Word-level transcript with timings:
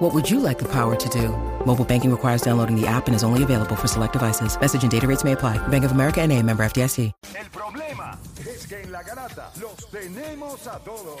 What 0.00 0.14
would 0.14 0.30
you 0.30 0.40
like 0.40 0.58
the 0.58 0.64
power 0.64 0.96
to 0.96 1.08
do? 1.10 1.28
Mobile 1.66 1.84
banking 1.84 2.10
requires 2.10 2.40
downloading 2.40 2.74
the 2.74 2.86
app 2.86 3.06
and 3.06 3.14
is 3.14 3.22
only 3.22 3.42
available 3.42 3.76
for 3.76 3.86
select 3.86 4.14
devices. 4.14 4.58
Message 4.58 4.82
and 4.82 4.90
data 4.90 5.06
rates 5.06 5.24
may 5.24 5.32
apply. 5.32 5.58
Bank 5.68 5.84
of 5.84 5.92
America 5.92 6.22
and 6.22 6.32
a 6.32 6.42
member 6.42 6.64
FDIC. 6.64 7.12
El 7.34 7.50
problema 7.50 8.18
es 8.38 8.66
que 8.66 8.80
en 8.80 8.92
la 8.92 9.02
garata 9.02 9.52
los 9.60 9.90
tenemos 9.90 10.66
a 10.68 10.78
todos. 10.78 11.20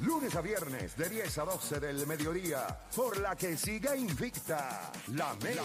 Lunes 0.00 0.34
a 0.34 0.40
viernes 0.40 0.96
de 0.96 1.08
10 1.08 1.38
a 1.38 1.44
12 1.44 1.78
del 1.78 2.08
mediodía. 2.08 2.66
Por 2.96 3.18
la 3.18 3.36
que 3.36 3.56
siga 3.56 3.96
invicta. 3.96 4.90
La 5.14 5.36
mega. 5.40 5.62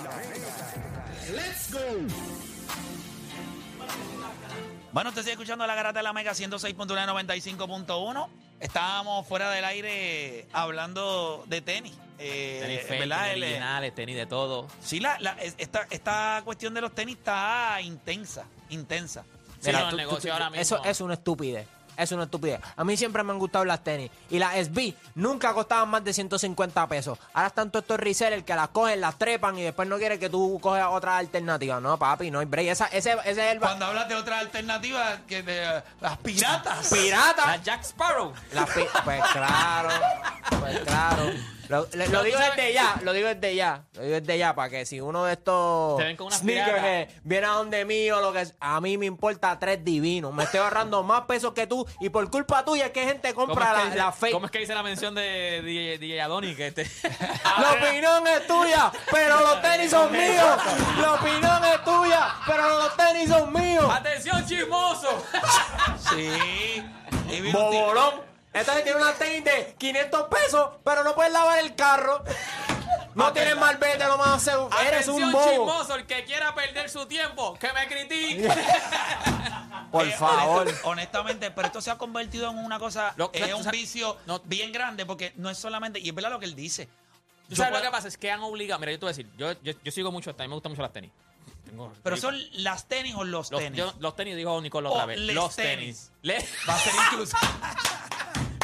Let's 1.31 1.73
go. 1.73 1.80
Bueno, 4.91 5.09
usted 5.09 5.23
sigue 5.23 5.31
escuchando 5.31 5.66
la 5.66 5.73
garata 5.73 5.97
de 5.97 6.03
la 6.03 6.13
Mega 6.13 6.33
106.1 6.33 6.85
95.1. 6.85 8.27
Estábamos 8.59 9.25
fuera 9.25 9.49
del 9.49 9.66
aire 9.66 10.45
hablando 10.53 11.44
de 11.47 11.61
tenis. 11.61 12.02
Eh, 12.20 12.59
Tenis 12.62 12.81
fake, 12.88 12.99
¿verdad? 13.02 13.23
tenis 13.26 13.44
eh, 13.44 13.45
originales, 13.48 13.95
tenis 13.95 14.16
de 14.16 14.26
todo. 14.26 14.67
sí, 14.81 14.99
la, 14.99 15.20
la- 15.20 15.31
es- 15.41 15.55
esta, 15.58 15.88
esta 15.90 16.41
cuestión 16.45 16.73
de 16.73 16.81
los 16.81 16.94
tenis 16.94 17.17
está 17.17 17.80
intensa, 17.81 18.45
intensa. 18.70 19.23
Sí, 19.59 19.67
Mira, 19.70 19.80
no, 19.80 19.86
el 19.86 19.91
tú- 19.91 19.98
negocio 19.98 20.30
tú- 20.30 20.34
ahora 20.34 20.49
mismo. 20.49 20.62
Eso 20.62 20.84
es 20.84 21.02
una 21.02 21.13
estupidez. 21.16 21.67
Es 21.95 22.12
una 22.12 22.23
estupidez. 22.23 22.59
A 22.76 22.84
mí 22.84 22.98
siempre 22.98 23.22
me 23.22 23.34
han 23.34 23.38
gustado 23.38 23.64
las 23.66 23.84
tenis. 23.84 24.09
Y 24.31 24.39
las 24.39 24.56
SB 24.56 24.95
nunca 25.14 25.53
costaban 25.53 25.88
más 25.89 26.03
de 26.03 26.11
150 26.11 26.88
pesos. 26.88 27.19
Ahora 27.34 27.50
están 27.50 27.69
todos 27.69 27.84
estos 27.84 28.00
resellers 28.00 28.44
que 28.44 28.56
las 28.56 28.69
cogen, 28.69 29.00
las 29.00 29.16
trepan 29.19 29.56
y 29.59 29.61
después 29.61 29.88
no 29.88 30.00
quieren 30.00 30.19
que 30.19 30.28
tú 30.28 30.59
coges 30.59 30.84
otra 30.89 31.17
alternativa. 31.19 31.80
No, 31.80 32.00
papi, 32.00 32.31
no 32.31 32.39
hay 32.39 32.47
break. 32.47 32.67
Esa, 32.69 32.88
ese, 32.88 33.11
ese 33.25 33.30
es 33.30 33.38
el... 33.53 33.59
Cuando 33.59 33.86
hablas 33.86 34.09
de 34.09 34.16
otra 34.16 34.39
alternativa, 34.39 35.19
que 35.28 35.44
de 35.44 35.84
las 36.02 36.17
piratas. 36.17 36.89
¡Pirata! 36.91 37.45
La 37.45 37.58
Jack 37.64 37.84
Sparrow. 37.84 38.34
Las 38.53 38.69
pi- 38.72 38.86
pues 39.06 39.22
claro, 39.31 39.89
pues 40.59 40.80
claro. 40.80 41.31
Lo, 41.69 41.86
digo 41.86 42.38
sabes- 42.38 42.56
desde 42.56 42.73
ya, 42.73 43.00
lo 43.03 43.14
digo 43.14 43.28
desde 43.30 43.56
ya, 43.56 43.83
lo 43.94 44.02
digo 44.03 44.19
desde 44.19 44.38
ya, 44.38 44.53
para 44.53 44.69
que 44.69 44.86
si 44.86 45.00
uno 45.00 45.23
de 45.25 45.33
estos 45.33 45.97
Te 45.97 46.03
ven 46.03 46.17
con 46.17 46.28
unas 46.28 46.39
sneakers 46.39 47.14
viene 47.23 47.45
a 47.47 47.52
donde 47.52 47.86
mí 47.86 48.11
o 48.11 48.19
lo 48.22 48.33
que 48.33 48.42
es, 48.42 48.53
a 48.59 48.80
mí 48.81 48.97
me 48.97 49.06
importa 49.06 49.58
tres 49.59 49.84
divinos. 49.84 50.34
Me 50.34 50.44
estoy 50.44 50.59
ahorrando 50.59 51.03
más 51.03 51.22
pesos 51.22 51.53
que 51.53 51.66
tú 51.66 51.88
y 52.02 52.09
por 52.09 52.30
culpa 52.30 52.66
tuya 52.66 52.88
es 52.88 52.91
que 52.91 53.06
gente 53.06 53.34
¿Cómo 53.34 53.47
compra 53.47 53.66
es, 53.66 53.72
que 53.72 53.78
la, 53.80 53.86
dice, 53.86 53.97
la 53.97 54.11
fake. 54.11 54.34
¿Cómo 54.34 54.45
es 54.47 54.52
que 54.52 54.59
dice 54.59 54.75
la 54.75 54.84
mención 54.84 55.16
de 55.16 55.61
DJ, 55.64 55.97
DJ 56.00 56.22
Adoni? 56.22 56.53
Que 56.56 56.67
este... 56.67 56.84
La 57.59 57.72
opinión 57.73 58.28
es 58.28 58.47
tuya, 58.47 58.91
pero 59.11 59.39
los 59.39 59.61
tenis 59.61 59.91
son 59.91 60.11
míos. 60.11 60.58
La 61.00 61.14
opinión 61.14 61.66
es 61.66 61.84
tuya, 61.86 62.28
pero 62.45 62.67
los 62.80 62.95
tenis 62.97 63.30
son 63.30 63.53
míos. 63.53 63.86
¡Atención, 63.89 64.45
chismoso! 64.45 65.23
Sí. 66.14 66.84
Y 67.31 67.41
vino 67.41 67.59
un 67.59 67.72
tipo- 67.72 67.80
Bobolón. 67.81 68.33
Esta 68.54 68.84
tiene 68.84 68.96
una 69.02 69.14
tenis 69.14 69.44
de 69.44 69.76
500 69.78 70.28
pesos, 70.30 70.70
pero 70.84 71.04
no 71.04 71.16
puedes 71.16 71.34
lavar 71.34 71.59
el 71.59 71.76
carro. 71.76 72.23
No 73.16 73.32
tienes 73.34 73.56
malvete, 73.58 74.06
lo 74.06 74.18
más 74.18 74.42
seguro. 74.42 74.70
Eres 74.80 75.02
¡Atención, 75.08 75.23
un 75.23 75.32
bobo. 75.32 75.50
chismoso! 75.50 75.96
El 75.96 76.06
que 76.06 76.23
quiera 76.26 76.54
perder 76.56 76.90
su 76.90 77.06
tiempo, 77.06 77.54
que 77.59 77.72
me 77.74 77.88
critique. 77.88 78.48
Por 79.92 80.08
Eh, 80.08 80.12
favor. 80.14 80.68
honest- 80.68 80.80
honestamente, 80.84 81.52
pero 81.52 81.68
esto 81.68 81.81
se 81.81 81.92
ha 81.92 81.98
convertido 81.98 82.50
en 82.50 82.58
una 82.58 82.80
cosa, 82.80 83.14
Lo- 83.16 83.30
es 83.34 83.54
un 83.54 83.70
vicio 83.70 84.18
no- 84.26 84.40
bien 84.46 84.72
grande 84.72 85.06
porque 85.06 85.34
no 85.36 85.50
es 85.50 85.58
solamente, 85.58 86.00
y 86.00 86.09
es 86.09 86.16
verdad 86.16 86.31
lo 86.31 86.40
que 86.40 86.46
él 86.46 86.56
dice. 86.56 86.90
¿Tú 87.50 87.56
sabes 87.56 87.72
puedo- 87.72 87.84
lo 87.84 87.90
que 87.90 87.92
pasa? 87.92 88.08
Es 88.08 88.18
que 88.18 88.31
han 88.31 88.42
obligado... 88.42 88.80
Mira, 88.80 88.92
yo 88.94 89.00
te 89.00 89.06
voy 89.06 89.09
a 89.13 89.16
decir. 89.16 89.30
Yo, 89.38 89.52
yo, 89.62 89.74
yo 89.84 89.92
sigo 89.92 90.12
mucho... 90.12 90.31
A 90.31 90.34
mí 90.34 90.47
me 90.47 90.53
gustan 90.56 90.72
mucho 90.72 90.81
las 90.81 90.94
tenis. 90.94 91.12
Tengo- 91.66 91.94
Pero 92.02 92.18
son 92.18 92.36
las 92.63 92.88
tenis 92.88 93.13
o 93.16 93.24
los, 93.24 93.52
Los 93.52 93.59
tenis. 93.62 93.78
yo- 93.78 93.94
los 94.00 94.16
tenis, 94.16 94.36
dijo 94.36 94.59
Nicole 94.62 94.88
O 94.88 94.92
otra 94.92 95.06
vez. 95.06 95.19
les 95.19 95.36
Los 95.36 95.56
tenis. 95.56 96.12
Va 96.28 96.74
a 96.74 96.80
ser 96.80 96.94
incluso. 97.12 97.38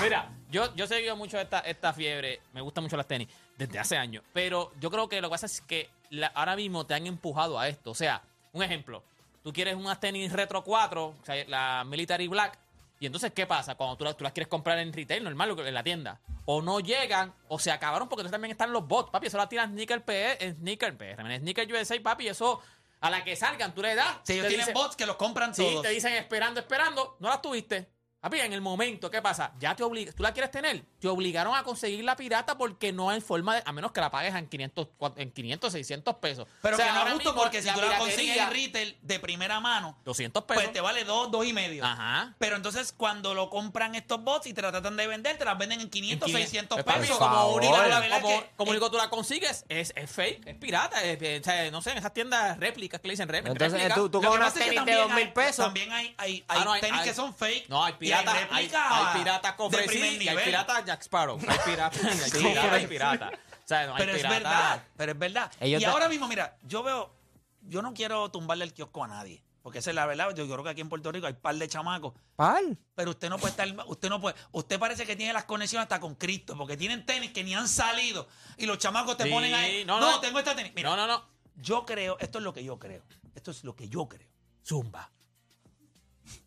Mira, 0.01 0.29
yo, 0.49 0.73
yo 0.75 0.85
he 0.85 0.87
seguido 0.87 1.15
mucho 1.15 1.39
esta, 1.39 1.59
esta 1.59 1.93
fiebre. 1.93 2.41
Me 2.53 2.61
gustan 2.61 2.83
mucho 2.83 2.95
las 2.97 3.07
tenis 3.07 3.27
desde 3.57 3.79
hace 3.79 3.97
años. 3.97 4.23
Pero 4.33 4.71
yo 4.79 4.89
creo 4.89 5.09
que 5.09 5.19
lo 5.21 5.27
que 5.29 5.31
pasa 5.31 5.45
es 5.45 5.61
que 5.61 5.89
la- 6.09 6.27
ahora 6.27 6.55
mismo 6.55 6.85
te 6.85 6.93
han 6.93 7.05
empujado 7.07 7.59
a 7.59 7.67
esto. 7.67 7.91
O 7.91 7.95
sea, 7.95 8.21
un 8.53 8.63
ejemplo. 8.63 9.03
Tú 9.43 9.53
quieres 9.53 9.75
unas 9.75 9.99
tenis 9.99 10.31
Retro 10.31 10.63
4, 10.63 11.05
o 11.07 11.25
sea, 11.25 11.43
la 11.47 11.83
Military 11.85 12.27
Black. 12.27 12.57
Y 13.01 13.05
entonces, 13.05 13.31
¿qué 13.33 13.45
pasa? 13.47 13.75
Cuando 13.75 13.95
tú, 13.97 14.03
las- 14.03 14.17
tú 14.17 14.23
las 14.23 14.33
quieres 14.33 14.47
comprar 14.49 14.77
en 14.79 14.91
retail, 14.91 15.23
normal, 15.23 15.57
en 15.59 15.73
la 15.73 15.83
tienda. 15.83 16.19
O 16.45 16.61
no 16.61 16.79
llegan, 16.79 17.33
o 17.47 17.59
se 17.59 17.71
acabaron 17.71 18.09
porque 18.09 18.21
entonces 18.21 18.33
también 18.33 18.51
están 18.51 18.73
los 18.73 18.87
bots. 18.87 19.09
Papi, 19.11 19.27
eso 19.27 19.37
las 19.37 19.47
tiras 19.49 19.69
Sneaker 19.69 20.03
PR, 20.03 20.37
en 20.45 20.55
Sneaker 20.55 20.97
PR, 20.97 21.21
en 21.35 21.41
Sneaker 21.41 21.71
USA, 21.73 21.99
papi. 22.01 22.27
Eso, 22.27 22.61
a 23.01 23.09
la 23.09 23.23
que 23.23 23.35
salgan, 23.35 23.73
tú 23.73 23.81
le 23.81 23.95
das. 23.95 24.17
Si 24.23 24.33
ellos 24.33 24.47
tienen 24.47 24.65
dicen- 24.65 24.73
bots 24.73 24.95
que 24.95 25.05
los 25.05 25.15
compran 25.15 25.53
Sí, 25.55 25.63
todos. 25.63 25.83
te 25.83 25.89
dicen 25.89 26.13
esperando, 26.13 26.59
esperando, 26.59 27.15
no 27.19 27.29
las 27.29 27.41
tuviste. 27.41 27.87
Papi, 28.21 28.37
en 28.41 28.51
el 28.51 28.59
momento, 28.59 29.09
¿qué 29.09 29.21
pasa? 29.21 29.53
Ya 29.59 29.73
te 29.77 29.83
obliga, 29.83 30.11
tú 30.11 30.23
la 30.23 30.33
quieres 30.33 30.51
tener, 30.51 30.83
te 30.99 31.07
obligaron 31.07 31.55
a 31.55 31.63
conseguir 31.63 32.03
la 32.03 32.17
pirata 32.17 32.57
porque 32.57 32.91
no 32.91 33.09
hay 33.09 33.21
forma 33.21 33.55
de, 33.55 33.63
a 33.65 33.71
menos 33.71 33.93
que 33.93 34.01
la 34.01 34.11
pagues 34.11 34.35
en 34.35 34.45
500, 34.49 34.87
cua- 34.99 35.13
en 35.15 35.31
500 35.31 35.71
600 35.71 36.15
pesos. 36.15 36.45
Pero 36.61 36.75
O 36.75 36.77
sea, 36.77 36.87
que 36.87 36.91
no 36.99 37.07
es 37.07 37.13
justo 37.13 37.33
porque 37.33 37.61
si 37.61 37.71
tú 37.71 37.79
la 37.79 37.97
consigues 37.97 38.35
en 38.35 38.49
retail 38.51 38.97
de 39.01 39.19
primera 39.21 39.61
mano, 39.61 39.97
200 40.03 40.43
pesos. 40.43 40.61
pues 40.63 40.73
te 40.73 40.81
vale 40.81 41.05
dos, 41.05 41.31
dos 41.31 41.45
y 41.45 41.53
medio. 41.53 41.85
Ajá. 41.85 42.35
Pero 42.39 42.57
entonces 42.57 42.91
cuando 42.91 43.33
lo 43.33 43.49
compran 43.49 43.95
estos 43.95 44.21
bots 44.21 44.47
y 44.47 44.53
te 44.53 44.61
la 44.63 44.71
tratan 44.71 44.97
de 44.97 45.07
vender, 45.07 45.37
te 45.37 45.45
las 45.45 45.57
venden 45.57 45.79
en 45.79 45.89
500, 45.89 46.27
En 46.29 46.35
600 46.35 46.75
Pues, 46.75 46.85
papi, 46.85 46.99
pesos. 47.07 47.17
como 47.19 47.53
único, 47.53 47.77
la 47.87 47.99
verdad 48.01 48.19
como, 48.21 48.33
es 48.35 48.41
que- 48.43 48.49
como 48.57 48.71
eh, 48.71 48.75
único 48.75 48.91
tú 48.91 48.97
la 48.97 49.09
consigues, 49.09 49.63
es, 49.69 49.93
es 49.95 50.11
fake, 50.11 50.45
es 50.45 50.55
pirata. 50.57 51.01
es- 51.05 51.21
es- 51.21 51.39
o 51.39 51.43
sea, 51.45 51.71
no 51.71 51.81
sé, 51.81 51.91
en 51.91 51.99
esas 51.99 52.13
tiendas 52.13 52.59
réplicas 52.59 52.99
que 52.99 53.07
le 53.07 53.13
dicen 53.13 53.29
réplicas. 53.29 53.53
Entonces, 53.53 53.73
réplicas. 53.79 53.95
tú, 53.97 54.09
tú 54.09 54.19
que 54.19 54.27
tenis 54.27 54.53
de 54.69 54.75
también 54.75 54.97
dos 54.97 55.07
mil 55.11 55.17
hay- 55.27 55.31
pesos. 55.31 55.63
También 55.65 55.91
hay, 55.93 56.13
hay, 56.17 56.43
Ah, 56.49 56.65
no, 56.65 56.73
tenis 56.81 56.99
hay- 56.99 57.07
que 57.07 57.13
son 57.13 57.33
fake. 57.33 57.69
No, 57.69 57.81
hay 57.85 57.93
piratas, 58.09 58.35
hay, 58.51 58.71
hay 58.73 59.17
piratas 59.19 59.53
cofresí 59.53 60.17
y 60.21 60.27
hay 60.27 60.37
piratas 60.45 60.85
Jack 60.85 61.01
Sparrow. 61.01 61.39
Hay 61.47 61.57
piratas, 61.65 62.03
hay 62.05 62.31
piratas, 62.31 62.73
hay 62.73 62.87
piratas. 62.87 63.33
O 63.33 63.67
sea, 63.69 63.85
no 63.87 63.93
hay 63.95 63.99
Pero 63.99 64.15
es 64.17 64.23
verdad, 64.23 64.83
pero 64.97 65.11
es 65.11 65.17
verdad. 65.19 65.51
Ellos 65.59 65.81
y 65.81 65.85
te- 65.85 65.91
ahora 65.91 66.09
mismo, 66.09 66.27
mira, 66.27 66.57
yo 66.63 66.81
veo, 66.83 67.13
yo 67.61 67.81
no 67.81 67.93
quiero 67.93 68.29
tumbarle 68.31 68.63
el 68.65 68.73
kiosco 68.73 69.03
a 69.03 69.07
nadie, 69.07 69.43
porque 69.61 69.77
esa 69.79 69.91
es 69.91 69.95
la 69.95 70.05
verdad. 70.07 70.33
Yo 70.35 70.45
creo 70.47 70.63
que 70.63 70.69
aquí 70.71 70.81
en 70.81 70.89
Puerto 70.89 71.11
Rico 71.11 71.27
hay 71.27 71.33
par 71.33 71.53
de 71.55 71.67
chamacos, 71.67 72.13
¿Pal? 72.35 72.77
pero 72.95 73.11
usted 73.11 73.29
no 73.29 73.37
puede 73.37 73.51
estar, 73.51 73.67
usted 73.87 74.09
no 74.09 74.19
puede, 74.19 74.35
usted 74.53 74.79
parece 74.79 75.05
que 75.05 75.15
tiene 75.15 75.33
las 75.33 75.43
conexiones 75.45 75.83
hasta 75.83 75.99
con 75.99 76.15
Cristo, 76.15 76.57
porque 76.57 76.77
tienen 76.77 77.05
tenis 77.05 77.31
que 77.31 77.43
ni 77.43 77.53
han 77.53 77.67
salido 77.67 78.27
y 78.57 78.65
los 78.65 78.79
chamacos 78.79 79.17
te 79.17 79.25
Sí, 79.25 79.29
ponen 79.29 79.53
ahí. 79.53 79.85
No, 79.85 79.99
no, 79.99 80.11
no. 80.13 80.19
tengo 80.19 80.39
esta 80.39 80.55
tenis. 80.55 80.71
Mira, 80.75 80.89
No, 80.89 80.95
no, 80.97 81.05
no. 81.07 81.23
yo 81.57 81.85
creo, 81.85 82.17
esto 82.19 82.39
es 82.39 82.43
lo 82.43 82.51
que 82.53 82.63
yo 82.63 82.79
creo, 82.79 83.03
esto 83.35 83.51
es 83.51 83.63
lo 83.63 83.75
que 83.75 83.87
yo 83.87 84.09
creo. 84.09 84.27
Zumba. 84.65 85.11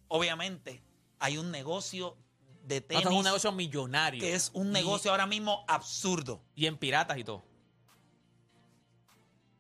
Obviamente, 0.09 0.83
hay 1.23 1.39
un 1.39 1.51
negocio 1.51 2.17
de 2.65 2.81
No, 2.81 2.87
tenis 2.87 2.99
esto 3.05 3.11
es 3.11 3.17
un 3.19 3.25
negocio 3.25 3.53
millonario. 3.53 4.21
que 4.21 4.35
es 4.35 4.51
un 4.55 4.69
Y- 4.69 4.73
negocio 4.73 5.11
ahora 5.11 5.27
mismo 5.27 5.65
absurdo. 5.69 6.43
Y 6.55 6.67
en 6.67 6.77
piratas 6.77 7.17
y 7.19 7.25
todo. 7.25 7.43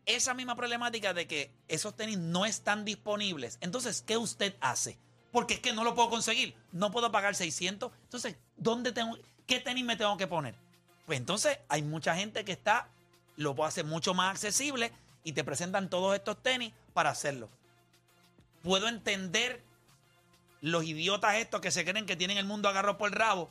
esa 0.04 0.34
misma 0.34 0.56
problemática 0.56 1.14
de 1.14 1.26
que 1.28 1.52
esos 1.68 1.94
tenis 1.94 2.18
no 2.18 2.44
están 2.44 2.84
disponibles, 2.84 3.56
entonces, 3.60 4.02
¿qué 4.02 4.16
usted 4.16 4.56
hace? 4.60 4.98
Porque 5.30 5.54
es 5.54 5.60
que 5.60 5.72
no 5.72 5.84
lo 5.84 5.94
puedo 5.94 6.10
conseguir, 6.10 6.54
no 6.72 6.90
puedo 6.90 7.10
pagar 7.12 7.34
600. 7.36 7.92
Entonces, 8.04 8.36
¿dónde 8.56 8.90
tengo, 8.92 9.16
qué 9.46 9.60
tenis 9.60 9.84
me 9.84 9.96
tengo 9.96 10.16
que 10.16 10.26
poner? 10.26 10.56
Pues 11.06 11.18
entonces 11.18 11.56
hay 11.68 11.82
mucha 11.82 12.16
gente 12.16 12.44
que 12.44 12.50
está, 12.52 12.88
lo 13.36 13.54
puede 13.54 13.68
hacer 13.68 13.84
mucho 13.84 14.12
más 14.12 14.32
accesible 14.32 14.92
y 15.24 15.32
te 15.32 15.44
presentan 15.44 15.88
todos 15.88 16.14
estos 16.16 16.42
tenis 16.42 16.72
para 16.92 17.10
hacerlo. 17.10 17.48
Puedo 18.64 18.88
entender 18.88 19.62
los 20.62 20.84
idiotas 20.84 21.34
estos 21.34 21.60
que 21.60 21.70
se 21.70 21.84
creen 21.84 22.06
que 22.06 22.16
tienen 22.16 22.38
el 22.38 22.47
mundo 22.47 22.68
agarrado 22.68 22.97
por 22.97 23.10
el 23.10 23.14
rabo. 23.14 23.50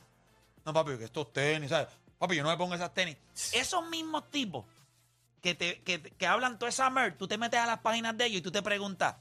No, 0.66 0.74
papi, 0.74 0.98
que 0.98 1.04
estos 1.04 1.32
tenis, 1.32 1.70
¿sabes? 1.70 1.90
Papi, 2.18 2.36
yo 2.36 2.44
no 2.44 2.50
me 2.50 2.58
pongo 2.58 2.74
esas 2.74 2.94
tenis. 2.94 3.18
Esos 3.52 3.88
mismos 3.90 4.30
tipos 4.32 4.66
que, 5.42 5.54
te, 5.54 5.82
que, 5.82 6.02
que 6.02 6.28
hablan 6.28 6.58
toda 6.58 6.70
esa 6.70 6.90
merch, 6.90 7.18
tú 7.18 7.28
te 7.28 7.38
metes 7.38 7.60
a 7.60 7.66
las 7.66 7.80
páginas 7.80 8.18
de 8.18 8.26
ellos 8.26 8.40
y 8.40 8.42
tú 8.42 8.52
te 8.52 8.62
preguntas, 8.62 9.16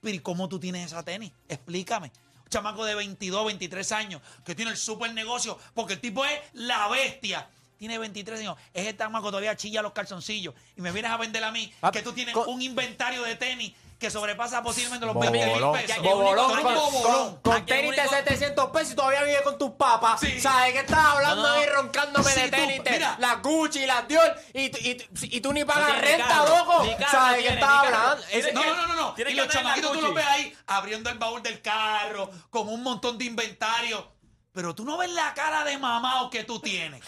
pero 0.00 0.14
¿y 0.14 0.18
cómo 0.18 0.48
tú 0.48 0.60
tienes 0.60 0.86
esa 0.86 1.02
tenis? 1.02 1.32
Explícame. 1.48 2.12
Un 2.44 2.50
chamaco 2.50 2.84
de 2.84 2.94
22, 2.94 3.46
23 3.46 3.92
años 3.92 4.22
que 4.44 4.54
tiene 4.54 4.70
el 4.70 4.76
super 4.76 5.12
negocio 5.12 5.58
porque 5.74 5.94
el 5.94 6.00
tipo 6.00 6.24
es 6.24 6.38
la 6.52 6.86
bestia. 6.88 7.48
Tiene 7.78 7.98
23 7.98 8.40
años. 8.40 8.56
Es 8.72 8.86
el 8.86 8.96
chamaco 8.96 9.26
que 9.26 9.30
todavía 9.30 9.56
chilla 9.56 9.82
los 9.82 9.92
calzoncillos. 9.92 10.54
Y 10.76 10.80
me 10.80 10.92
vienes 10.92 11.10
a 11.10 11.16
vender 11.16 11.42
a 11.44 11.50
mí 11.50 11.72
que 11.92 12.02
tú 12.02 12.12
tienes 12.12 12.34
un 12.34 12.62
inventario 12.62 13.22
de 13.22 13.36
tenis 13.36 13.72
que 13.98 14.10
sobrepasa 14.10 14.62
posiblemente 14.62 15.06
los 15.06 15.14
Bobolón. 15.14 15.32
20 15.32 15.52
mil 15.72 15.86
pesos. 15.86 16.02
Bobolón, 16.04 16.48
con, 16.50 16.58
un 16.66 16.74
bobolón. 16.74 17.02
con- 17.32 17.40
con 17.40 17.52
Aquí 17.54 17.60
el 17.72 17.78
tenis 17.80 17.96
de 17.96 18.00
único- 18.02 18.14
700 18.14 18.70
pesos 18.70 18.92
y 18.92 18.96
todavía 18.96 19.22
vive 19.22 19.42
con 19.42 19.56
tus 19.58 19.70
papas. 19.72 20.20
Sí. 20.20 20.38
¿Sabes 20.40 20.72
qué 20.74 20.80
estás 20.80 20.98
hablando 20.98 21.42
No, 21.42 21.48
no. 21.48 21.54
ahí 21.54 21.66
roncándome 21.66 22.34
de 22.34 22.48
tenis? 22.50 22.82
las 23.18 23.42
Gucci, 23.42 23.86
las 23.86 24.06
Dior 24.06 24.36
y, 24.52 24.64
y, 24.90 24.94
tú- 24.96 25.08
y 25.22 25.40
tú 25.40 25.52
ni 25.52 25.64
pagas 25.64 25.98
renta, 26.00 26.44
loco. 26.44 26.84
¿Sabes 27.10 27.42
qué 27.42 27.54
estás 27.54 27.70
hablando? 27.70 28.22
No, 28.52 28.64
no, 28.74 28.86
no, 28.86 28.94
no, 28.96 29.14
Y 29.16 29.24
que 29.24 29.34
los 29.34 29.48
chamaquitos 29.48 29.92
tú 29.92 30.00
los 30.02 30.14
ves 30.14 30.26
ahí 30.26 30.56
abriendo 30.66 31.08
el 31.10 31.18
baúl 31.18 31.42
del 31.42 31.62
carro 31.62 32.30
con 32.50 32.68
un 32.68 32.82
montón 32.82 33.16
de 33.18 33.24
inventario. 33.24 34.12
Pero 34.52 34.74
tú 34.74 34.84
no 34.84 34.96
ves 34.96 35.10
la 35.10 35.34
cara 35.34 35.64
de 35.64 35.76
mamao 35.78 36.30
que 36.30 36.44
tú 36.44 36.60
tienes. 36.60 37.02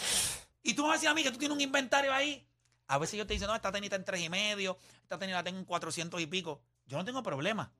Y 0.63 0.73
tú 0.73 0.83
me 0.83 0.89
vas 0.89 0.95
a 0.95 0.97
decir 0.97 1.09
a 1.09 1.13
mí 1.13 1.23
que 1.23 1.31
tú 1.31 1.37
tienes 1.37 1.55
un 1.55 1.61
inventario 1.61 2.13
ahí. 2.13 2.45
A 2.87 2.97
veces 2.97 3.17
yo 3.17 3.25
te 3.27 3.33
dicen, 3.33 3.47
no, 3.47 3.55
esta 3.55 3.71
tenis 3.71 3.85
está 3.87 3.95
en 3.97 4.05
tres 4.05 4.21
y 4.21 4.29
medio, 4.29 4.77
esta 5.03 5.17
tenis 5.19 5.33
la 5.35 5.43
tengo 5.43 5.59
en 5.59 5.65
400 5.65 6.19
y 6.21 6.25
pico. 6.27 6.61
Yo 6.89 6.97
no 6.97 7.05
tengo 7.05 7.23
problema. 7.23 7.71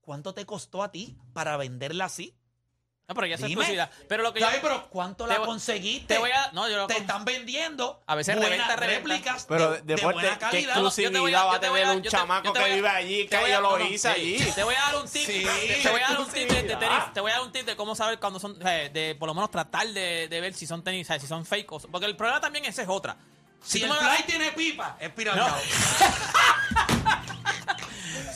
¿Cuánto 0.00 0.34
te 0.34 0.44
costó 0.44 0.82
a 0.82 0.90
ti 0.90 1.16
para 1.32 1.56
venderla 1.56 2.06
así? 2.06 2.34
No, 3.06 3.14
pero 3.14 3.26
ya 3.26 3.34
es 3.34 3.42
exclusividad. 3.42 3.90
Pero 4.08 4.22
lo 4.22 4.32
que 4.32 4.40
yo. 4.40 4.46
Pero 4.62 4.88
¿cuánto 4.88 5.26
la 5.26 5.36
conseguiste? 5.36 6.14
te 6.14 6.18
voy 6.18 6.30
a- 6.30 6.50
no, 6.52 6.66
yo 6.70 6.78
lo 6.78 6.86
te 6.86 6.96
están 6.96 7.26
vendiendo 7.26 8.02
A 8.06 8.14
veces 8.14 8.34
reventa, 8.34 8.76
réplicas 8.76 9.44
Pero 9.46 9.72
de, 9.72 9.76
de 9.82 9.94
después 9.94 10.14
buena 10.14 10.30
de- 10.30 10.34
¿qué 10.36 10.40
calidad. 10.40 10.70
exclusividad 10.70 11.46
va 11.46 11.54
a 11.56 11.60
tener 11.60 11.86
un 11.88 12.02
chamaco 12.02 12.52
que 12.54 12.74
vive 12.74 12.88
allí, 12.88 13.28
que 13.28 13.50
yo 13.50 13.60
lo 13.60 13.78
hice 13.84 14.08
allí? 14.08 14.38
Te 14.54 14.64
voy 14.64 14.74
a 14.74 14.80
dar 14.80 14.96
un 14.96 15.06
tip. 15.08 15.26
Te 15.26 15.90
voy 15.90 16.00
a 16.00 16.08
dar 16.08 16.20
un 16.20 16.28
tip 16.30 16.48
de, 16.50 16.62
tenis. 16.76 17.12
Te 17.12 17.20
voy 17.20 17.30
a 17.30 17.34
dar 17.34 17.42
un 17.42 17.52
tip 17.52 17.66
de 17.66 17.76
cómo 17.76 17.94
saber 17.94 18.18
cuando 18.18 18.40
son. 18.40 18.56
eh, 18.66 18.90
De 18.90 19.14
por 19.16 19.26
lo 19.28 19.34
menos 19.34 19.50
tratar 19.50 19.86
de, 19.88 20.26
de 20.28 20.40
ver 20.40 20.54
si 20.54 20.66
son 20.66 20.82
tenis, 20.82 21.06
o 21.06 21.08
sea, 21.08 21.20
si 21.20 21.26
son 21.26 21.44
fake. 21.44 21.70
o- 21.72 21.80
porque 21.80 22.06
el 22.06 22.16
problema 22.16 22.40
también 22.40 22.64
esa 22.64 22.80
es 22.80 22.88
otra. 22.88 23.18
Si 23.62 23.80
tú 23.80 23.84
el 23.86 23.92
me- 23.92 23.96
fly 23.98 24.24
tiene 24.26 24.52
pipa, 24.52 24.96
es 24.98 25.10
pirata. 25.10 25.58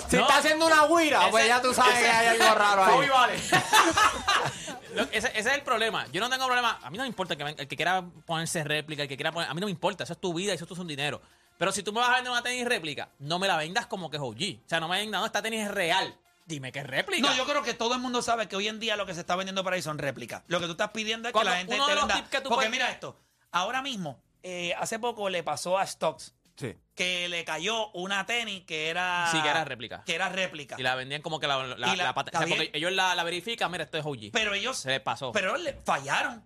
Si 0.09 0.17
No. 0.17 0.23
está 0.23 0.39
haciendo 0.39 0.67
una 0.67 0.87
guira, 0.87 1.31
pues 1.31 1.47
ya 1.47 1.61
tú 1.61 1.73
sabes 1.75 1.95
que 1.99 2.09
hay 2.09 2.27
algo 2.41 2.55
raro 2.55 2.85
ahí. 2.85 2.95
Bobby 2.95 3.09
vale. 3.09 3.39
Lo- 4.95 5.03
ese, 5.05 5.29
ese 5.29 5.39
es 5.41 5.47
el 5.47 5.63
problema. 5.63 6.07
Yo 6.13 6.21
no 6.21 6.31
tengo 6.31 6.47
problema. 6.47 6.79
A 6.83 6.91
mí 6.91 6.97
no 6.97 7.05
me 7.05 7.09
importa 7.09 7.37
que 7.37 7.43
el 7.43 7.69
que 7.69 7.77
quiera 7.77 8.03
ponerse 8.27 8.65
réplica, 8.65 9.03
el 9.03 9.09
que 9.09 9.17
quiera 9.17 9.33
poner. 9.33 9.49
A 9.51 9.55
mí 9.55 9.61
no 9.61 9.67
me 9.67 9.71
importa. 9.71 10.05
Eso 10.05 10.15
es 10.15 10.21
tu 10.21 10.33
vida 10.33 10.53
y 10.53 10.55
eso 10.57 10.65
es 10.65 10.69
tu 10.69 10.85
dinero. 10.85 11.21
Pero 11.59 11.73
si 11.73 11.83
tú 11.83 11.93
me 11.93 12.01
vas 12.01 12.09
a 12.11 12.15
vender 12.17 12.31
una 12.31 12.43
tenis 12.43 12.65
réplica, 12.67 13.11
no 13.19 13.39
me 13.39 13.49
la 13.49 13.57
vendas 13.57 13.87
como 13.87 14.11
que 14.11 14.17
es 14.17 14.23
OG. 14.23 14.65
O 14.65 14.69
sea, 14.69 14.81
no 14.81 14.89
me 14.89 14.99
vendas, 14.99 15.21
no, 15.21 15.27
esta 15.27 15.43
tenis 15.43 15.61
es 15.67 15.71
real. 15.71 16.17
Dime 16.47 16.73
que 16.73 16.79
es 16.79 16.87
réplica. 16.87 17.29
No, 17.29 17.37
yo 17.37 17.45
creo 17.45 17.63
que 17.63 17.75
todo 17.75 17.95
el 17.95 18.01
mundo 18.01 18.23
sabe 18.23 18.49
que 18.49 18.57
hoy 18.57 18.69
en 18.69 18.81
día 18.81 18.97
lo 18.97 19.05
que 19.05 19.13
se 19.15 19.21
está 19.21 19.37
vendiendo 19.37 19.63
por 19.63 19.73
ahí 19.75 19.83
son 19.83 19.99
réplicas. 19.99 20.43
Lo 20.47 20.61
que 20.61 20.67
tú 20.67 20.73
estás 20.73 20.91
pidiendo 20.93 21.29
es 21.29 21.33
Cuando 21.33 21.51
que 21.51 21.55
la 21.55 21.59
gente 21.59 21.75
uno 21.75 21.85
te 21.85 21.91
de 21.91 21.95
los 21.97 22.07
venda. 22.07 22.17
tips 22.17 22.29
que 22.31 22.37
tú 22.41 22.49
Porque 22.49 22.55
puedes- 22.67 22.71
mira 22.71 22.91
esto. 22.91 23.17
Ahora 23.51 23.83
mismo, 23.83 24.23
eh, 24.43 24.73
hace 24.79 24.99
poco 24.99 25.29
le 25.29 25.43
pasó 25.43 25.77
a 25.79 25.87
Stocks 25.87 26.35
Sí. 26.57 26.75
Que 26.99 27.29
le 27.29 27.45
cayó 27.45 27.91
una 27.93 28.27
tenis 28.27 28.65
que 28.65 28.89
era. 28.91 29.29
Sí, 29.31 29.41
que 29.41 29.49
era 29.49 29.65
réplica. 29.65 30.03
Que 30.05 30.15
era 30.17 30.29
réplica. 30.29 30.75
Y 30.79 30.83
la 30.83 30.97
vendían 30.97 31.23
como 31.23 31.39
que 31.39 31.47
la, 31.47 31.65
la, 31.65 31.95
Y 31.95 31.97
la- 31.97 32.05
la 32.05 32.11
o 32.11 32.25
sea, 32.31 32.47
porque 32.47 32.71
ellos 32.75 32.93
la, 32.93 33.15
la 33.15 33.23
verifican, 33.23 33.71
mira, 33.71 33.85
esto 33.85 33.97
es 33.99 34.05
OG. 34.05 34.33
Pero 34.33 34.53
ellos. 34.53 34.77
Se 34.79 34.91
les 34.91 35.01
pasó. 35.01 35.31
Pero 35.33 35.57
le 35.57 35.73
fallaron. 35.85 36.45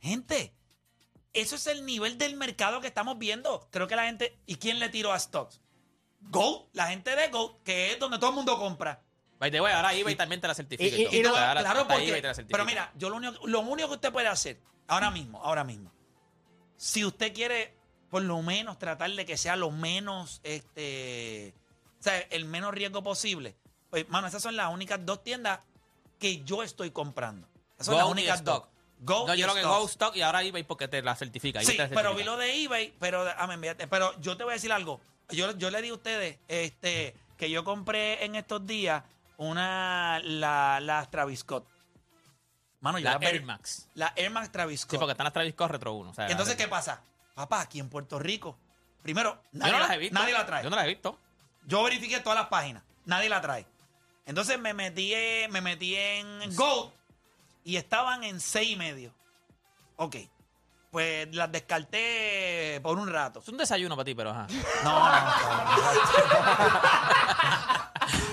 Gente, 0.00 0.54
eso 1.32 1.56
es 1.56 1.66
el 1.66 1.84
nivel 1.84 2.16
del 2.16 2.36
mercado 2.36 2.80
que 2.80 2.86
estamos 2.86 3.18
viendo. 3.18 3.68
Creo 3.72 3.88
que 3.88 3.96
la 3.96 4.04
gente. 4.04 4.38
¿Y 4.46 4.54
quién 4.54 4.78
le 4.78 4.88
tiró 4.88 5.12
a 5.12 5.18
Stocks? 5.18 5.60
Go, 6.20 6.70
la 6.72 6.86
gente 6.88 7.14
de 7.16 7.28
Go, 7.28 7.60
que 7.64 7.92
es 7.92 7.98
donde 7.98 8.18
todo 8.18 8.30
el 8.30 8.36
mundo 8.36 8.56
compra. 8.58 9.02
By 9.38 9.50
the 9.50 9.60
way, 9.60 9.72
ahora 9.72 9.92
eBay 9.94 10.14
también 10.16 10.40
te 10.40 10.48
la 10.48 10.54
certifica. 10.54 10.96
y- 10.96 11.18
y 11.18 11.22
no- 11.22 11.30
Ahora 11.30 11.60
claro, 11.60 11.80
hasta 11.80 11.92
porque. 11.94 12.08
eBay 12.08 12.20
te 12.22 12.26
la 12.28 12.34
certifica. 12.34 12.56
Pero 12.56 12.64
mira, 12.64 12.92
yo 12.96 13.08
lo 13.10 13.16
único, 13.16 13.46
lo 13.46 13.60
único 13.60 13.88
que 13.88 13.94
usted 13.96 14.12
puede 14.12 14.28
hacer, 14.28 14.60
ahora 14.88 15.10
mismo, 15.10 15.42
ahora 15.44 15.62
mismo, 15.64 15.92
si 16.76 17.04
usted 17.04 17.32
quiere, 17.34 17.77
por 18.10 18.22
lo 18.22 18.40
menos, 18.42 18.78
tratar 18.78 19.10
de 19.10 19.26
que 19.26 19.36
sea 19.36 19.56
lo 19.56 19.70
menos, 19.70 20.40
este. 20.42 21.54
O 22.00 22.02
sea, 22.02 22.18
el 22.30 22.44
menos 22.44 22.72
riesgo 22.72 23.02
posible. 23.02 23.56
Pues, 23.90 24.08
mano, 24.08 24.26
esas 24.28 24.42
son 24.42 24.56
las 24.56 24.72
únicas 24.72 25.04
dos 25.04 25.22
tiendas 25.22 25.60
que 26.18 26.42
yo 26.44 26.62
estoy 26.62 26.90
comprando. 26.90 27.48
Esas 27.74 27.86
son 27.86 27.94
Go 27.94 28.00
las 28.00 28.10
únicas 28.10 28.38
Stock. 28.40 28.64
dos. 28.64 28.72
Go 29.00 29.26
no, 29.26 29.34
yo 29.34 29.46
creo 29.46 29.54
que. 29.56 29.62
Go 29.62 29.86
Stock 29.86 30.16
y 30.16 30.22
ahora 30.22 30.42
eBay 30.42 30.62
porque 30.62 30.88
te 30.88 31.02
la 31.02 31.14
certifica. 31.16 31.60
Sí, 31.62 31.76
la 31.76 31.88
pero 31.88 32.14
vi 32.14 32.24
lo 32.24 32.36
de 32.36 32.62
eBay, 32.64 32.94
pero, 32.98 33.24
ah, 33.28 33.48
pero 33.90 34.18
yo 34.20 34.36
te 34.36 34.44
voy 34.44 34.52
a 34.52 34.54
decir 34.54 34.72
algo. 34.72 35.00
Yo, 35.30 35.56
yo 35.58 35.70
le 35.70 35.82
di 35.82 35.90
a 35.90 35.94
ustedes 35.94 36.38
este, 36.48 37.14
que 37.36 37.50
yo 37.50 37.62
compré 37.64 38.24
en 38.24 38.34
estos 38.34 38.66
días 38.66 39.04
una, 39.36 40.20
la, 40.24 40.80
las 40.80 41.10
Travis 41.10 41.40
Scott. 41.40 41.66
Mano, 42.80 42.98
yo 42.98 43.04
La 43.10 43.18
Air 43.20 43.42
Max. 43.42 43.88
La 43.94 44.12
Air 44.16 44.30
Max 44.30 44.50
Travis 44.52 44.80
Scott. 44.82 44.92
Sí, 44.92 44.98
porque 44.98 45.12
están 45.12 45.24
las 45.24 45.32
Travis 45.32 45.52
Scott 45.52 45.70
Retro 45.70 45.92
1. 45.94 46.10
o 46.10 46.14
sea, 46.14 46.28
Entonces, 46.28 46.56
la- 46.56 46.64
¿qué 46.64 46.68
pasa? 46.68 47.00
Papá, 47.38 47.60
aquí 47.60 47.78
en 47.78 47.88
Puerto 47.88 48.18
Rico, 48.18 48.58
primero, 49.00 49.40
nadie, 49.52 49.70
no 49.72 49.78
la, 49.78 49.86
las 49.86 49.94
he 49.94 49.98
visto. 49.98 50.18
nadie 50.18 50.32
la 50.32 50.44
trae. 50.44 50.64
Yo 50.64 50.70
no 50.70 50.74
las 50.74 50.86
he 50.86 50.88
visto. 50.88 51.16
Yo 51.66 51.84
verifiqué 51.84 52.18
todas 52.18 52.36
las 52.36 52.48
páginas. 52.48 52.82
Nadie 53.04 53.28
la 53.28 53.40
trae. 53.40 53.64
Entonces 54.26 54.58
me 54.58 54.74
metí, 54.74 55.14
me 55.48 55.60
metí 55.60 55.94
en 55.94 56.52
Gold 56.56 56.90
y 57.62 57.76
estaban 57.76 58.24
en 58.24 58.40
seis 58.40 58.70
y 58.70 58.76
medio. 58.76 59.14
Ok. 59.94 60.16
Pues 60.90 61.32
las 61.32 61.52
descarté 61.52 62.80
por 62.82 62.98
un 62.98 63.08
rato. 63.08 63.38
Es 63.38 63.48
un 63.48 63.56
desayuno 63.56 63.94
para 63.94 64.04
ti, 64.04 64.16
pero 64.16 64.30
ajá. 64.30 64.48
No, 64.82 64.98
no, 64.98 65.92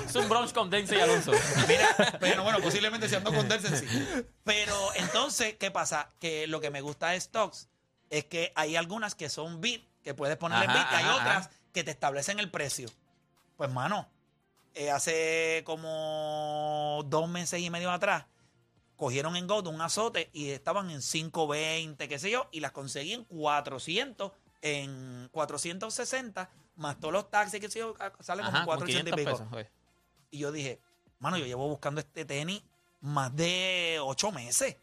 es 0.08 0.16
un 0.16 0.28
brunch 0.28 0.52
con 0.52 0.72
Denzel 0.72 0.98
y 0.98 1.02
Alonso. 1.02 1.32
Mira, 1.68 2.18
pero 2.20 2.42
bueno, 2.42 2.60
posiblemente 2.60 3.08
se 3.08 3.18
andó 3.18 3.32
con 3.32 3.48
Delsen 3.48 3.78
sí. 3.78 3.88
Pero 4.44 4.76
entonces, 4.96 5.58
¿qué 5.60 5.70
pasa? 5.70 6.10
Que 6.20 6.48
lo 6.48 6.60
que 6.60 6.72
me 6.72 6.82
gusta 6.82 7.10
de 7.10 7.22
Stocks 7.22 7.70
es 8.10 8.26
que 8.26 8.52
hay 8.56 8.76
algunas 8.76 9.16
que 9.16 9.30
son 9.30 9.62
bit, 9.62 9.84
que 10.04 10.14
puedes 10.14 10.38
ponerle 10.38 10.68
bit, 10.68 10.76
y 10.92 10.96
hay 10.96 11.04
ajá, 11.04 11.16
otras 11.16 11.48
ajá. 11.48 11.52
que 11.74 11.84
te 11.84 11.92
establecen 11.92 12.40
el 12.40 12.52
precio. 12.52 12.90
Pues, 13.58 13.72
mano, 13.72 14.08
eh, 14.74 14.92
hace 14.92 15.64
como 15.66 17.02
dos 17.08 17.28
meses 17.30 17.60
y 17.62 17.70
medio 17.70 17.92
atrás, 17.92 18.26
cogieron 18.96 19.36
en 19.36 19.48
Gold 19.48 19.68
un 19.68 19.82
azote 19.82 20.30
y 20.34 20.50
estaban 20.50 20.90
en 20.90 21.02
520, 21.02 22.08
qué 22.08 22.20
sé 22.20 22.30
yo, 22.30 22.48
y 22.52 22.60
las 22.60 22.72
conseguí 22.72 23.14
en 23.14 23.24
400, 23.26 24.32
en 24.62 25.30
460, 25.32 26.50
más 26.76 27.00
todos 27.00 27.14
los 27.14 27.30
taxis, 27.30 27.60
qué 27.60 27.70
sé 27.70 27.80
yo, 27.80 27.96
salen 28.20 28.46
como 28.46 28.58
Ajá, 28.58 28.66
como 28.66 28.78
400 28.78 29.12
y 29.12 29.16
500 29.16 29.40
pico. 29.42 29.52
pesos. 29.52 29.72
Y 30.32 30.40
yo 30.40 30.52
dije, 30.52 30.80
mano, 31.20 31.38
yo 31.38 31.46
llevo 31.46 31.68
buscando 31.68 32.02
este 32.02 32.26
tenis 32.26 32.62
más 33.02 33.36
de 33.36 34.00
ocho 34.02 34.32
meses. 34.32 34.76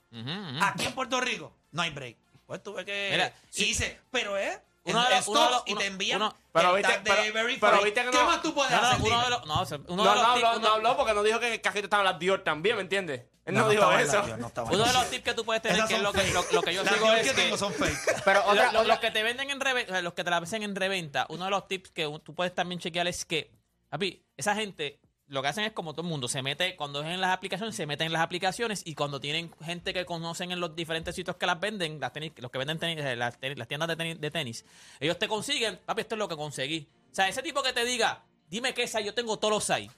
Aquí 0.60 0.86
en 0.86 0.94
Puerto 0.94 1.20
Rico 1.20 1.54
no 1.72 1.82
hay 1.82 1.90
break. 1.90 2.16
Pues 2.52 2.62
tuve 2.62 2.84
que. 2.84 3.08
Mira, 3.12 3.32
y 3.50 3.54
sí. 3.54 3.64
hice, 3.70 3.98
pero 4.10 4.36
es. 4.36 4.58
Uno 4.84 5.02
en 5.04 5.08
de 5.08 5.14
los- 5.16 5.28
uno 5.28 5.50
los- 5.50 5.62
y 5.64 5.72
uno- 5.72 5.80
te 5.80 5.86
envían 5.86 6.20
uno- 6.20 6.36
pero 6.52 6.76
el 6.76 6.84
viste- 6.84 7.00
pero- 7.02 7.82
viste 7.82 8.02
que 8.04 8.10
¿Qué 8.10 8.18
no- 8.18 8.24
más 8.26 8.42
tú 8.42 8.52
puedes 8.52 8.70
No, 8.72 8.80
no, 8.82 8.86
hacer? 8.88 9.00
uno 9.06 9.22
de 9.24 9.30
los, 9.30 9.46
no, 9.46 9.54
uno 9.54 10.04
No, 10.04 10.10
de 10.10 10.14
los 10.16 10.22
no 10.22 10.32
habló, 10.32 10.50
uno- 10.50 10.58
no 10.58 10.74
habló 10.74 10.96
porque 10.98 11.14
no 11.14 11.22
dijo 11.22 11.40
que 11.40 11.46
en 11.46 11.52
el 11.54 11.60
cajito 11.62 11.84
estaban 11.86 12.04
las 12.04 12.18
Dior 12.18 12.44
también, 12.44 12.76
¿me 12.76 12.82
entiendes? 12.82 13.22
Él 13.46 13.54
no, 13.54 13.70
dijo 13.70 13.80
estaba 13.80 13.94
en 13.94 14.00
eso. 14.06 14.18
estaba 14.46 14.68
en 14.68 14.74
Uno 14.74 14.84
de 14.84 14.92
los 14.92 15.08
tips 15.10 15.24
que 15.24 15.32
tú 15.34 15.44
puedes 15.46 15.62
tener, 15.62 15.82
que 15.86 15.94
es 15.94 16.02
lo 16.02 16.12
que, 16.12 16.24
lo, 16.32 16.44
lo 16.52 16.62
que 16.62 16.74
yo 16.74 16.84
Las 16.84 16.94
Dior 17.00 17.16
es 17.16 17.26
que 17.28 17.34
tengo 17.42 17.56
son 17.56 17.72
fake. 17.72 18.22
Pero 18.22 18.40
Lo- 18.40 18.46
otra, 18.50 18.64
lo- 18.64 18.80
otra- 18.80 18.82
los 18.84 18.98
que 18.98 19.10
te 19.12 19.22
venden 19.22 19.48
en 19.50 19.60
reventa, 19.60 20.02
los 20.02 20.12
que 20.12 20.24
te 20.24 20.30
la 20.30 20.36
hacen 20.36 20.62
en 20.62 20.76
reventa, 20.76 21.24
uno 21.30 21.46
de 21.46 21.50
los 21.52 21.66
tips 21.68 21.90
que 21.92 22.20
tú 22.22 22.34
puedes 22.34 22.54
también 22.54 22.78
chequear 22.78 23.06
es 23.06 23.24
que, 23.24 23.50
papi, 23.88 24.22
esa 24.36 24.54
gente 24.54 25.00
lo 25.28 25.40
que 25.42 25.48
hacen 25.48 25.64
es 25.64 25.72
como 25.72 25.92
todo 25.92 26.02
el 26.02 26.08
mundo, 26.08 26.28
se 26.28 26.42
mete, 26.42 26.76
cuando 26.76 27.00
es 27.02 27.06
en 27.06 27.20
las 27.20 27.30
aplicaciones, 27.32 27.74
se 27.74 27.86
meten 27.86 28.06
en 28.08 28.12
las 28.12 28.22
aplicaciones 28.22 28.82
y 28.84 28.94
cuando 28.94 29.18
tienen 29.20 29.50
gente 29.64 29.94
que 29.94 30.04
conocen 30.04 30.52
en 30.52 30.60
los 30.60 30.76
diferentes 30.76 31.14
sitios 31.14 31.36
que 31.36 31.46
las 31.46 31.58
venden, 31.58 31.98
las 32.00 32.12
tenis, 32.12 32.32
los 32.36 32.50
que 32.50 32.58
venden 32.58 32.78
tenis, 32.78 33.02
eh, 33.04 33.16
las, 33.16 33.40
tenis- 33.40 33.56
las 33.56 33.66
tiendas 33.68 33.88
de 33.88 33.96
tenis, 33.96 34.20
de 34.20 34.30
tenis, 34.30 34.64
ellos 35.00 35.18
te 35.18 35.28
consiguen, 35.28 35.80
papi, 35.86 36.02
esto 36.02 36.14
es 36.14 36.18
lo 36.18 36.28
que 36.28 36.36
conseguí. 36.36 36.88
O 37.10 37.14
sea, 37.14 37.28
ese 37.28 37.42
tipo 37.42 37.62
que 37.62 37.72
te 37.72 37.84
diga, 37.84 38.24
dime 38.48 38.74
qué 38.74 38.86
size, 38.86 39.04
yo 39.04 39.14
tengo 39.14 39.38
todos 39.38 39.52
los 39.54 39.64
size. 39.64 39.90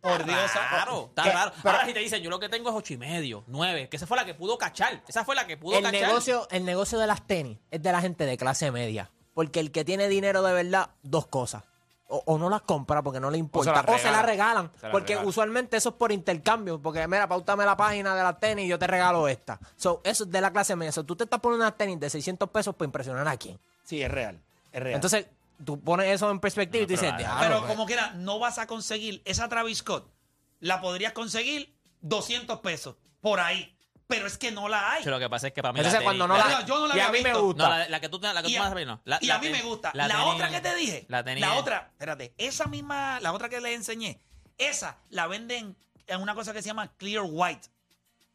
Por 0.00 0.24
Dios. 0.24 0.38
Claro, 0.52 1.06
está 1.10 1.22
¿Qué? 1.24 1.30
raro. 1.30 1.52
Pero- 1.62 1.74
Ahora 1.74 1.86
si 1.86 1.92
te 1.92 2.00
dicen, 2.00 2.22
yo 2.22 2.30
lo 2.30 2.40
que 2.40 2.48
tengo 2.48 2.70
es 2.70 2.74
ocho 2.74 2.94
y 2.94 2.96
medio, 2.96 3.44
nueve, 3.48 3.88
que 3.90 3.96
esa 3.98 4.06
fue 4.06 4.16
la 4.16 4.24
que 4.24 4.32
pudo 4.32 4.56
cachar. 4.56 5.02
Esa 5.06 5.26
fue 5.26 5.34
la 5.34 5.46
que 5.46 5.58
pudo 5.58 5.76
el 5.76 5.82
cachar. 5.84 6.00
negocio, 6.08 6.48
el 6.50 6.64
negocio 6.64 6.98
de 6.98 7.06
las 7.06 7.26
tenis 7.26 7.58
es 7.70 7.82
de 7.82 7.92
la 7.92 8.00
gente 8.00 8.24
de 8.24 8.38
clase 8.38 8.70
media. 8.70 9.10
Porque 9.34 9.60
el 9.60 9.70
que 9.72 9.84
tiene 9.84 10.08
dinero 10.08 10.42
de 10.42 10.54
verdad, 10.54 10.90
dos 11.02 11.26
cosas. 11.26 11.64
O, 12.12 12.22
o 12.26 12.38
no 12.38 12.50
las 12.50 12.62
compra 12.62 13.02
porque 13.02 13.20
no 13.20 13.30
le 13.30 13.38
importa. 13.38 13.72
las 13.72 13.84
O 13.84 13.98
se 13.98 14.10
las 14.10 14.22
regala. 14.22 14.22
regalan. 14.26 14.70
Se 14.76 14.82
las 14.86 14.92
porque 14.92 15.16
usualmente 15.16 15.76
eso 15.76 15.90
es 15.90 15.94
por 15.94 16.10
intercambio. 16.10 16.80
Porque, 16.82 17.06
mira, 17.06 17.28
pautame 17.28 17.64
la 17.64 17.76
página 17.76 18.14
de 18.16 18.22
las 18.24 18.38
tenis 18.40 18.64
y 18.64 18.68
yo 18.68 18.78
te 18.78 18.86
regalo 18.88 19.28
esta. 19.28 19.60
So, 19.76 20.00
eso 20.02 20.24
es 20.24 20.30
de 20.30 20.40
la 20.40 20.52
clase 20.52 20.74
media. 20.74 20.90
So, 20.92 21.04
tú 21.04 21.14
te 21.14 21.24
estás 21.24 21.38
poniendo 21.38 21.64
unas 21.64 21.76
tenis 21.78 22.00
de 22.00 22.10
600 22.10 22.50
pesos 22.50 22.74
para 22.74 22.86
impresionar 22.86 23.26
a 23.28 23.36
quién. 23.36 23.58
Sí, 23.84 24.02
es 24.02 24.10
real. 24.10 24.40
Es 24.72 24.82
real. 24.82 24.96
Entonces, 24.96 25.26
tú 25.64 25.78
pones 25.80 26.06
eso 26.08 26.30
en 26.30 26.40
perspectiva 26.40 26.82
y 26.82 26.86
tú 26.86 26.94
pero 26.94 27.02
dices. 27.02 27.16
"Diablo, 27.18 27.40
pero 27.40 27.58
pues". 27.60 27.70
como 27.70 27.86
quiera, 27.86 28.10
no 28.14 28.38
vas 28.40 28.58
a 28.58 28.66
conseguir 28.66 29.22
esa 29.24 29.48
Travis 29.48 29.78
Scott. 29.78 30.10
La 30.58 30.80
podrías 30.80 31.12
conseguir 31.12 31.72
200 32.00 32.58
pesos 32.60 32.96
por 33.20 33.38
ahí. 33.40 33.72
Pero 34.10 34.26
es 34.26 34.36
que 34.36 34.50
no 34.50 34.68
la 34.68 34.92
hay. 34.92 35.04
Pero 35.04 35.16
lo 35.16 35.20
que 35.20 35.30
pasa 35.30 35.46
es 35.46 35.52
que 35.54 35.62
para 35.62 35.72
mí 35.72 35.78
Entonces, 35.78 36.02
cuando 36.02 36.26
no 36.28 36.36
la- 36.36 36.46
la. 36.46 36.66
yo 36.66 36.78
no 36.80 36.88
la 36.88 36.96
y 36.96 37.00
a 37.00 37.08
mí 37.10 37.20
me 37.22 37.32
gusta. 37.32 37.62
No, 37.62 37.68
la, 37.70 37.88
la 37.88 38.00
que 38.00 38.08
tú, 38.10 38.18
la 38.20 38.42
que 38.42 38.48
Y 38.50 38.56
tú 38.56 38.62
a, 38.62 38.70
más 38.70 38.86
no. 38.86 39.00
La, 39.04 39.18
y 39.22 39.26
la 39.26 39.36
a 39.36 39.38
mí 39.38 39.44
ten- 39.44 39.52
me 39.52 39.62
gusta. 39.62 39.90
la 39.94 40.24
otra 40.26 40.50
que 40.50 40.60
te 40.60 40.74
dije. 40.74 41.06
La 41.08 41.24
tenía. 41.24 41.46
La 41.46 41.54
otra, 41.54 41.88
espérate, 41.92 42.34
esa 42.36 42.66
misma, 42.66 43.18
la 43.20 43.32
otra 43.32 43.48
que 43.48 43.60
les 43.60 43.74
enseñé, 43.74 44.20
esa 44.58 44.98
la 45.08 45.26
venden 45.26 45.76
en 46.06 46.20
una 46.20 46.34
cosa 46.34 46.52
que 46.52 46.60
se 46.60 46.66
llama 46.68 46.92
Clear 46.98 47.24
White. 47.26 47.68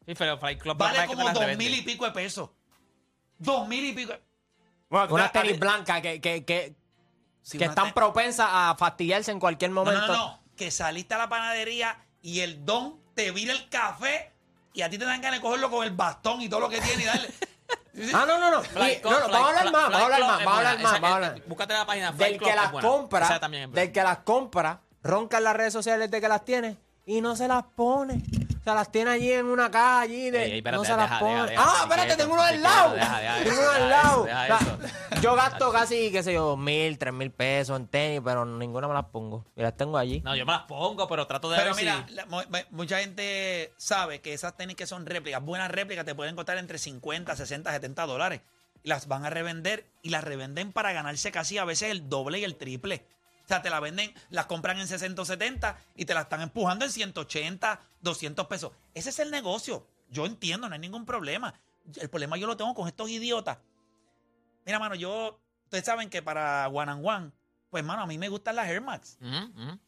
Sí, 0.06 0.14
pero 0.14 0.38
Flight 0.38 0.60
Club 0.60 0.76
Vale 0.76 1.06
como 1.06 1.22
dos 1.28 1.38
revende. 1.38 1.56
mil 1.64 1.74
y 1.78 1.82
pico 1.82 2.04
de 2.06 2.12
pesos. 2.12 2.50
Dos 3.38 3.68
mil 3.68 3.84
y 3.84 3.92
pico. 3.92 4.12
de- 4.12 4.22
Bueno, 4.88 5.12
Unas 5.14 5.26
a- 5.26 5.28
a- 5.28 5.42
tenis 5.42 5.58
blancas 5.58 6.00
que, 6.00 6.20
que, 6.20 6.44
que, 6.44 6.74
Sí, 7.42 7.58
que 7.58 7.64
están 7.66 7.92
propensas 7.92 8.48
a 8.50 8.74
fastidiarse 8.78 9.30
en 9.30 9.38
cualquier 9.38 9.70
No, 9.72 9.84
momento. 9.84 10.06
no, 10.06 10.12
no, 10.12 10.14
no. 10.28 10.42
que 10.56 10.70
saliste 10.70 11.14
a 11.14 11.18
la 11.18 11.28
panadería 11.28 11.98
y 12.22 12.40
el 12.40 12.64
don 12.64 12.98
te 13.14 13.30
vira 13.30 13.52
el 13.52 13.68
café 13.68 14.32
y 14.76 14.82
a 14.82 14.90
ti 14.90 14.98
te 14.98 15.04
dan 15.04 15.20
ganas 15.20 15.40
de 15.40 15.42
cogerlo 15.42 15.70
con 15.70 15.84
el 15.84 15.90
bastón 15.92 16.40
y 16.42 16.48
todo 16.48 16.60
lo 16.60 16.68
que 16.68 16.80
tiene 16.80 17.02
y 17.02 17.06
darle. 17.06 17.28
Ah, 18.12 18.26
no, 18.28 18.38
no, 18.38 18.50
no. 18.50 18.62
Fly- 18.62 19.00
vamos 19.02 19.20
a 19.22 19.48
hablar 19.48 19.72
más, 19.72 19.90
vamos 19.90 19.94
a 20.00 20.04
hablar 20.04 20.20
más, 20.20 20.44
vamos 20.44 20.46
a 20.46 20.56
hablar 20.58 20.78
más, 20.80 20.92
vamos 21.00 21.10
a 21.10 21.14
hablar. 21.14 21.42
Búscate 21.46 21.72
la 21.72 21.86
página 21.86 22.12
Del 22.12 22.38
que 22.38 22.54
las 22.54 22.70
compra, 22.72 23.40
del 23.72 23.90
que 23.92 24.02
las 24.02 24.18
compra, 24.18 24.80
ronca 25.02 25.38
en 25.38 25.44
las 25.44 25.56
redes 25.56 25.72
sociales 25.72 26.10
de 26.10 26.20
que 26.20 26.28
las 26.28 26.44
tiene 26.44 26.76
y 27.06 27.22
no 27.22 27.34
se 27.36 27.48
las 27.48 27.64
pone. 27.74 28.22
Sea, 28.66 28.74
las 28.74 28.90
tiene 28.90 29.12
allí 29.12 29.30
en 29.30 29.46
una 29.46 29.70
caja 29.70 30.00
allí 30.00 30.28
de 30.28 30.42
Ey, 30.44 30.50
ey, 30.50 30.58
espérate, 30.58 30.78
no 30.78 30.84
se 30.84 30.90
deja, 30.90 31.00
las 31.02 31.10
deja, 31.10 31.20
pone. 31.20 31.50
deja, 31.52 31.62
ah, 31.64 31.80
espérate, 31.84 32.16
tengo 32.16 32.32
uno 32.34 32.42
al 32.42 32.60
lado. 32.62 32.94
tengo 33.44 33.60
uno 33.60 33.70
al 33.70 33.88
lado. 33.90 34.26
eso, 34.26 34.26
deja 34.26 34.42
O 34.42 34.46
sea, 34.58 34.58
eso. 35.12 35.20
yo 35.22 35.34
gasto 35.36 35.70
casi, 35.70 36.10
qué 36.10 36.22
sé 36.24 36.32
yo, 36.32 36.56
mil, 36.56 36.98
tres 36.98 37.12
mil 37.14 37.30
pesos 37.30 37.78
en 37.78 37.86
tenis, 37.86 38.20
pero 38.24 38.44
ninguna 38.44 38.88
me 38.88 38.94
las 38.94 39.04
pongo. 39.04 39.44
Y 39.54 39.62
las 39.62 39.76
tengo 39.76 39.96
allí. 39.96 40.20
No, 40.22 40.34
yo 40.34 40.44
me 40.44 40.50
las 40.50 40.62
pongo, 40.62 41.06
pero 41.06 41.28
trato 41.28 41.48
de 41.48 41.58
Pero 41.58 41.76
ver 41.76 41.84
mira, 41.84 42.04
si... 42.08 42.14
la- 42.14 42.26
mu- 42.26 42.38
mu- 42.42 42.58
mucha 42.76 42.98
gente 42.98 43.72
sabe 43.76 44.20
que 44.20 44.32
esas 44.34 44.56
tenis 44.56 44.74
que 44.74 44.88
son 44.88 45.06
réplicas, 45.06 45.40
buenas 45.44 45.70
réplicas, 45.70 46.04
te 46.04 46.16
pueden 46.16 46.34
costar 46.34 46.58
entre 46.58 46.78
50, 46.78 47.36
60, 47.36 47.70
70 47.70 48.04
dólares. 48.06 48.40
Y 48.82 48.88
las 48.88 49.06
van 49.06 49.24
a 49.24 49.30
revender 49.30 49.86
y 50.02 50.08
las 50.10 50.24
revenden 50.24 50.72
para 50.72 50.92
ganarse 50.92 51.30
casi 51.30 51.56
a 51.58 51.64
veces 51.64 51.92
el 51.92 52.08
doble 52.08 52.40
y 52.40 52.44
el 52.44 52.56
triple. 52.56 53.06
O 53.46 53.48
sea, 53.48 53.62
te 53.62 53.70
la 53.70 53.78
venden, 53.78 54.12
las 54.30 54.46
compran 54.46 54.76
en 54.80 54.88
60 54.88 55.22
o 55.22 55.24
70 55.24 55.78
y 55.94 56.04
te 56.04 56.14
la 56.14 56.22
están 56.22 56.40
empujando 56.40 56.84
en 56.84 56.90
180, 56.90 57.80
200 58.00 58.46
pesos. 58.48 58.72
Ese 58.92 59.10
es 59.10 59.20
el 59.20 59.30
negocio. 59.30 59.86
Yo 60.10 60.26
entiendo, 60.26 60.68
no 60.68 60.74
hay 60.74 60.80
ningún 60.80 61.06
problema. 61.06 61.54
El 61.94 62.10
problema 62.10 62.36
yo 62.36 62.48
lo 62.48 62.56
tengo 62.56 62.74
con 62.74 62.88
estos 62.88 63.08
idiotas. 63.08 63.58
Mira, 64.64 64.80
mano, 64.80 64.96
yo, 64.96 65.40
ustedes 65.62 65.84
saben 65.84 66.10
que 66.10 66.22
para 66.22 66.66
One 66.66 66.90
and 66.90 67.06
One, 67.06 67.32
pues, 67.70 67.84
mano, 67.84 68.02
a 68.02 68.06
mí 68.06 68.18
me 68.18 68.28
gustan 68.28 68.56
las 68.56 68.66
Air 68.66 68.80
Max. 68.80 69.16
Ujú, 69.20 69.62
ujú. 69.62 69.78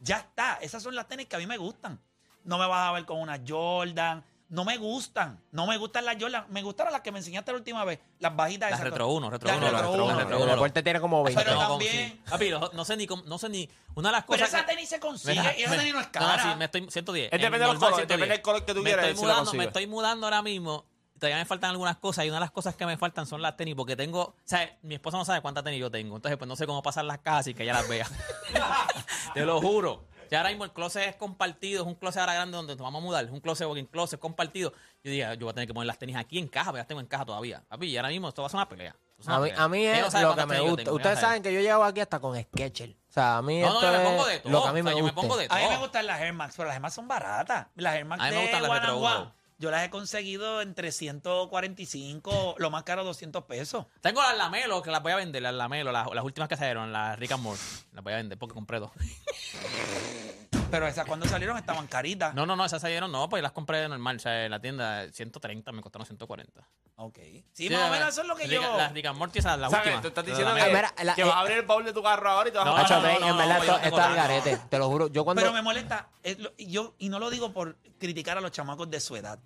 Ya 0.00 0.16
está. 0.18 0.54
Esas 0.56 0.82
son 0.82 0.96
las 0.96 1.06
tenis 1.06 1.28
que 1.28 1.36
a 1.36 1.38
mí 1.38 1.46
me 1.46 1.58
gustan. 1.58 2.00
No 2.42 2.58
me 2.58 2.66
vas 2.66 2.88
a 2.88 2.92
ver 2.92 3.04
con 3.04 3.20
una 3.20 3.40
Jordan. 3.46 4.24
No 4.50 4.64
me 4.64 4.76
gustan. 4.76 5.40
No 5.50 5.66
me 5.66 5.76
gustan 5.78 6.04
las 6.04 6.16
Jordan. 6.20 6.44
Me 6.50 6.62
gustaron 6.62 6.92
las 6.92 7.02
que 7.02 7.10
me 7.10 7.18
enseñaste 7.18 7.50
la 7.50 7.58
última 7.58 7.84
vez. 7.84 7.98
Las 8.20 8.36
bajitas 8.36 8.70
Las 8.70 8.78
esas. 8.80 8.90
Retro 8.90 9.08
1, 9.08 9.30
Retro 9.30 9.48
Las 9.48 9.56
1. 9.56 9.66
Retro 9.66 9.78
las 9.82 9.88
uno. 9.90 10.18
Retro 10.18 10.36
El 10.36 10.42
1. 10.42 10.52
deporte 10.52 10.82
tiene 10.82 11.00
como 11.00 11.24
20. 11.24 11.42
Pero 11.44 11.56
No, 11.60 11.68
también- 11.68 12.10
con- 12.10 12.18
sí. 12.26 12.30
Papi, 12.30 12.50
no, 12.50 12.70
no 12.72 12.84
sé 12.84 12.96
ni 12.96 13.06
cómo- 13.06 13.22
no 13.26 13.38
sé 13.38 13.48
ni 13.48 13.68
una 13.94 14.10
de 14.10 14.12
las 14.12 14.24
Pero 14.24 14.38
cosas 14.38 14.48
esa 14.48 14.60
que- 14.66 14.72
tenis 14.74 14.88
se 14.88 15.00
consigue. 15.00 15.32
Mira, 15.40 15.58
y 15.58 15.62
esa 15.62 15.70
me- 15.70 15.76
tenis 15.78 15.92
no 15.94 16.00
es 16.00 16.06
No, 16.06 16.12
cara. 16.12 16.42
sí, 16.42 16.58
me 16.58 16.64
estoy 16.66 16.86
110. 16.90 17.26
Es 17.26 17.30
depende 17.32 17.46
En 17.46 17.52
de 17.52 17.58
los 17.66 17.74
normal, 17.74 17.90
colores, 17.90 18.06
110. 18.06 18.18
depende 18.18 18.34
del 18.34 18.42
color 18.42 18.64
que 18.64 18.74
tú 18.74 18.80
me 18.82 18.84
quieras, 18.90 19.06
Estoy 19.06 19.14
la 19.16 19.20
mudando, 19.22 19.40
me 19.40 19.44
consigue. 19.46 19.64
estoy 19.66 19.86
mudando 19.86 20.26
ahora 20.26 20.42
mismo. 20.42 20.84
Todavía 21.18 21.36
me 21.38 21.44
faltan 21.46 21.70
algunas 21.70 21.96
cosas 21.96 22.24
y 22.24 22.28
una 22.28 22.36
de 22.36 22.40
las 22.40 22.50
cosas 22.50 22.76
que 22.76 22.84
me 22.86 22.98
faltan 22.98 23.26
son 23.26 23.40
las 23.40 23.56
tenis 23.56 23.74
porque 23.74 23.96
tengo, 23.96 24.20
o 24.22 24.34
sea, 24.44 24.76
mi 24.82 24.94
esposa 24.96 25.16
no 25.16 25.24
sabe 25.24 25.40
cuántas 25.40 25.64
tenis 25.64 25.80
yo 25.80 25.90
tengo, 25.90 26.16
entonces 26.16 26.36
pues 26.36 26.46
no 26.48 26.54
sé 26.56 26.66
cómo 26.66 26.82
pasar 26.82 27.04
las 27.06 27.18
cajas 27.18 27.46
y 27.46 27.54
que 27.54 27.62
ella 27.62 27.72
las 27.72 27.88
vea. 27.88 28.06
Te 29.34 29.44
lo 29.46 29.60
juro. 29.60 30.04
Ya 30.34 30.38
ahora 30.40 30.50
mismo 30.50 30.64
el 30.64 30.72
closet 30.72 31.08
es 31.10 31.14
compartido, 31.16 31.82
es 31.82 31.86
un 31.86 31.94
closet 31.94 32.20
ahora 32.20 32.34
grande 32.34 32.56
donde 32.56 32.74
nos 32.74 32.82
vamos 32.82 33.00
a 33.00 33.04
mudar, 33.04 33.24
es 33.24 33.30
un 33.30 33.38
closet 33.40 33.68
walking 33.68 33.84
closet 33.84 34.18
compartido. 34.18 34.72
Yo 35.04 35.10
diga, 35.12 35.34
yo 35.34 35.46
voy 35.46 35.50
a 35.50 35.54
tener 35.54 35.68
que 35.68 35.74
poner 35.74 35.86
las 35.86 35.98
tenis 35.98 36.16
aquí 36.16 36.38
en 36.40 36.48
caja, 36.48 36.72
pero 36.72 36.78
las 36.78 36.88
tengo 36.88 37.00
en 37.00 37.06
caja 37.06 37.24
todavía. 37.24 37.62
Papi, 37.68 37.86
y 37.86 37.96
ahora 37.96 38.08
mismo 38.08 38.28
esto 38.28 38.42
va 38.42 38.46
a 38.46 38.50
ser 38.50 38.56
una 38.58 38.68
pelea. 38.68 38.96
A 39.26 39.38
mí, 39.38 39.48
pelea. 39.50 39.62
a 39.64 39.68
mí 39.68 39.86
Ella 39.86 40.00
no 40.00 40.06
es 40.08 40.14
lo 40.22 40.34
que 40.36 40.46
me 40.46 40.60
gusta. 40.60 40.92
Ustedes 40.92 41.20
saben 41.20 41.42
que 41.42 41.52
yo 41.54 41.60
llevo 41.60 41.84
aquí 41.84 42.00
hasta 42.00 42.18
con 42.18 42.36
Sketcher. 42.40 42.90
O 42.90 43.12
sea, 43.14 43.36
a 43.36 43.42
mí 43.42 43.60
No, 43.60 43.72
no, 43.74 43.80
yo 43.80 43.92
me 43.92 43.96
es 43.98 44.02
pongo 44.08 44.26
de 44.26 44.38
todo. 44.40 44.52
lo 44.52 44.62
que 44.64 44.68
a 44.68 44.72
mí 44.72 44.80
O 44.80 44.84
me 44.84 44.90
sea, 44.90 44.98
yo 44.98 45.04
me 45.04 45.10
gusta. 45.12 45.20
pongo 45.20 45.36
de 45.36 45.46
A 45.48 45.54
mí 45.56 45.64
me 45.68 45.76
gustan 45.78 46.06
las 46.06 46.20
Air 46.20 46.32
Max, 46.32 46.54
pero 46.56 46.66
las 46.66 46.74
Air 46.74 46.82
Max 46.82 46.94
son 46.94 47.06
baratas. 47.08 47.66
Las 47.76 47.94
Air 47.94 48.04
Max 48.06 48.22
A 48.22 48.24
mí 48.24 48.30
me 48.30 48.36
de 48.36 48.42
gustan 48.42 48.62
las 48.62 48.70
One 48.70 48.80
Retro 48.80 48.94
and 48.94 49.04
Uno. 49.04 49.22
One, 49.22 49.32
Yo 49.64 49.70
las 49.70 49.82
he 49.82 49.88
conseguido 49.88 50.60
entre 50.60 50.92
145, 50.92 52.56
lo 52.58 52.70
más 52.70 52.82
caro 52.82 53.02
200 53.02 53.44
pesos. 53.44 53.86
Tengo 54.02 54.20
las 54.20 54.36
Lamelo 54.36 54.82
que 54.82 54.90
las 54.90 55.02
voy 55.02 55.12
a 55.12 55.16
vender, 55.16 55.40
las 55.40 55.54
Lamelo, 55.54 55.90
las, 55.90 56.06
las 56.12 56.22
últimas 56.22 56.50
que 56.50 56.56
salieron, 56.58 56.92
las 56.92 57.18
Rick 57.18 57.32
and 57.32 57.42
Morty. 57.42 57.62
Las 57.92 58.04
voy 58.04 58.12
a 58.12 58.16
vender 58.16 58.36
porque 58.36 58.52
compré 58.52 58.78
dos. 58.78 58.90
Pero 60.70 60.86
esas 60.88 61.06
cuando 61.06 61.26
salieron 61.26 61.56
estaban 61.56 61.86
caritas. 61.86 62.34
No, 62.34 62.44
no, 62.44 62.56
no, 62.56 62.64
esas 62.66 62.82
salieron, 62.82 63.10
no, 63.10 63.26
pues 63.30 63.42
las 63.42 63.52
compré 63.52 63.78
de 63.78 63.88
normal. 63.88 64.16
O 64.16 64.18
sea, 64.18 64.44
en 64.44 64.50
la 64.50 64.60
tienda 64.60 65.08
130 65.10 65.72
me 65.72 65.80
costaron 65.80 66.04
140. 66.04 66.68
Ok. 66.96 67.18
Sí, 67.52 67.70
más 67.70 67.88
o 67.88 67.90
menos 67.92 68.08
eso 68.08 68.20
es 68.22 68.26
lo 68.26 68.34
que 68.36 68.44
Rick- 68.46 68.60
yo... 68.60 68.76
Las 68.76 68.92
Rick 68.92 69.06
and 69.06 69.16
Morty, 69.18 69.38
esas 69.38 69.58
las 69.58 69.70
¿Sabes? 69.70 69.86
últimas. 69.86 70.02
Tú 70.02 70.08
estás 70.08 70.26
diciendo 70.26 70.54
que, 70.54 70.64
Mira, 70.66 70.92
la- 71.04 71.14
que 71.14 71.22
eh, 71.22 71.24
vas 71.24 71.34
a 71.36 71.38
abrir 71.40 71.56
el 71.58 71.64
baúl 71.64 71.84
de 71.86 71.92
tu 71.94 72.02
carro 72.02 72.28
ahora 72.28 72.48
y 72.48 72.52
te 72.52 72.58
vas 72.58 72.66
No, 72.66 72.76
a 72.76 72.82
no, 72.82 73.02
ven, 73.02 73.20
no, 73.20 73.28
en 73.30 73.36
verdad 73.38 73.58
esto, 73.60 73.72
no 73.72 73.78
esto 73.84 73.98
es 74.00 74.04
al 74.06 74.14
garete. 74.16 74.56
Te 74.68 74.78
lo 74.78 74.88
juro. 74.88 75.06
Yo 75.08 75.24
cuando. 75.24 75.40
Pero 75.40 75.52
me 75.54 75.62
molesta, 75.62 76.08
es 76.22 76.38
lo- 76.40 76.52
y 76.58 76.66
yo, 76.66 76.94
y 76.98 77.08
no 77.08 77.18
lo 77.18 77.30
digo 77.30 77.52
por 77.52 77.76
criticar 78.00 78.36
a 78.36 78.40
los 78.40 78.50
chamacos 78.50 78.90
de 78.90 78.98
su 79.00 79.14
edad, 79.16 79.38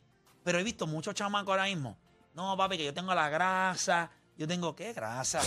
pero 0.48 0.58
he 0.60 0.64
visto 0.64 0.86
muchos 0.86 1.14
chamacos 1.14 1.50
ahora 1.50 1.64
mismo. 1.64 1.94
No, 2.32 2.56
papi, 2.56 2.78
que 2.78 2.84
yo 2.86 2.94
tengo 2.94 3.14
la 3.14 3.28
grasa. 3.28 4.10
Yo 4.38 4.48
tengo, 4.48 4.74
¿qué 4.74 4.94
grasa? 4.94 5.42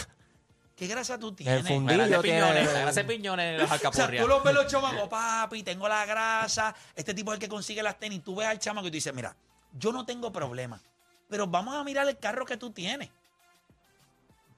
¿Qué 0.75 0.85
grasa 0.85 1.17
tú 1.17 1.33
tienes? 1.33 1.65
fundillo. 1.67 1.97
La 1.97 2.05
grasa 2.07 2.21
tiene- 2.21 2.39
piñones, 2.41 2.71
grasa 2.71 3.03
piñones, 3.03 3.53
los 3.59 3.63
O 3.63 3.67
sea, 3.67 3.75
alcapurrias. 3.89 4.21
tú 4.23 4.27
los 4.29 4.43
ves 4.43 4.53
los 4.53 4.67
chamacos, 4.71 5.09
papi, 5.09 5.63
tengo 5.63 5.89
la 5.89 6.05
grasa. 6.05 6.75
Este 6.95 7.15
tipo 7.15 7.31
es 7.31 7.37
el 7.37 7.39
que 7.39 7.49
consigue 7.49 7.81
las 7.81 7.97
tenis. 7.97 8.23
Tú 8.23 8.35
ves 8.35 8.47
al 8.47 8.59
chamaco 8.59 8.85
y 8.87 8.91
tú 8.91 8.95
dices, 8.95 9.11
mira, 9.11 9.35
yo 9.73 9.91
no 9.91 10.05
tengo 10.05 10.31
problema, 10.31 10.79
pero 11.27 11.47
vamos 11.47 11.73
a 11.75 11.83
mirar 11.83 12.07
el 12.07 12.19
carro 12.19 12.45
que 12.45 12.57
tú 12.57 12.69
tienes. 12.69 13.09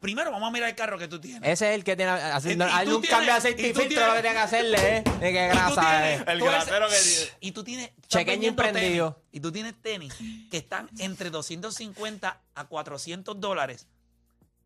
Primero 0.04 0.32
vamos 0.32 0.50
a 0.50 0.52
mirar 0.52 0.68
el 0.70 0.76
carro 0.76 1.00
que 1.00 1.08
tú 1.08 1.18
tienes. 1.22 1.50
Ese 1.50 1.70
es 1.70 1.76
el 1.76 1.84
que 1.86 1.96
tiene. 1.96 2.12
Y- 2.12 2.18
y 2.58 2.62
hay 2.62 2.88
un 2.90 3.02
cambio 3.04 3.32
de 3.32 3.38
aceite 3.38 3.70
y 3.70 3.74
filtro 3.74 4.06
lo 4.06 4.14
que 4.16 4.20
tiene 4.22 4.36
que 4.36 4.42
hacerle, 4.42 4.98
¿eh? 4.98 5.02
De 5.02 5.12
tú 5.12 5.56
grasa 5.56 5.82
tienes- 5.82 6.22
es. 6.22 6.28
El 6.28 6.42
grasero 6.42 6.90
que 6.90 6.96
tiene. 6.98 7.32
Y 7.40 7.52
tú 7.54 7.64
tienes. 7.64 7.92
Chequeño 8.10 8.50
emprendido. 8.50 9.14
tenis, 9.14 9.28
y 9.32 9.40
tú 9.40 9.52
tienes 9.54 9.82
tenis 9.82 10.14
que 10.52 10.58
están 10.58 10.90
entre 11.00 11.30
250 11.30 12.42
a 12.54 12.66
400 12.66 13.40
dólares. 13.40 13.88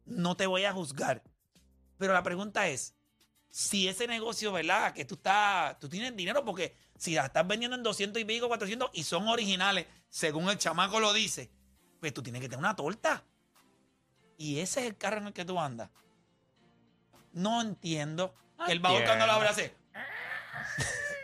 No 0.06 0.36
te 0.36 0.48
voy 0.48 0.66
a 0.66 0.74
juzgar. 0.74 1.22
Pero 2.00 2.14
la 2.14 2.24
pregunta 2.24 2.68
es: 2.68 2.96
si 3.52 3.88
ese 3.88 4.08
negocio, 4.08 4.52
¿verdad? 4.52 4.92
Que 4.94 5.06
tú 5.06 5.14
estás. 5.16 5.80
Tú 5.80 5.88
tienes 5.88 6.16
dinero 6.16 6.44
porque 6.44 6.76
si 6.98 7.14
las 7.14 7.26
estás 7.28 7.46
vendiendo 7.48 7.78
en 7.78 7.84
200 7.84 8.20
y 8.20 8.26
pico, 8.26 8.48
400 8.48 8.90
y 8.92 9.04
son 9.04 9.28
originales, 9.28 9.86
según 10.10 10.50
el 10.50 10.58
chamaco 10.58 11.00
lo 11.00 11.14
dice, 11.14 11.52
pues 12.00 12.12
tú 12.12 12.24
tienes 12.24 12.42
que 12.42 12.48
tener 12.50 12.58
una 12.60 12.76
torta. 12.76 13.24
Y 14.38 14.60
ese 14.60 14.82
es 14.82 14.86
el 14.88 14.98
carro 14.98 15.18
en 15.18 15.28
el 15.28 15.34
que 15.34 15.46
tú 15.46 15.60
andas. 15.60 15.90
No 17.34 17.62
entiendo. 17.62 18.34
Que 18.66 18.72
el 18.72 18.80
baúl 18.80 19.04
cuando 19.04 19.26
lo 19.28 19.34
abre 19.34 19.50
hace. 19.50 19.76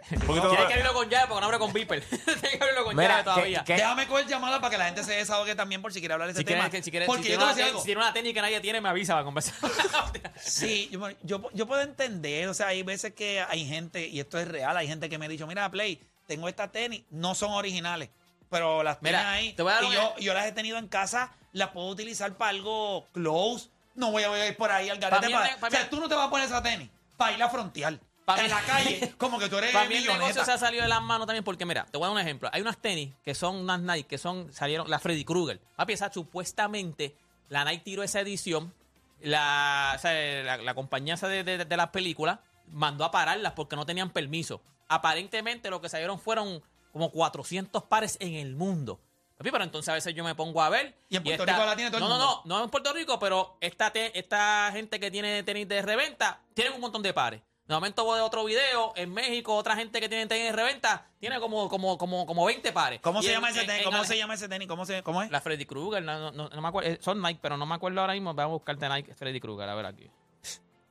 Tienes 0.09 0.25
que 0.25 0.73
abrirlo 0.73 0.93
con 0.93 1.09
llave 1.09 1.27
porque 1.27 1.39
no 1.41 1.45
abre 1.47 1.59
con 1.59 1.73
Viper. 1.73 2.03
Tienes 2.07 2.37
que 2.41 2.57
abrirlo 2.61 2.83
con 2.85 2.95
Mira, 2.95 3.09
llave 3.09 3.23
todavía. 3.23 3.63
Déjame 3.65 4.07
coger 4.07 4.27
llamada 4.27 4.59
para 4.59 4.69
que 4.71 4.77
la 4.77 4.85
gente 4.85 5.03
se 5.03 5.13
desahogue 5.13 5.55
también 5.55 5.81
por 5.81 5.91
si 5.93 5.99
quiere 5.99 6.13
hablar 6.13 6.27
de 6.27 6.33
ese 6.33 6.39
Si 6.41 6.45
tema. 6.45 6.69
quieres, 6.69 6.71
que- 6.71 6.83
si 6.83 6.91
quieres, 6.91 7.07
Porque 7.07 7.23
si 7.23 7.29
yo 7.29 7.37
tiene 7.37 7.39
te 7.39 7.45
voy 7.45 7.49
a 7.49 7.53
una, 7.53 7.55
decir 7.55 7.63
te- 7.65 7.69
algo. 7.69 7.79
si 7.81 7.85
tiene 7.85 8.01
una 8.01 8.13
técnica 8.13 8.37
que 8.37 8.41
nadie 8.41 8.59
tiene, 8.61 8.81
me 8.81 8.89
avisa 8.89 9.13
para 9.13 9.25
conversar. 9.25 9.55
Sí, 10.41 10.89
yo, 10.91 11.09
yo, 11.23 11.49
yo 11.53 11.65
puedo 11.67 11.81
entender, 11.81 12.47
o 12.49 12.53
sea, 12.53 12.67
hay 12.67 12.83
veces 12.83 13.13
que 13.13 13.41
hay 13.41 13.65
gente, 13.65 14.05
y 14.07 14.19
esto 14.19 14.37
es 14.37 14.47
real, 14.47 14.75
hay 14.77 14.87
gente 14.87 15.09
que 15.09 15.17
me 15.17 15.25
ha 15.25 15.29
dicho, 15.29 15.47
mira, 15.47 15.69
Play, 15.71 15.99
tengo 16.27 16.47
esta 16.49 16.71
tenis, 16.71 17.03
no 17.09 17.33
son 17.33 17.51
originales, 17.51 18.09
pero 18.53 18.83
las 18.83 19.01
Mira, 19.01 19.19
tienes 19.19 19.35
ahí, 19.35 19.53
te 19.53 19.63
voy 19.63 19.71
a 19.73 19.75
dar 19.75 19.83
y 19.83 19.91
yo, 19.91 20.15
yo 20.19 20.33
las 20.33 20.45
he 20.45 20.51
tenido 20.53 20.77
en 20.77 20.87
casa, 20.87 21.31
las 21.51 21.69
puedo 21.71 21.87
utilizar 21.87 22.33
para 22.37 22.51
algo 22.51 23.05
close, 23.11 23.67
no 23.95 24.11
voy 24.11 24.23
a, 24.23 24.29
voy 24.29 24.39
a 24.39 24.47
ir 24.47 24.55
por 24.55 24.71
ahí 24.71 24.89
al 24.89 24.97
garete. 24.99 25.21
Pa' 25.21 25.27
mí 25.27 25.33
el 25.33 25.39
para- 25.39 25.51
ne- 25.53 25.57
pa' 25.59 25.67
o 25.67 25.71
sea, 25.71 25.81
mí- 25.81 25.87
tú 25.89 25.99
no 25.99 26.07
te 26.07 26.15
vas 26.15 26.27
a 26.27 26.29
poner 26.29 26.45
esa 26.45 26.63
tenis 26.63 26.89
para 27.17 27.33
ir 27.33 27.43
a 27.43 27.49
frontear. 27.49 27.99
Pa' 28.25 28.37
en 28.37 28.43
mí- 28.43 28.49
la 28.49 28.61
calle, 28.61 29.13
como 29.17 29.37
que 29.37 29.49
tú 29.49 29.57
eres 29.57 29.71
Para 29.73 29.89
mí 29.89 29.95
el 29.95 30.03
negocio 30.03 30.19
milloneta. 30.21 30.45
se 30.45 30.51
ha 30.53 30.57
salido 30.57 30.83
de 30.83 30.87
las 30.89 31.01
manos 31.01 31.27
también 31.27 31.43
porque, 31.43 31.65
mira, 31.65 31.85
te 31.91 31.97
voy 31.97 32.05
a 32.05 32.07
dar 32.07 32.15
un 32.15 32.21
ejemplo. 32.21 32.49
Hay 32.53 32.61
unas 32.61 32.77
tenis 32.77 33.11
que 33.25 33.35
son 33.35 33.57
unas 33.57 33.81
Nike 33.81 34.07
que 34.07 34.17
son, 34.17 34.53
salieron, 34.53 34.89
la 34.89 34.99
Freddy 34.99 35.25
Krueger. 35.25 35.59
Papi, 35.75 35.91
esa 35.93 36.09
supuestamente, 36.11 37.15
la 37.49 37.65
Nike 37.65 37.83
tiró 37.83 38.03
esa 38.03 38.21
edición, 38.21 38.73
la, 39.21 39.93
o 39.95 39.99
sea, 39.99 40.13
la, 40.43 40.57
la 40.57 40.73
compañía 40.73 41.15
esa 41.15 41.27
de, 41.27 41.43
de, 41.43 41.65
de 41.65 41.77
las 41.77 41.89
películas 41.89 42.39
mandó 42.71 43.03
a 43.05 43.11
pararlas 43.11 43.53
porque 43.53 43.75
no 43.75 43.85
tenían 43.85 44.09
permiso. 44.11 44.61
Aparentemente 44.87 45.69
lo 45.69 45.81
que 45.81 45.89
salieron 45.89 46.19
fueron 46.19 46.61
como 46.93 47.11
400 47.11 47.83
pares 47.83 48.15
en 48.21 48.35
el 48.35 48.55
mundo. 48.55 49.01
Papi, 49.37 49.49
pero 49.51 49.63
entonces 49.65 49.89
a 49.89 49.93
veces 49.93 50.13
yo 50.15 50.23
me 50.23 50.35
pongo 50.35 50.61
a 50.61 50.69
ver. 50.69 50.95
Y 51.09 51.17
en 51.17 51.23
Puerto 51.23 51.43
Rico 51.45 51.65
la 51.65 51.75
tiene 51.75 51.89
todo 51.91 51.97
el 51.97 52.03
no, 52.03 52.09
mundo. 52.09 52.25
No, 52.25 52.41
no, 52.45 52.57
no 52.59 52.63
en 52.63 52.69
Puerto 52.69 52.93
Rico, 52.93 53.19
pero 53.19 53.57
esta, 53.59 53.91
te- 53.91 54.17
esta 54.17 54.69
gente 54.71 54.99
que 54.99 55.09
tiene 55.11 55.43
tenis 55.43 55.67
de 55.67 55.81
reventa 55.81 56.39
tienen 56.53 56.73
un 56.73 56.79
montón 56.79 57.01
de 57.01 57.13
pares. 57.13 57.41
De 57.67 57.73
momento 57.73 58.03
voy 58.03 58.17
de 58.17 58.21
otro 58.23 58.43
video, 58.43 58.91
en 58.97 59.11
México, 59.13 59.55
otra 59.55 59.75
gente 59.75 59.99
que 60.01 60.09
tiene 60.09 60.27
tenis 60.27 60.47
de 60.47 60.51
reventa 60.51 61.07
tiene 61.19 61.39
como, 61.39 61.67
como, 61.69 61.97
como, 61.97 62.25
como 62.25 62.45
20 62.45 62.71
pares. 62.73 62.99
¿Cómo 63.01 63.21
se 63.21 63.29
en- 63.29 63.33
llama 63.35 63.49
ese 63.49 63.61
en- 63.61 63.67
tenis? 63.67 63.85
en 63.85 63.91
¿Cómo 63.91 64.03
se 64.03 64.17
llama 64.17 64.33
ese 64.35 64.49
tenis? 64.49 64.67
¿Cómo, 64.67 64.85
se, 64.85 65.01
cómo 65.01 65.23
es? 65.23 65.31
La 65.31 65.41
Freddy 65.41 65.65
Krueger, 65.65 66.03
no, 66.03 66.31
no, 66.31 66.49
no 66.49 66.61
me 66.61 66.67
acuerdo, 66.67 66.89
eh, 66.91 66.99
son 67.01 67.21
Nike, 67.21 67.39
pero 67.41 67.57
no 67.57 67.65
me 67.65 67.73
acuerdo 67.75 68.01
ahora 68.01 68.13
mismo. 68.13 68.33
Voy 68.33 68.43
a 68.43 68.47
buscarte 68.47 68.87
Nike 68.87 69.15
Freddy 69.15 69.39
Krueger, 69.39 69.67
a 69.69 69.75
ver 69.75 69.85
aquí. 69.87 70.03
Yo 70.03 70.09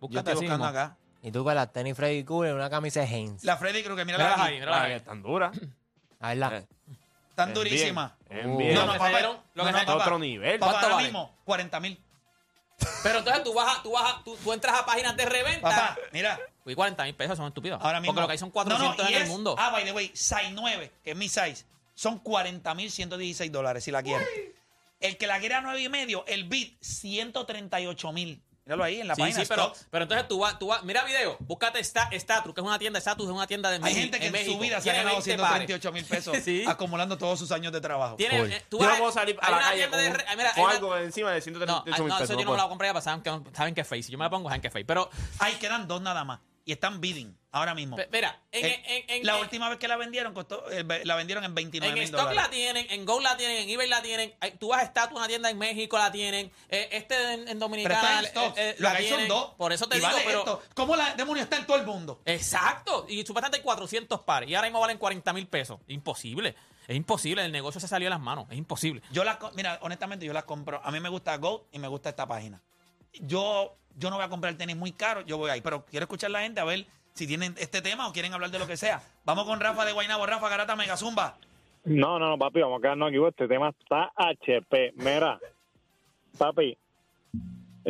Búscate 0.01 0.31
estoy 0.31 0.33
así 0.33 0.45
buscando 0.47 0.67
acá. 0.67 0.97
Y 1.23 1.31
tú 1.31 1.45
con 1.45 1.55
las 1.55 1.73
tenis 1.73 1.95
Freddy 1.95 2.25
Krueger, 2.25 2.55
una 2.55 2.69
camisa 2.71 3.01
de 3.01 3.07
Hanes. 3.07 3.45
La 3.45 3.57
Freddy 3.57 3.83
que 3.85 3.89
mira 3.91 4.05
Míralas 4.05 4.39
la 4.39 4.45
ahí, 4.47 4.55
míralas 4.59 4.81
Ay, 4.81 4.91
ahí. 4.93 4.97
es 4.97 5.05
tan 6.23 6.35
dura. 6.39 6.47
A 6.47 6.51
verla. 6.51 6.59
Eh, 6.59 6.67
Tan 7.35 7.49
es 7.49 7.55
durísima. 7.55 8.17
bien, 8.29 8.41
es 8.41 8.47
Uh. 8.47 8.57
bien. 8.59 8.75
No, 8.75 8.87
no, 8.87 8.93
que 8.93 8.99
papá. 8.99 9.21
lo 9.21 9.33
no, 9.55 9.65
que 9.65 9.73
no, 9.73 9.79
papá. 9.79 9.95
Otro 9.95 10.19
nivel. 10.19 10.59
Papá, 10.59 10.73
¿Cuánto 10.73 10.87
ahora 10.87 10.95
vale? 10.97 11.09
mismo, 11.09 11.37
40 11.45 11.81
mil. 11.81 12.01
Pero 13.03 13.19
entonces 13.21 13.43
tú 13.45 13.55
vas 13.55 13.79
a, 13.79 13.83
tú 13.83 13.93
vas 13.93 14.13
a, 14.15 14.25
tú, 14.25 14.37
tú 14.37 14.53
entras 14.53 14.79
a 14.81 14.85
páginas 14.85 15.17
de 15.17 15.25
reventa. 15.25 15.69
Papá, 15.69 15.97
mira. 16.13 16.39
Y 16.67 16.75
40 16.75 17.05
mil 17.05 17.15
pesos 17.15 17.37
son 17.37 17.47
estúpidos. 17.49 17.81
Ahora 17.83 18.01
mismo. 18.01 18.13
Porque 18.13 18.21
lo 18.23 18.27
que 18.29 18.33
hay 18.33 18.39
son 18.39 18.49
No, 18.49 18.53
400 18.53 18.97
no, 18.99 19.05
y 19.11 19.15
en 19.15 19.17
el 19.17 19.23
es- 19.25 19.29
mundo. 19.29 19.55
Ah, 19.59 19.71
by 19.71 19.85
the 19.85 19.93
way, 19.93 20.11
size 20.15 20.51
9, 20.53 20.93
que 21.03 21.11
es 21.13 21.17
mi 21.17 21.29
size, 21.29 21.65
son 21.95 22.19
40 22.19 22.75
mil 22.75 22.91
116 22.91 23.51
dólares 23.53 23.85
si 23.85 23.91
la 23.91 24.03
quiere. 24.03 24.25
El 25.01 25.17
que 25.17 25.27
la 25.27 25.41
quiere 25.41 25.55
a 25.57 25.61
9 25.61 25.81
y 25.81 25.89
medio, 25.89 26.25
el 26.27 26.45
bit, 26.45 26.77
138 26.83 28.13
mil. 28.13 28.43
Míralo 28.65 28.85
ahí 28.85 29.01
en 29.01 29.09
la 29.09 29.17
Sí, 29.17 29.23
página. 29.23 29.41
sí, 29.41 29.47
pero, 29.49 29.73
pero 29.91 30.05
entonces 30.05 30.29
tú 30.29 30.39
vas, 30.39 30.57
tú 30.57 30.69
vas, 30.69 30.85
mira 30.85 31.03
video, 31.05 31.37
búscate 31.41 31.81
esta, 31.81 32.09
Statue, 32.13 32.55
que 32.55 32.61
es 32.61 32.67
una 32.67 32.79
tienda, 32.79 33.01
Statue 33.01 33.25
es 33.27 33.33
una 33.33 33.47
tienda 33.49 33.69
de 33.71 33.77
Hay 33.77 33.83
México- 33.83 34.01
gente 34.03 34.21
que 34.21 34.27
en, 34.27 34.33
México. 34.33 34.53
su 34.53 34.59
vida 34.61 34.81
se 34.81 34.91
ha 34.91 34.95
ganado 34.95 35.17
20 35.17 35.37
pares. 35.37 35.67
138 35.67 35.93
mil 35.93 36.05
pesos 36.05 36.37
Sí. 36.45 36.65
acumulando 36.69 37.19
todos 37.19 37.41
sus 37.41 37.51
años 37.51 37.73
de 37.73 37.81
trabajo. 37.81 38.15
Tiene, 38.15 38.39
eh, 38.41 38.65
tú 38.69 38.79
Yo 38.79 38.85
vas- 38.85 38.93
no 38.95 38.99
puedo 39.01 39.13
salir 39.13 39.37
a 39.43 39.51
la 39.51 39.57
una 39.57 39.67
calle 39.67 39.89
con, 39.89 39.99
de 39.99 40.11
mira, 40.11 40.53
una- 40.57 40.71
algo 40.71 40.97
encima 40.97 41.31
de 41.33 41.39
No, 41.39 41.43
138 41.43 41.83
ah, 41.93 41.99
mil 41.99 42.09
no, 42.09 42.15
pesos. 42.19 42.31
eso 42.31 42.33
yo 42.35 42.39
no 42.39 42.45
no 42.45 42.51
me 42.53 42.57
la 42.57 42.63
puedo. 42.63 42.69
compraría, 42.69 42.93
pues 42.93 43.05
saben 43.05 43.23
que, 43.23 43.57
saben 43.57 43.75
que 43.75 43.81
es 43.81 43.89
fake. 43.89 44.05
Si 44.05 44.13
yo 44.13 44.19
me 44.19 44.25
la 44.25 44.31
pongo, 44.31 44.49
saben 44.49 44.61
que 44.61 44.69
es 44.69 44.73
fake. 44.73 44.87
Pero, 44.87 45.11
Ahí 45.41 45.55
quedan 45.55 45.89
dos 45.89 46.01
nada 46.01 46.23
más. 46.25 46.39
Y 46.65 46.71
están 46.73 47.01
bidding 47.01 47.37
ahora 47.51 47.75
mismo. 47.75 47.97
mira, 48.13 48.41
en, 48.53 48.65
en- 48.67 49.05
en- 49.11 49.27
la 49.27 49.37
última 49.39 49.69
vez 49.69 49.79
que 49.79 49.89
la 49.89 49.97
vendieron, 49.97 50.33
costó, 50.33 50.71
eh, 50.71 50.85
la 51.05 51.17
vendieron 51.17 51.43
en 51.43 51.55
29 51.57 51.93
En 51.99 52.05
Stock 52.05 52.33
la 52.33 52.49
tienen, 52.49 52.87
en 52.89 53.05
Go 53.05 53.21
la 53.21 53.37
tienen, 53.37 53.57
en 53.65 53.69
eBay 53.69 53.89
la 53.89 54.01
tienen. 54.01 54.33
Tú 54.61 54.69
vas 54.69 54.83
a 54.83 54.87
Statue, 54.87 55.17
una 55.17 55.27
tienda 55.27 55.51
en 55.51 55.59
México 55.59 55.99
la 55.99 56.13
tienen. 56.13 56.53
eh, 56.69 56.89
este 56.93 57.15
en, 57.35 57.41
en 57.41 57.45
Pero 57.47 57.59
Dominicana 57.59 58.21
en 58.21 58.25
eh, 58.27 58.53
eh, 58.57 58.77
la 58.79 58.93
que 58.93 58.97
hay 58.99 59.09
son 59.09 59.27
dos. 59.29 59.55
Por 59.57 59.73
eso 59.73 59.89
te 59.89 59.97
y 59.97 59.99
digo, 59.99 60.11
vale 60.13 60.23
pero. 60.25 60.39
esto. 60.39 60.63
¿Cómo 60.75 60.95
la 60.95 61.15
demonio 61.17 61.43
está 61.43 61.57
en 61.57 61.67
todo 61.67 61.77
el 61.79 61.85
mundo? 61.87 62.21
Exacto. 62.25 63.07
Y 63.09 63.19
supuestamente 63.27 63.57
hay 63.59 63.63
400 63.65 64.21
pares. 64.21 64.49
Y 64.49 64.55
ahora 64.55 64.69
mismo 64.69 64.79
valen 64.81 64.99
40 64.99 65.33
mil 65.33 65.49
pesos. 65.49 65.81
Imposible. 65.89 66.55
Es 66.87 66.97
imposible. 66.97 67.45
El 67.45 67.51
negocio 67.53 67.81
se 67.81 67.89
salió 67.89 68.07
de 68.07 68.11
las 68.11 68.21
manos. 68.21 68.47
Es 68.51 68.57
imposible. 68.57 69.03
Yo 69.11 69.25
las, 69.25 69.39
mira, 69.55 69.79
honestamente, 69.83 70.25
yo 70.25 70.33
las 70.33 70.45
compro. 70.45 70.81
A 70.85 70.91
mí 70.93 71.01
me 71.01 71.09
gusta 71.09 71.37
Goat 71.39 71.63
y 71.73 71.79
me 71.81 71.89
gusta 71.89 72.09
esta 72.11 72.27
página. 72.27 72.61
Yo, 73.21 73.77
yo 73.97 74.11
no 74.11 74.17
voy 74.17 74.25
a 74.25 74.29
comprar 74.29 74.55
tenis 74.55 74.77
muy 74.77 74.93
caro, 74.93 75.21
yo 75.23 75.39
voy 75.39 75.51
ahí. 75.51 75.61
Pero 75.61 75.85
quiero 75.85 76.05
escuchar 76.05 76.31
a 76.31 76.33
la 76.33 76.41
gente 76.43 76.61
a 76.61 76.65
ver 76.65 76.87
si 77.15 77.27
tienen 77.27 77.55
este 77.59 77.83
tema 77.83 78.09
o 78.09 78.13
quieren 78.13 78.33
hablar 78.33 78.51
de 78.51 78.59
lo 78.59 78.67
que 78.67 78.77
sea. 78.77 79.03
Vamos 79.25 79.45
con 79.45 79.61
Rafa 79.61 79.85
de 79.85 79.93
Guaynabo. 79.93 80.27
Rafa 80.27 80.49
Garata 80.49 80.77
Mega 80.77 80.97
Zumba. 80.97 81.37
No, 81.85 82.19
no, 82.19 82.29
no, 82.29 82.39
papi, 82.39 82.61
vamos 82.61 82.79
a 82.79 82.83
quedarnos 82.83 83.09
aquí. 83.09 83.19
Este 83.25 83.49
tema 83.49 83.71
está 83.71 84.13
HP. 84.17 84.93
Mira, 84.97 85.39
papi, 86.39 86.77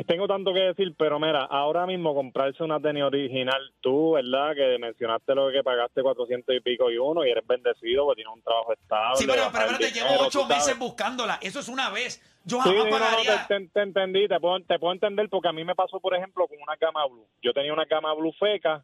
tengo 0.07 0.27
tanto 0.27 0.53
que 0.55 0.61
decir, 0.61 0.95
pero 0.97 1.19
mira, 1.21 1.43
ahora 1.45 1.87
mismo 1.87 2.15
comprarse 2.15 2.63
una 2.63 2.81
tenis 2.81 3.03
original, 3.03 3.61
tú, 3.81 4.13
¿verdad? 4.13 4.55
Que 4.55 4.79
mencionaste 4.79 5.35
lo 5.35 5.51
que 5.51 5.63
pagaste 5.63 6.03
400 6.03 6.55
y 6.55 6.61
pico 6.61 6.91
y 6.91 6.97
uno 6.99 7.25
y 7.27 7.31
eres 7.31 7.47
bendecido 7.47 8.05
porque 8.07 8.23
tienes 8.23 8.35
un 8.35 8.43
trabajo 8.43 8.73
estable. 8.73 9.17
Sí, 9.17 9.27
pero, 9.27 9.43
pero 9.53 9.65
espérate, 9.67 9.93
llevo 9.93 10.07
dinero, 10.09 10.27
ocho 10.27 10.41
tú 10.41 10.47
sabes. 10.49 10.57
meses 10.67 10.79
buscándola. 10.79 11.39
Eso 11.43 11.61
es 11.61 11.69
una 11.69 11.91
vez. 11.91 12.21
Yo 12.45 12.59
Sí, 12.63 12.71
jamás 12.71 12.77
no, 12.77 12.85
no, 12.85 12.91
pagaría. 12.99 13.47
te, 13.47 13.61
te- 13.61 13.69
te 13.69 13.81
entendí, 13.83 14.29
te 14.29 14.41
puedo, 14.41 14.61
te 14.61 14.79
puedo 14.79 14.93
entender 14.95 15.29
porque 15.29 15.49
a 15.49 15.53
mí 15.53 15.65
me 15.65 15.75
pasó, 15.75 16.01
por 16.01 16.15
ejemplo, 16.17 16.47
con 16.49 16.57
una 16.61 16.77
cama 16.77 17.07
blue. 17.07 17.29
Yo 17.43 17.53
tenía 17.53 17.73
una 17.73 17.87
cama 17.87 18.15
blue 18.15 18.33
feca, 18.33 18.83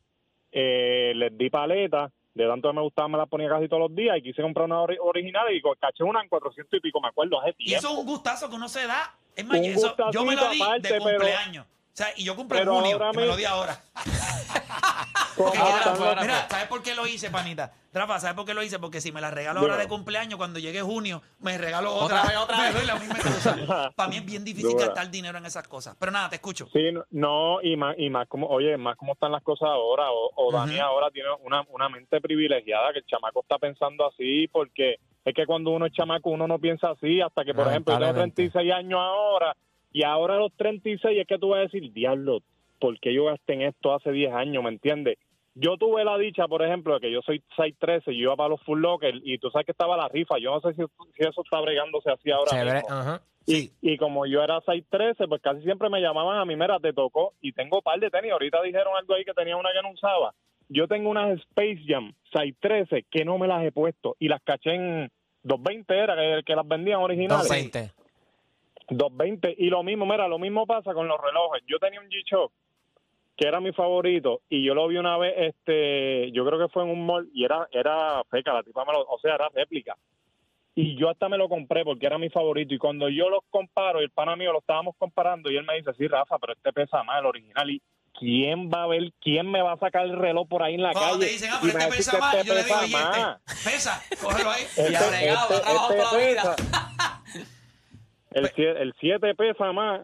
eh, 0.52 1.12
les 1.14 1.36
di 1.36 1.50
paleta, 1.50 2.10
de 2.34 2.46
tanto 2.46 2.68
que 2.68 2.74
me 2.76 2.82
gustaba 2.82 3.08
me 3.08 3.18
la 3.18 3.26
ponía 3.26 3.48
casi 3.48 3.68
todos 3.68 3.88
los 3.88 3.94
días 3.96 4.16
y 4.18 4.22
quise 4.22 4.42
comprar 4.42 4.66
una 4.66 4.80
ori- 4.82 4.98
original 5.00 5.46
y 5.52 5.60
caché 5.80 6.04
una 6.04 6.22
en 6.22 6.28
400 6.28 6.78
y 6.78 6.80
pico, 6.80 7.00
me 7.00 7.08
acuerdo, 7.08 7.40
hace 7.40 7.54
Y 7.58 7.74
eso 7.74 7.88
es 7.90 7.98
un 7.98 8.06
gustazo 8.06 8.48
que 8.48 8.56
uno 8.56 8.68
se 8.68 8.86
da. 8.86 9.14
Es 9.34 9.46
más, 9.46 9.58
eso, 9.58 9.94
yo 10.12 10.24
me 10.24 10.34
lo 10.36 10.48
di 10.50 10.58
de 10.58 10.88
pero- 10.88 11.02
cumpleaños. 11.02 11.66
Sea, 11.98 12.08
y 12.16 12.24
yo 12.24 12.34
cumplo 12.36 12.58
en 12.58 12.64
pero 12.64 12.74
junio, 12.76 12.92
ahora 12.96 13.10
que 13.12 13.18
me 13.18 13.26
lo 13.26 13.36
di 13.36 13.44
ahora. 13.44 13.78
Como 15.36 15.50
Porque 15.52 15.58
están 15.58 15.94
mira, 15.98 16.14
los- 16.14 16.22
mira, 16.22 16.48
¿sabes 16.50 16.66
por 16.66 16.82
qué 16.82 16.94
lo 16.96 17.06
hice, 17.06 17.30
panita? 17.30 17.72
Rafa, 17.92 18.18
¿sabes 18.18 18.34
por 18.34 18.44
qué 18.44 18.54
lo 18.54 18.62
hice? 18.62 18.78
Porque 18.80 19.00
si 19.00 19.12
me 19.12 19.20
la 19.20 19.30
regalo 19.30 19.60
ahora 19.60 19.76
de 19.76 19.86
cumpleaños, 19.86 20.36
cuando 20.36 20.58
llegue 20.58 20.82
junio, 20.82 21.22
me 21.38 21.56
regalo 21.56 21.94
otra. 21.94 22.22
Otra 22.22 22.28
vez, 22.28 22.38
otra 22.38 22.56
me 22.58 22.62
vez. 22.64 22.74
doy 22.74 22.86
la 22.86 22.94
misma 22.96 23.14
cosa. 23.18 23.92
Para 23.96 24.08
mí 24.10 24.16
es 24.16 24.24
bien 24.26 24.44
difícil 24.44 24.72
Dura. 24.72 24.86
gastar 24.86 25.10
dinero 25.10 25.38
en 25.38 25.46
esas 25.46 25.66
cosas. 25.68 25.96
Pero 25.98 26.10
nada, 26.12 26.28
te 26.28 26.36
escucho. 26.36 26.68
Sí, 26.72 26.90
no- 26.92 27.04
no, 27.10 27.62
y 27.62 27.76
más, 27.76 27.94
y 27.98 28.10
más 28.10 28.26
como, 28.28 28.46
oye, 28.48 28.76
más 28.76 28.96
como 28.96 29.12
están 29.12 29.30
las 29.32 29.42
cosas 29.42 29.68
ahora, 29.68 30.10
o, 30.10 30.30
o 30.34 30.52
Dani 30.52 30.74
Ujú. 30.74 30.82
ahora 30.84 31.10
tiene 31.12 31.28
una, 31.44 31.62
una 31.70 31.88
mente 31.88 32.20
privilegiada, 32.20 32.92
que 32.92 32.98
el 32.98 33.06
chamaco 33.06 33.40
está 33.42 33.58
pensando 33.58 34.06
así, 34.08 34.48
porque 34.48 34.96
es 35.24 35.34
que 35.34 35.46
cuando 35.46 35.70
uno 35.70 35.86
es 35.86 35.92
chamaco 35.92 36.30
uno 36.30 36.48
no 36.48 36.58
piensa 36.58 36.90
así, 36.90 37.20
hasta 37.20 37.44
que, 37.44 37.54
por 37.54 37.68
ejemplo, 37.68 37.94
yo 37.94 37.98
tengo 38.00 38.06
Lamentablemente. 38.12 38.50
36 38.50 38.72
años 38.72 38.98
ahora, 39.00 39.54
y 39.98 40.04
ahora 40.04 40.36
a 40.36 40.38
los 40.38 40.52
36 40.52 41.18
es 41.18 41.26
que 41.26 41.38
tú 41.38 41.48
vas 41.48 41.58
a 41.58 41.62
decir, 41.62 41.92
diablo, 41.92 42.38
¿por 42.78 43.00
qué 43.00 43.12
yo 43.12 43.24
gasté 43.24 43.54
en 43.54 43.62
esto 43.62 43.92
hace 43.92 44.12
10 44.12 44.32
años, 44.32 44.62
me 44.62 44.70
entiendes? 44.70 45.18
Yo 45.56 45.76
tuve 45.76 46.04
la 46.04 46.16
dicha, 46.16 46.46
por 46.46 46.62
ejemplo, 46.62 46.94
de 46.94 47.00
que 47.00 47.10
yo 47.10 47.20
soy 47.22 47.42
6'13, 47.56 48.04
yo 48.06 48.12
iba 48.12 48.36
para 48.36 48.50
los 48.50 48.62
Full 48.62 48.80
Locker, 48.80 49.16
y 49.24 49.38
tú 49.38 49.50
sabes 49.50 49.66
que 49.66 49.72
estaba 49.72 49.96
la 49.96 50.06
rifa, 50.06 50.38
yo 50.38 50.52
no 50.52 50.60
sé 50.60 50.72
si, 50.74 50.82
si 51.16 51.28
eso 51.28 51.42
está 51.42 51.60
bregándose 51.60 52.12
así 52.12 52.30
ahora 52.30 52.52
Chévere, 52.52 52.74
mismo. 52.74 52.94
ajá. 52.94 53.22
Y, 53.44 53.72
y 53.80 53.96
como 53.96 54.24
yo 54.24 54.40
era 54.40 54.60
6'13, 54.60 55.26
pues 55.28 55.42
casi 55.42 55.62
siempre 55.62 55.90
me 55.90 56.00
llamaban 56.00 56.38
a 56.38 56.44
mí, 56.44 56.54
mira, 56.54 56.78
te 56.78 56.92
tocó. 56.92 57.32
Y 57.40 57.50
tengo 57.52 57.78
un 57.78 57.82
par 57.82 57.98
de 57.98 58.10
tenis. 58.10 58.30
Ahorita 58.30 58.62
dijeron 58.62 58.92
algo 58.96 59.14
ahí 59.14 59.24
que 59.24 59.34
tenía 59.34 59.56
una 59.56 59.70
que 59.72 59.82
no 59.82 59.90
usaba. 59.90 60.32
Yo 60.68 60.86
tengo 60.86 61.10
unas 61.10 61.40
Space 61.40 61.80
Jam 61.88 62.12
6'13 62.34 63.06
que 63.10 63.24
no 63.24 63.38
me 63.38 63.48
las 63.48 63.64
he 63.64 63.72
puesto. 63.72 64.16
Y 64.18 64.28
las 64.28 64.42
caché 64.42 64.74
en 64.74 65.10
220 65.44 65.98
era 65.98 66.14
que, 66.14 66.42
que 66.44 66.54
las 66.54 66.68
vendían 66.68 67.00
originales. 67.00 67.48
220. 67.48 68.07
220. 68.88 69.54
Y 69.58 69.70
lo 69.70 69.82
mismo, 69.82 70.06
mira, 70.06 70.28
lo 70.28 70.38
mismo 70.38 70.66
pasa 70.66 70.92
con 70.94 71.08
los 71.08 71.20
relojes. 71.20 71.62
Yo 71.66 71.78
tenía 71.78 72.00
un 72.00 72.08
G-Shock 72.08 72.52
que 73.36 73.46
era 73.46 73.60
mi 73.60 73.72
favorito 73.72 74.40
y 74.48 74.64
yo 74.64 74.74
lo 74.74 74.88
vi 74.88 74.96
una 74.96 75.16
vez, 75.16 75.32
este, 75.36 76.32
yo 76.32 76.44
creo 76.44 76.58
que 76.58 76.72
fue 76.72 76.82
en 76.82 76.90
un 76.90 77.06
mall 77.06 77.28
y 77.32 77.44
era, 77.44 77.68
era 77.70 78.24
feca, 78.28 78.52
la 78.52 78.64
tipa 78.64 78.84
me 78.84 78.92
lo, 78.92 79.02
o 79.02 79.16
sea, 79.20 79.36
era 79.36 79.48
réplica. 79.54 79.96
Y 80.74 80.96
yo 80.96 81.08
hasta 81.08 81.28
me 81.28 81.38
lo 81.38 81.48
compré 81.48 81.84
porque 81.84 82.06
era 82.06 82.18
mi 82.18 82.30
favorito 82.30 82.74
y 82.74 82.78
cuando 82.78 83.08
yo 83.08 83.28
los 83.30 83.40
comparo, 83.50 84.00
y 84.00 84.04
el 84.04 84.10
pana 84.10 84.34
mío 84.34 84.52
lo 84.52 84.58
estábamos 84.58 84.96
comparando 84.98 85.50
y 85.52 85.56
él 85.56 85.64
me 85.64 85.76
dice, 85.76 85.92
sí, 85.96 86.08
Rafa, 86.08 86.36
pero 86.40 86.52
este 86.54 86.72
pesa 86.72 87.04
más 87.04 87.20
el 87.20 87.26
original 87.26 87.70
y 87.70 87.80
¿quién 88.18 88.68
va 88.70 88.82
a 88.82 88.86
ver, 88.88 89.12
quién 89.20 89.48
me 89.48 89.62
va 89.62 89.74
a 89.74 89.78
sacar 89.78 90.04
el 90.06 90.16
reloj 90.18 90.48
por 90.48 90.64
ahí 90.64 90.74
en 90.74 90.82
la 90.82 90.90
Cuando 90.92 91.10
calle? 91.14 91.26
te 91.26 91.32
dicen, 91.32 91.50
ah, 91.52 91.60
y 91.62 91.66
pero 91.66 91.78
me 91.78 91.84
este 91.84 91.96
pesa 91.96 92.18
más, 92.18 92.34
este 92.34 92.48
yo 92.48 92.54
le 92.54 92.64
digo, 92.64 92.74
pesa 92.76 92.86
¿y 92.88 92.94
este? 92.94 93.20
más. 93.22 93.38
Pesa, 93.64 94.02
cógelo 94.20 94.50
ahí. 94.50 94.62
Este- 94.76 94.90
Y 94.90 94.94
ha 94.96 94.98
este- 95.00 95.54
este 95.56 95.72
toda 95.72 96.12
la 96.12 96.18
vida. 96.18 96.56
El 98.30 98.52
7 98.54 98.82
el 98.82 98.94
siete 99.00 99.34
pesa 99.34 99.72
más. 99.72 100.00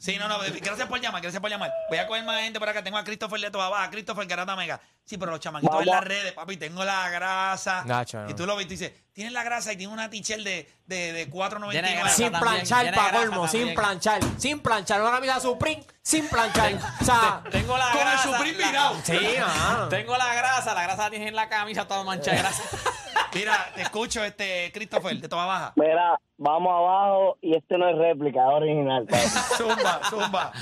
Sí, 0.00 0.16
no, 0.16 0.28
no, 0.28 0.38
gracias 0.38 0.86
por 0.86 1.00
llamar, 1.00 1.20
gracias 1.20 1.40
por 1.40 1.50
llamar. 1.50 1.72
Voy 1.88 1.98
a 1.98 2.06
coger 2.06 2.22
más 2.22 2.40
gente 2.40 2.60
por 2.60 2.68
acá. 2.68 2.84
Tengo 2.84 2.98
a 2.98 3.02
Christopher 3.02 3.40
de 3.40 3.50
Toda 3.50 3.68
Baja, 3.68 3.90
Christopher 3.90 4.26
Garata 4.28 4.54
Mega. 4.54 4.80
Sí, 5.04 5.18
pero 5.18 5.32
los 5.32 5.40
chamaquitos 5.40 5.74
en 5.80 5.86
Vamos. 5.86 6.00
las 6.00 6.04
redes, 6.04 6.32
papi, 6.34 6.56
tengo 6.56 6.84
la 6.84 7.10
grasa. 7.10 7.82
Nacho, 7.84 8.20
no. 8.20 8.30
Y 8.30 8.34
tú 8.34 8.46
lo 8.46 8.54
ves 8.54 8.66
y 8.66 8.68
dices, 8.68 8.92
tienes 9.12 9.32
la 9.32 9.42
grasa 9.42 9.72
y 9.72 9.76
tienes 9.76 9.92
una 9.92 10.08
tichel 10.08 10.44
de, 10.44 10.70
de, 10.86 11.12
de 11.12 11.28
4.99. 11.28 11.72
Llena 11.72 11.88
de 11.88 11.94
grasa 11.96 12.14
Sin 12.14 12.30
también, 12.30 12.52
planchar, 12.68 12.94
pa' 12.94 13.10
colmo, 13.10 13.48
sin 13.48 13.74
planchar, 13.74 14.20
sin 14.36 14.60
planchar. 14.60 15.00
Una 15.02 15.10
camisa 15.10 15.40
Supreme, 15.40 15.84
sin 16.00 16.28
planchar. 16.28 16.74
O 17.00 17.04
sea, 17.04 17.42
Tengo 17.50 17.76
la 17.76 17.88
Con 17.90 18.00
el 18.00 18.06
grasa. 18.06 18.22
Supreme 18.36 18.58
la- 18.58 18.66
virado. 18.68 18.96
sí, 19.02 19.36
ajá. 19.36 19.88
Tengo 19.88 20.16
la 20.16 20.32
grasa, 20.34 20.74
la 20.74 20.82
grasa 20.84 21.02
la 21.04 21.10
tienes 21.10 21.26
en 21.28 21.34
la 21.34 21.48
camisa 21.48 21.88
toda 21.88 22.04
mancha 22.04 22.30
de 22.30 22.38
grasa. 22.38 22.62
Mira, 23.34 23.52
te 23.74 23.82
escucho, 23.82 24.24
este 24.24 24.70
Christopher 24.72 25.16
de 25.16 25.28
Toda 25.28 25.46
Baja. 25.46 25.72
Mira, 25.76 26.18
vamos 26.36 26.72
abajo 26.72 27.38
y 27.40 27.56
este 27.56 27.78
no 27.78 27.88
es 27.88 27.96
réplica, 27.96 28.40
es 28.40 28.54
original. 28.54 29.06
Zumba, 29.56 30.00
zumba. 30.04 30.52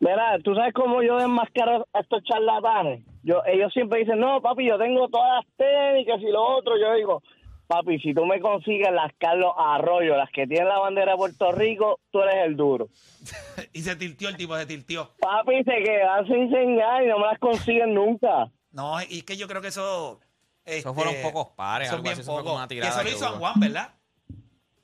Mira, 0.00 0.38
¿tú 0.44 0.54
sabes 0.54 0.72
cómo 0.74 1.02
yo 1.02 1.16
desmascaro 1.16 1.86
a 1.92 2.00
estos 2.00 2.22
charlatanes? 2.22 3.04
Yo, 3.24 3.42
ellos 3.46 3.72
siempre 3.72 4.00
dicen, 4.00 4.20
no, 4.20 4.40
papi, 4.40 4.66
yo 4.66 4.78
tengo 4.78 5.08
todas 5.08 5.44
las 5.44 5.56
técnicas 5.56 6.20
y 6.20 6.30
lo 6.30 6.42
otro. 6.56 6.78
Yo 6.78 6.94
digo, 6.94 7.22
papi, 7.66 7.98
si 7.98 8.14
tú 8.14 8.24
me 8.24 8.40
consigues 8.40 8.92
las 8.92 9.12
Carlos 9.18 9.52
Arroyo, 9.58 10.16
las 10.16 10.30
que 10.30 10.46
tienen 10.46 10.68
la 10.68 10.78
bandera 10.78 11.12
de 11.12 11.18
Puerto 11.18 11.50
Rico, 11.50 11.98
tú 12.12 12.20
eres 12.20 12.46
el 12.46 12.56
duro. 12.56 12.88
Y 13.72 13.82
se 13.82 13.96
tiltió 13.96 14.28
el 14.28 14.36
tipo, 14.36 14.56
se 14.56 14.66
tiltió. 14.66 15.10
Papi, 15.18 15.64
se 15.64 15.82
quedan 15.82 16.26
sin 16.26 16.50
señal 16.50 17.04
y 17.04 17.08
no 17.08 17.18
me 17.18 17.26
las 17.26 17.38
consiguen 17.38 17.92
nunca. 17.92 18.50
No, 18.70 19.00
y 19.02 19.18
es 19.18 19.24
que 19.24 19.36
yo 19.36 19.48
creo 19.48 19.60
que 19.60 19.68
eso. 19.68 20.20
Esos 20.68 20.76
este, 20.76 20.92
fueron 20.92 21.14
pocos 21.22 21.48
pares, 21.56 21.88
Son 21.88 21.96
algo 21.96 22.02
bien 22.02 22.12
así, 22.12 22.20
eso 22.20 22.34
fue 22.34 22.42
como 22.42 22.56
una 22.56 22.64
eso 22.64 23.02
lo 23.02 23.08
hizo 23.08 23.18
hubo. 23.18 23.46
Anjuan, 23.46 23.60
¿verdad? 23.60 23.94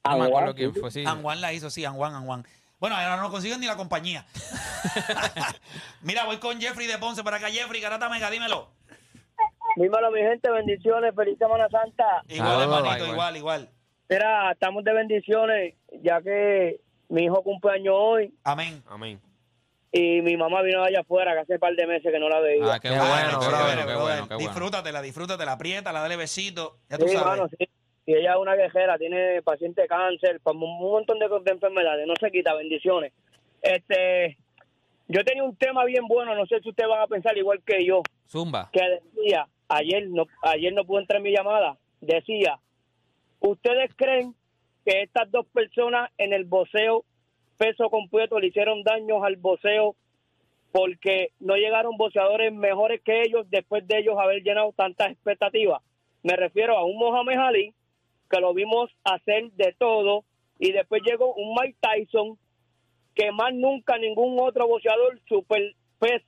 No 0.05 0.19
me 0.19 0.27
acuerdo 0.27 0.55
quién 0.55 0.75
fue, 0.75 0.91
sí. 0.91 1.05
Anjuan 1.07 1.41
la 1.41 1.53
hizo, 1.53 1.69
sí. 1.71 1.85
Bueno, 2.81 2.97
ahora 2.97 3.17
no 3.17 3.31
consiguen 3.31 3.61
ni 3.61 3.67
la 3.67 3.77
compañía. 3.77 4.27
Mira, 6.03 6.25
voy 6.25 6.39
con 6.39 6.61
Jeffrey 6.61 6.87
de 6.87 6.99
Ponce 6.99 7.23
para 7.23 7.37
acá. 7.37 7.49
Jeffrey, 7.49 7.81
Garata 7.81 8.09
Mega, 8.09 8.31
dímelo. 8.31 8.69
Dímelo, 9.77 10.11
mi 10.11 10.21
gente, 10.21 10.51
bendiciones, 10.51 11.15
feliz 11.15 11.39
Semana 11.39 11.69
Santa. 11.69 12.23
Igual, 12.29 12.63
hermanito, 12.63 12.97
igual. 12.97 13.11
igual, 13.11 13.37
igual. 13.37 13.71
Mira, 14.09 14.53
estamos 14.53 14.85
de 14.85 14.93
bendiciones, 14.93 15.75
ya 16.03 16.21
que 16.21 16.81
mi 17.09 17.25
hijo 17.25 17.43
cumpleaños 17.43 17.95
hoy 17.97 18.35
Amén. 18.45 18.83
Amén. 18.89 19.21
Y 19.97 20.23
mi 20.23 20.37
mamá 20.37 20.61
vino 20.63 20.83
de 20.83 20.89
allá 20.89 21.01
afuera, 21.03 21.33
que 21.35 21.39
hace 21.41 21.53
un 21.55 21.61
par 21.61 21.73
de 21.77 21.87
meses 21.87 22.11
que 22.13 22.19
no 22.19 22.29
la 22.29 22.41
veía. 22.41 22.65
Ah, 22.75 22.81
qué, 22.81 22.89
Qué 22.89 22.95
bueno, 22.97 23.09
bueno, 23.09 23.39
qué 23.39 23.47
bueno, 23.47 23.87
qué 23.87 23.95
bueno, 23.95 24.29
qué 24.29 24.35
bueno. 24.35 24.39
Disfrútatela, 24.39 25.01
disfrútatela, 25.01 25.53
apriétala, 25.53 26.01
dale 26.01 26.17
besito. 26.17 26.79
Ya 26.91 26.99
tú 26.99 27.07
Sí, 27.07 27.13
sabes. 27.15 27.27
mano, 27.29 27.49
sí. 27.57 27.69
Y 28.07 28.15
ella 28.17 28.33
es 28.33 28.37
una 28.39 28.57
guerrera, 28.57 28.99
tiene 28.99 29.41
paciente 29.43 29.83
de 29.83 29.87
cáncer, 29.89 30.41
un 30.45 30.59
montón 30.59 31.19
de, 31.21 31.29
de 31.29 31.51
enfermedades, 31.53 32.07
no 32.09 32.15
se 32.21 32.31
quita, 32.33 32.55
bendiciones. 32.55 33.13
Este, 33.63 34.37
yo 35.09 35.25
tenía 35.25 35.45
un 35.45 35.57
tema 35.57 35.85
bien 35.85 36.07
bueno, 36.09 36.35
no 36.35 36.45
sé 36.47 36.61
si 36.61 36.71
ustedes 36.71 36.91
van 36.91 37.01
a 37.03 37.07
pensar 37.07 37.39
igual 37.39 37.63
que 37.65 37.87
yo, 37.87 38.03
Zumba. 38.29 38.69
que 38.73 38.83
decía, 39.15 39.47
ayer 39.69 40.09
no, 40.09 40.27
ayer 40.43 40.73
no 40.75 40.85
pude 40.85 41.03
entrar 41.03 41.19
en 41.19 41.23
mi 41.23 41.33
llamada, 41.35 41.79
decía, 42.01 42.59
¿ustedes 43.41 43.91
creen 43.97 44.35
que 44.85 45.03
estas 45.03 45.31
dos 45.31 45.47
personas 45.47 46.11
en 46.19 46.33
el 46.35 46.45
boxeo 46.45 47.05
peso 47.57 47.91
completo 47.91 48.39
le 48.39 48.49
hicieron 48.49 48.83
daños 48.83 49.23
al 49.23 49.37
boxeo 49.37 49.97
porque 50.73 51.31
no 51.39 51.57
llegaron 51.57 51.97
boxeadores 51.97 52.53
mejores 52.53 53.01
que 53.03 53.23
ellos 53.23 53.49
después 53.49 53.87
de 53.87 53.99
ellos 53.99 54.17
haber 54.19 54.43
llenado 54.43 54.73
tantas 54.73 55.13
expectativas? 55.13 55.83
Me 56.23 56.37
refiero 56.37 56.77
a 56.77 56.85
un 56.85 56.99
Mohamed 56.99 57.39
Ali, 57.39 57.75
que 58.31 58.41
lo 58.41 58.55
vimos 58.55 58.91
hacer 59.05 59.51
de 59.53 59.75
todo, 59.79 60.25
y 60.59 60.73
después 60.73 61.03
llegó 61.05 61.35
un 61.35 61.55
Mike 61.55 61.79
Tyson, 61.81 62.39
que 63.15 63.31
más 63.31 63.55
nunca 63.55 63.99
ningún 63.99 64.39
otro 64.41 64.67
boxeador 64.67 65.21
super 65.29 65.63
pes- 66.01 66.23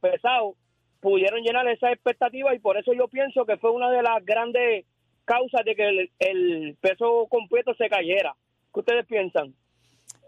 pesado 0.00 0.54
pudieron 1.00 1.42
llenar 1.42 1.68
esa 1.68 1.92
expectativa 1.92 2.54
y 2.54 2.58
por 2.58 2.78
eso 2.78 2.92
yo 2.94 3.08
pienso 3.08 3.44
que 3.44 3.58
fue 3.58 3.70
una 3.70 3.90
de 3.90 4.02
las 4.02 4.24
grandes 4.24 4.86
causas 5.26 5.64
de 5.64 5.74
que 5.74 5.88
el, 5.88 6.10
el 6.18 6.76
peso 6.80 7.26
completo 7.28 7.74
se 7.74 7.88
cayera. 7.88 8.34
¿Qué 8.72 8.80
ustedes 8.80 9.06
piensan? 9.06 9.54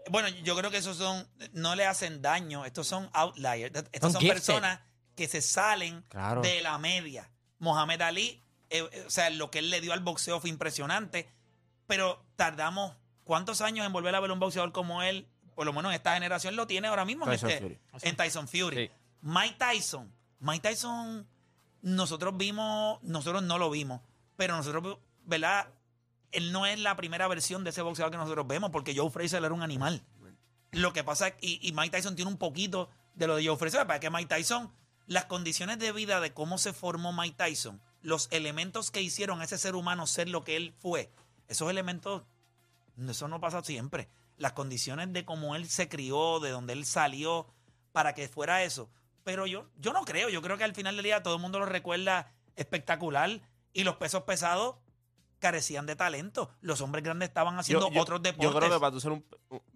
Bueno, 0.09 0.27
yo 0.43 0.55
creo 0.57 0.71
que 0.71 0.77
esos 0.77 0.97
son, 0.97 1.27
no 1.53 1.75
le 1.75 1.85
hacen 1.85 2.21
daño, 2.21 2.65
estos 2.65 2.87
son 2.87 3.09
outliers, 3.13 3.75
estos 3.91 4.01
Son 4.01 4.11
son 4.13 4.21
gifted. 4.21 4.35
personas 4.35 4.79
que 5.15 5.27
se 5.27 5.41
salen 5.41 6.03
Claro. 6.09 6.41
de 6.41 6.61
la 6.61 6.77
media. 6.77 7.29
Mohamed 7.59 8.01
Ali, 8.01 8.43
eh, 8.69 8.87
eh, 8.91 9.03
o 9.07 9.09
sea, 9.09 9.29
lo 9.31 9.49
que 9.49 9.59
él 9.59 9.69
le 9.69 9.81
dio 9.81 9.93
al 9.93 10.01
boxeo 10.01 10.39
fue 10.39 10.49
impresionante, 10.49 11.29
pero 11.87 12.23
tardamos 12.35 12.95
cuántos 13.23 13.61
años 13.61 13.85
en 13.85 13.93
volver 13.93 14.13
a 14.15 14.19
ver 14.19 14.31
un 14.31 14.39
boxeador 14.39 14.71
como 14.71 15.01
él, 15.01 15.27
por 15.55 15.65
lo 15.65 15.73
menos 15.73 15.93
esta 15.93 16.13
generación 16.13 16.55
lo 16.55 16.67
tiene 16.67 16.87
ahora 16.87 17.03
mismo 17.05 17.25
en, 17.25 17.31
Tyson 17.31 17.49
este- 17.49 17.61
Fury. 17.61 17.79
en 18.03 18.15
Tyson 18.15 18.47
Fury. 18.47 18.87
Sí. 18.87 18.91
Mike 19.21 19.55
Tyson, 19.57 20.13
Mike 20.39 20.69
Tyson, 20.69 21.27
nosotros 21.81 22.37
vimos, 22.37 23.01
nosotros 23.03 23.41
no 23.43 23.57
lo 23.57 23.69
vimos, 23.69 24.01
pero 24.35 24.55
nosotros, 24.55 24.99
¿verdad? 25.23 25.67
Él 26.31 26.51
no 26.51 26.65
es 26.65 26.79
la 26.79 26.95
primera 26.95 27.27
versión 27.27 27.63
de 27.63 27.69
ese 27.69 27.81
boxeador 27.81 28.11
que 28.11 28.17
nosotros 28.17 28.47
vemos, 28.47 28.71
porque 28.71 28.95
Joe 28.95 29.09
Frazier 29.09 29.43
era 29.43 29.53
un 29.53 29.63
animal. 29.63 30.03
Lo 30.71 30.93
que 30.93 31.03
pasa 31.03 31.29
es 31.29 31.35
y, 31.41 31.67
y 31.67 31.71
Mike 31.71 31.95
Tyson 31.95 32.15
tiene 32.15 32.29
un 32.29 32.37
poquito 32.37 32.89
de 33.15 33.27
lo 33.27 33.35
de 33.35 33.47
Joe 33.47 33.57
Frazier, 33.57 33.87
para 33.87 33.99
que 33.99 34.09
Mike 34.09 34.33
Tyson, 34.33 34.71
las 35.05 35.25
condiciones 35.25 35.79
de 35.79 35.91
vida 35.91 36.19
de 36.19 36.33
cómo 36.33 36.57
se 36.57 36.73
formó 36.73 37.13
Mike 37.13 37.35
Tyson, 37.37 37.81
los 38.01 38.27
elementos 38.31 38.91
que 38.91 39.01
hicieron 39.01 39.41
a 39.41 39.45
ese 39.45 39.57
ser 39.57 39.75
humano 39.75 40.07
ser 40.07 40.29
lo 40.29 40.43
que 40.43 40.55
él 40.55 40.73
fue, 40.79 41.11
esos 41.47 41.69
elementos, 41.69 42.23
eso 43.07 43.27
no 43.27 43.39
pasa 43.39 43.63
siempre. 43.63 44.09
Las 44.37 44.53
condiciones 44.53 45.11
de 45.13 45.25
cómo 45.25 45.55
él 45.55 45.67
se 45.67 45.89
crió, 45.89 46.39
de 46.39 46.51
donde 46.51 46.73
él 46.73 46.85
salió, 46.85 47.47
para 47.91 48.13
que 48.13 48.27
fuera 48.27 48.63
eso. 48.63 48.89
Pero 49.23 49.47
yo, 49.47 49.69
yo 49.77 49.93
no 49.93 50.05
creo, 50.05 50.29
yo 50.29 50.41
creo 50.41 50.57
que 50.57 50.63
al 50.63 50.75
final 50.75 50.95
del 50.95 51.03
día 51.03 51.23
todo 51.23 51.35
el 51.35 51.41
mundo 51.41 51.59
lo 51.59 51.65
recuerda 51.65 52.31
espectacular 52.55 53.41
y 53.73 53.83
los 53.83 53.95
pesos 53.95 54.23
pesados 54.23 54.75
carecían 55.39 55.85
de 55.85 55.95
talento. 55.95 56.49
Los 56.61 56.81
hombres 56.81 57.03
grandes 57.03 57.29
estaban 57.29 57.57
haciendo 57.57 57.87
Yo- 57.89 57.93
yo- 57.93 58.01
otros 58.01 58.21
deportes. 58.21 58.43
Yo 58.51 58.57
creo 58.57 58.71
que 58.71 58.79
para 58.79 58.91
tú 58.91 58.99
ser 58.99 59.11
un, 59.11 59.25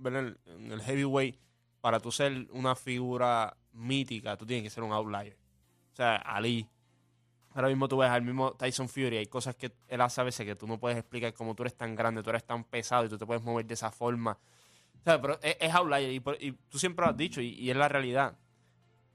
en 0.05 0.71
el 0.71 0.81
heavyweight, 0.81 1.39
para 1.81 1.99
tú 1.99 2.11
ser 2.11 2.47
una 2.51 2.75
figura 2.75 3.57
mítica, 3.73 4.37
tú 4.37 4.45
tienes 4.45 4.63
que 4.63 4.69
ser 4.69 4.83
un 4.83 4.91
outlier. 4.91 5.37
O 5.91 5.95
sea, 5.95 6.15
Ali. 6.15 6.67
Ahora 7.53 7.67
mismo 7.67 7.89
tú 7.89 7.97
ves 7.97 8.09
al 8.09 8.21
mismo 8.21 8.53
Tyson 8.53 8.87
Fury, 8.87 9.17
hay 9.17 9.25
cosas 9.25 9.55
que 9.55 9.73
él 9.89 9.99
hace 9.99 10.21
a 10.21 10.23
veces 10.23 10.45
que 10.45 10.55
tú 10.55 10.67
no 10.67 10.79
puedes 10.79 10.97
explicar 10.97 11.33
como 11.33 11.53
tú 11.53 11.63
eres 11.63 11.75
tan 11.75 11.95
grande, 11.95 12.23
tú 12.23 12.29
eres 12.29 12.45
tan 12.45 12.63
pesado 12.63 13.05
y 13.05 13.09
tú 13.09 13.17
te 13.17 13.25
puedes 13.25 13.43
mover 13.43 13.65
de 13.65 13.73
esa 13.73 13.91
forma. 13.91 14.37
O 15.01 15.03
sea, 15.03 15.21
pero 15.21 15.37
es, 15.41 15.57
es 15.59 15.73
outlier 15.73 16.11
y, 16.39 16.51
tú 16.69 16.79
siempre 16.79 17.03
lo 17.05 17.11
has 17.11 17.17
dicho 17.17 17.41
y, 17.41 17.49
y 17.49 17.69
es 17.69 17.75
la 17.75 17.89
realidad. 17.89 18.37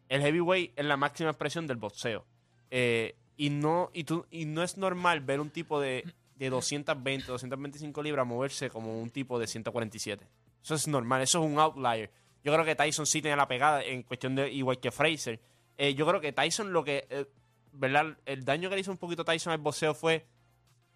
El 0.08 0.20
heavyweight 0.20 0.78
es 0.78 0.84
la 0.84 0.98
máxima 0.98 1.30
expresión 1.30 1.66
del 1.66 1.78
boxeo. 1.78 2.26
Eh, 2.70 3.16
y, 3.38 3.48
no, 3.50 3.90
y, 3.94 4.04
tú, 4.04 4.26
y 4.30 4.44
no 4.44 4.62
es 4.62 4.76
normal 4.76 5.20
ver 5.20 5.40
un 5.40 5.50
tipo 5.50 5.80
de, 5.80 6.04
de 6.36 6.50
220, 6.50 7.26
225 7.26 8.02
libras 8.02 8.26
moverse 8.26 8.70
como 8.70 9.00
un 9.00 9.10
tipo 9.10 9.38
de 9.38 9.46
147. 9.46 10.26
Eso 10.62 10.74
es 10.74 10.86
normal, 10.86 11.22
eso 11.22 11.42
es 11.42 11.50
un 11.50 11.58
outlier. 11.58 12.10
Yo 12.44 12.52
creo 12.52 12.64
que 12.64 12.76
Tyson 12.76 13.06
sí 13.06 13.22
tiene 13.22 13.36
la 13.36 13.48
pegada 13.48 13.82
en 13.82 14.02
cuestión 14.02 14.34
de 14.34 14.52
igual 14.52 14.78
que 14.78 14.90
Fraser. 14.90 15.40
Eh, 15.78 15.94
yo 15.94 16.06
creo 16.06 16.20
que 16.20 16.32
Tyson 16.32 16.72
lo 16.72 16.84
que, 16.84 17.06
eh, 17.10 17.26
¿verdad? 17.72 18.16
El 18.24 18.44
daño 18.44 18.68
que 18.68 18.76
le 18.76 18.82
hizo 18.82 18.90
un 18.90 18.98
poquito 18.98 19.24
Tyson 19.24 19.52
al 19.52 19.58
boxeo 19.58 19.94
fue 19.94 20.26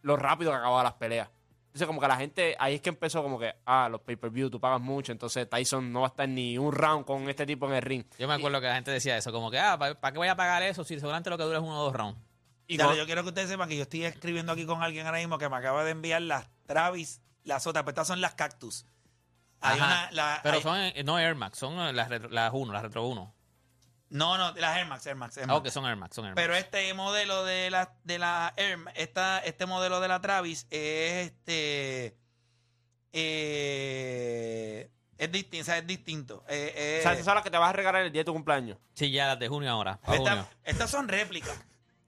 lo 0.02 0.16
rápido 0.16 0.50
que 0.50 0.58
acababa 0.58 0.82
las 0.82 0.94
peleas. 0.94 1.28
Entonces 1.66 1.86
como 1.86 2.00
que 2.00 2.08
la 2.08 2.16
gente, 2.16 2.56
ahí 2.58 2.74
es 2.74 2.80
que 2.80 2.88
empezó 2.88 3.22
como 3.22 3.38
que, 3.38 3.54
ah, 3.64 3.88
los 3.88 4.00
pay-per-view, 4.00 4.50
tú 4.50 4.58
pagas 4.58 4.80
mucho, 4.80 5.12
entonces 5.12 5.48
Tyson 5.48 5.92
no 5.92 6.00
va 6.00 6.08
a 6.08 6.10
estar 6.10 6.28
ni 6.28 6.58
un 6.58 6.72
round 6.72 7.04
con 7.04 7.28
este 7.28 7.46
tipo 7.46 7.68
en 7.68 7.74
el 7.74 7.82
ring. 7.82 8.04
Yo 8.18 8.26
me 8.26 8.34
acuerdo 8.34 8.60
que 8.60 8.66
la 8.66 8.74
gente 8.74 8.90
decía 8.90 9.16
eso, 9.16 9.30
como 9.30 9.52
que, 9.52 9.58
ah, 9.58 9.78
¿para 9.78 10.12
qué 10.12 10.18
voy 10.18 10.26
a 10.26 10.34
pagar 10.34 10.64
eso 10.64 10.82
si 10.82 10.98
seguramente 10.98 11.30
lo 11.30 11.38
que 11.38 11.44
dura 11.44 11.58
es 11.58 11.62
uno 11.62 11.80
o 11.80 11.84
dos 11.84 11.94
rounds? 11.94 12.18
Y 12.72 12.76
Dale, 12.76 12.96
yo 12.96 13.04
quiero 13.06 13.22
que 13.22 13.28
ustedes 13.30 13.48
sepan 13.48 13.68
que 13.68 13.76
yo 13.76 13.82
estoy 13.82 14.04
escribiendo 14.04 14.52
aquí 14.52 14.64
con 14.64 14.82
alguien 14.82 15.04
ahora 15.06 15.18
mismo 15.18 15.38
que 15.38 15.48
me 15.48 15.56
acaba 15.56 15.82
de 15.84 15.90
enviar 15.90 16.22
las 16.22 16.48
Travis, 16.66 17.20
las 17.42 17.66
otras, 17.66 17.82
pero 17.82 17.90
estas 17.90 18.06
son 18.06 18.20
las 18.20 18.34
Cactus. 18.34 18.86
Hay 19.60 19.78
Ajá. 19.78 19.86
una, 19.86 20.10
la- 20.12 20.40
Pero 20.42 20.56
hay- 20.56 20.62
son, 20.62 20.78
eh, 20.78 21.02
no 21.04 21.18
Air 21.18 21.34
Max, 21.34 21.58
son 21.58 21.78
eh, 21.80 21.92
las, 21.92 22.08
retro- 22.08 22.30
las 22.30 22.52
1, 22.54 22.72
las 22.72 22.82
Retro 22.82 23.06
1. 23.08 23.34
No, 24.10 24.38
no, 24.38 24.52
las 24.54 24.76
Air 24.76 24.86
Max, 24.86 25.04
Air 25.06 25.16
Max, 25.16 25.36
Air 25.36 25.46
Ah, 25.50 25.56
ok, 25.56 25.68
son 25.68 25.84
Air 25.86 25.96
Max, 25.96 26.14
son 26.16 26.24
Air 26.26 26.34
Max. 26.34 26.42
Pero 26.42 26.54
este 26.54 26.94
modelo 26.94 27.44
de 27.44 27.70
la, 27.70 27.92
de 28.04 28.18
la 28.18 28.52
Air, 28.56 28.78
esta, 28.94 29.38
este 29.40 29.66
modelo 29.66 30.00
de 30.00 30.08
la 30.08 30.20
Travis 30.20 30.66
es 30.70 31.26
este. 31.32 32.16
eh, 33.12 34.90
es 35.18 35.30
distinto, 35.32 35.62
o 35.62 35.64
sea, 35.64 35.78
es 35.78 35.86
distinto. 35.86 36.44
Eh, 36.48 36.72
eh, 36.74 36.96
o 37.00 37.02
sea, 37.02 37.12
esas 37.12 37.24
son 37.24 37.34
las 37.34 37.44
que 37.44 37.50
te 37.50 37.58
vas 37.58 37.68
a 37.68 37.72
regalar 37.74 38.02
el 38.02 38.12
día 38.12 38.20
de 38.20 38.24
tu 38.24 38.32
cumpleaños. 38.32 38.78
Sí, 38.94 39.10
ya 39.10 39.26
las 39.26 39.38
de 39.38 39.48
junio 39.48 39.70
ahora. 39.70 39.98
para 40.00 40.16
esta- 40.16 40.30
junio. 40.30 40.48
estas 40.64 40.90
son 40.90 41.08
réplicas. 41.08 41.60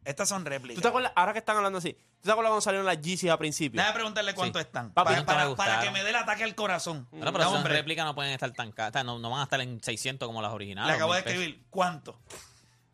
Estas 0.04 0.28
son 0.28 0.42
¿Tú 0.44 0.50
réplicas. 0.50 0.82
te 0.82 0.88
acuerdas, 0.88 1.12
ahora 1.14 1.32
que 1.32 1.38
están 1.38 1.56
hablando 1.56 1.78
así, 1.78 1.92
¿tú 1.92 2.22
te 2.24 2.30
acuerdas 2.32 2.50
cuando 2.50 2.60
salieron 2.60 2.86
las 2.86 3.00
Yeezys 3.00 3.30
a 3.30 3.38
principio? 3.38 3.78
Déjame 3.80 3.94
preguntarle 3.94 4.34
cuánto 4.34 4.58
Sí. 4.58 4.64
están. 4.66 4.90
Papi, 4.92 5.04
para, 5.06 5.16
nunca 5.18 5.32
me 5.32 5.36
para- 5.36 5.48
gustaron. 5.48 5.74
para 5.74 5.84
que 5.86 5.90
me 5.92 6.02
dé 6.02 6.10
el 6.10 6.16
ataque 6.16 6.42
al 6.44 6.54
corazón. 6.56 7.06
Bueno, 7.12 7.26
pero 7.32 7.44
No, 7.44 7.50
son 7.50 7.58
hombre, 7.58 7.74
réplicas 7.74 8.04
no 8.04 8.14
pueden 8.14 8.32
estar 8.32 8.50
tan 8.52 8.72
caras. 8.72 9.04
No, 9.04 9.18
no 9.20 9.30
van 9.30 9.40
a 9.40 9.44
estar 9.44 9.60
en 9.60 9.80
600 9.82 10.26
como 10.26 10.42
las 10.42 10.50
originales. 10.52 10.88
Le 10.90 10.96
acabo 10.96 11.14
de 11.14 11.22
pesos. 11.22 11.38
escribir. 11.40 11.64
¿Cuánto? 11.70 12.18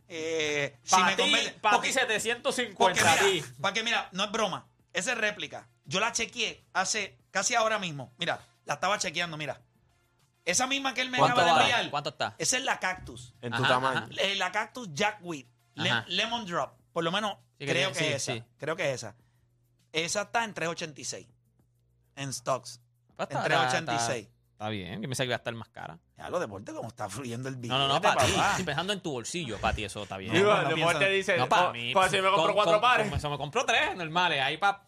Eh, 0.09 0.79
si 0.83 0.91
Para 0.91 1.07
me 1.07 1.17
ti, 1.17 1.23
conviene- 1.23 1.51
pa' 1.61 1.71
porque- 1.73 1.89
ti 1.89 1.93
750 1.95 2.79
Porque 2.79 3.01
a 3.01 3.17
ti. 3.19 3.25
mira, 3.43 3.47
para 3.61 3.75
que 3.75 3.83
mira, 3.83 4.09
no 4.13 4.25
es 4.25 4.31
broma. 4.33 4.67
Esa 4.93 5.13
es 5.13 5.19
réplica. 5.19 5.69
Yo 5.85 6.01
la 6.01 6.13
chequeé 6.13 6.65
hace 6.73 7.19
casi 7.31 7.55
ahora 7.55 7.79
mismo. 7.79 8.13
Mira, 8.19 8.41
la 8.65 8.75
estaba 8.75 8.99
chequeando, 8.99 9.37
mira. 9.37 9.61
Esa 10.45 10.67
misma 10.67 10.95
que 10.95 11.03
él 11.03 11.11
me 11.11 11.19
¿Cuánto 11.19 11.41
acaba 11.41 11.47
de 11.59 11.63
vale? 11.63 11.75
enviar. 11.75 11.91
¿Cuánto 11.91 12.11
está? 12.11 12.35
Esa 12.39 12.57
es 12.57 12.65
la 12.65 12.79
cactus. 12.81 13.35
en 13.43 13.51
tu 13.53 13.59
Ajá, 13.59 13.69
tamaño. 13.69 13.99
ajá. 13.99 14.09
Eh, 14.19 14.35
la 14.37 14.51
cactus 14.51 14.89
Jackweed. 14.95 15.47
Le- 15.75 15.91
Ajá. 15.91 16.05
Lemon 16.09 16.47
Drop. 16.47 16.78
Por 16.99 17.05
lo 17.05 17.13
menos 17.13 17.37
Sí, 17.61 17.65
creo 17.65 17.91
que 17.93 17.95
sí, 17.95 18.05
es 18.07 18.15
esa. 18.29 18.33
sí. 18.33 18.43
Creo 18.57 18.75
que 18.75 18.89
es 18.91 18.95
esa. 18.97 19.15
Esa 19.93 20.23
está 20.23 20.43
en 20.43 20.53
386. 20.53 21.29
En 22.17 22.33
stocks. 22.33 22.81
Pues 23.15 23.31
En 23.31 23.37
está- 23.37 23.45
386. 23.49 24.27
Está, 24.27 24.33
está 24.51 24.69
bien, 24.69 25.01
que 25.01 25.07
me 25.07 25.15
que 25.15 25.25
iba 25.25 25.35
a 25.35 25.37
estar 25.37 25.55
más 25.55 25.69
cara. 25.69 25.97
Ya 26.17 26.29
lo 26.29 26.41
deporte 26.41 26.73
como 26.73 26.89
está 26.89 27.09
fluyendo 27.09 27.49
el 27.49 27.55
billete. 27.55 27.79
No, 27.79 27.87
no, 27.87 27.95
no, 27.95 28.01
para 28.03 28.27
ti. 28.27 28.33
Estoy 28.51 28.65
pensando 28.65 28.93
en 28.93 29.01
tu 29.01 29.13
bolsillo, 29.13 29.59
para 29.61 29.77
ti 29.77 29.85
eso 29.85 30.03
está 30.03 30.17
bien. 30.17 30.33
Digo, 30.33 30.47
no, 30.49 30.55
no 30.57 30.59
después 30.71 30.75
pienso- 30.87 30.99
te 30.99 31.09
dice, 31.11 31.37
No, 31.37 31.49
para 31.49 31.67
co- 31.69 31.73
mí. 31.73 31.93
co- 31.93 32.09
si 32.09 32.17
me 32.17 32.23
compro 32.31 32.43
con- 32.47 32.55
cuatro 32.55 32.73
con- 32.73 32.81
pares. 32.81 33.09
con- 33.11 33.19
eso 33.21 33.31
me 33.31 33.39
compró 33.39 33.65
tres 33.65 33.95
normales. 33.97 34.43
Ahí 34.43 34.57
para. 34.57 34.83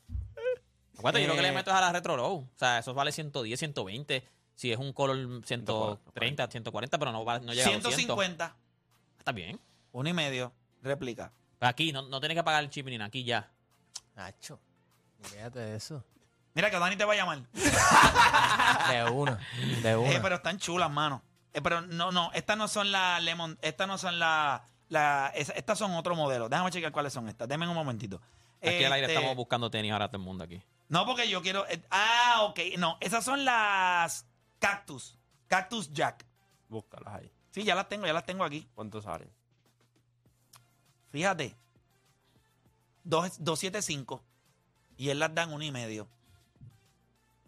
Acuérdate, 0.99 1.23
yo 1.23 1.29
lo 1.29 1.37
que 1.37 1.43
le 1.43 1.49
Eh. 1.51 1.53
meto 1.53 1.71
es 1.71 1.77
a 1.77 1.81
la 1.81 1.93
Retro 1.93 2.17
Low. 2.17 2.39
O 2.39 2.59
sea, 2.59 2.81
eso 2.81 2.93
vale 2.93 3.13
110, 3.13 3.57
120. 3.61 4.27
Si 4.57 4.73
es 4.73 4.79
un 4.81 4.93
color 4.93 5.17
130, 5.47 6.49
140, 6.51 6.99
pero 6.99 7.13
no, 7.13 7.25
va- 7.25 7.39
no 7.39 7.53
llega 7.53 7.67
a 7.67 7.67
200. 7.69 7.95
150. 7.95 8.57
Está 9.17 9.31
bien. 9.31 9.61
Uno 9.93 10.09
y 10.09 10.13
medio. 10.13 10.53
Réplica. 10.83 11.33
Pero 11.61 11.71
aquí 11.71 11.93
no, 11.93 12.03
no 12.03 12.19
tienes 12.21 12.37
que 12.37 12.43
pagar 12.43 12.65
el 12.65 12.71
chip 12.71 12.87
ni 12.87 12.97
nada, 12.99 13.07
aquí 13.09 13.23
ya. 13.23 13.49
Nacho, 14.17 14.59
fíjate 15.23 15.59
de 15.61 15.77
eso. 15.77 16.03
Mira 16.55 16.71
que 16.71 16.79
Dani 16.79 16.97
te 16.97 17.05
va 17.05 17.13
a 17.13 17.17
llamar. 17.17 17.43
De 17.53 19.05
una, 19.13 19.39
de 19.83 19.97
una. 19.97 20.11
Eh, 20.11 20.19
pero 20.21 20.37
están 20.37 20.59
chulas, 20.59 20.91
mano. 20.91 21.23
Eh, 21.53 21.61
pero 21.63 21.83
no, 21.83 22.11
no, 22.13 22.31
estas 22.33 22.57
no 22.57 22.67
son 22.67 22.91
las 22.91 23.23
Lemon, 23.23 23.59
estas 23.63 23.87
no 23.87 23.99
son 23.99 24.19
las, 24.19 24.63
la, 24.89 25.31
estas 25.35 25.79
son 25.79 25.93
otro 25.93 26.17
modelo. 26.17 26.49
Déjame 26.49 26.71
checar 26.71 26.93
cuáles 26.93 27.13
son 27.13 27.29
estas. 27.29 27.47
Denme 27.47 27.69
un 27.69 27.75
momentito. 27.75 28.21
Aquí 28.63 28.83
al 28.85 28.93
aire 28.95 29.07
Este, 29.07 29.15
estamos 29.15 29.37
buscando 29.37 29.71
tenis 29.71 29.93
ahora 29.93 30.09
todo 30.09 30.17
el 30.17 30.25
mundo 30.25 30.45
aquí. 30.45 30.63
No, 30.89 31.05
porque 31.07 31.29
yo 31.29 31.41
quiero. 31.43 31.69
eh, 31.69 31.81
ah, 31.91 32.39
ok. 32.43 32.59
No, 32.79 32.97
esas 33.01 33.23
son 33.23 33.45
las 33.45 34.27
Cactus. 34.59 35.17
Cactus 35.47 35.93
Jack. 35.93 36.25
Búscalas 36.69 37.15
ahí. 37.15 37.31
Sí, 37.51 37.65
ya 37.65 37.75
las 37.75 37.89
tengo, 37.89 38.07
ya 38.07 38.13
las 38.13 38.25
tengo 38.27 38.45
aquí. 38.45 38.67
¿Cuántos 38.75 39.05
salen? 39.05 39.31
Fíjate. 41.11 41.57
Dos- 43.05 43.43
275. 43.43 44.23
Y 44.97 45.09
él 45.11 45.19
las 45.19 45.35
dan 45.35 45.53
uno 45.53 45.65
y 45.65 45.71
medio. 45.73 46.09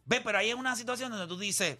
Ve, 0.04 0.20
pero 0.20 0.38
ahí 0.38 0.50
es 0.50 0.54
una 0.56 0.74
situación 0.76 1.10
donde 1.10 1.26
tú 1.26 1.38
dices. 1.38 1.78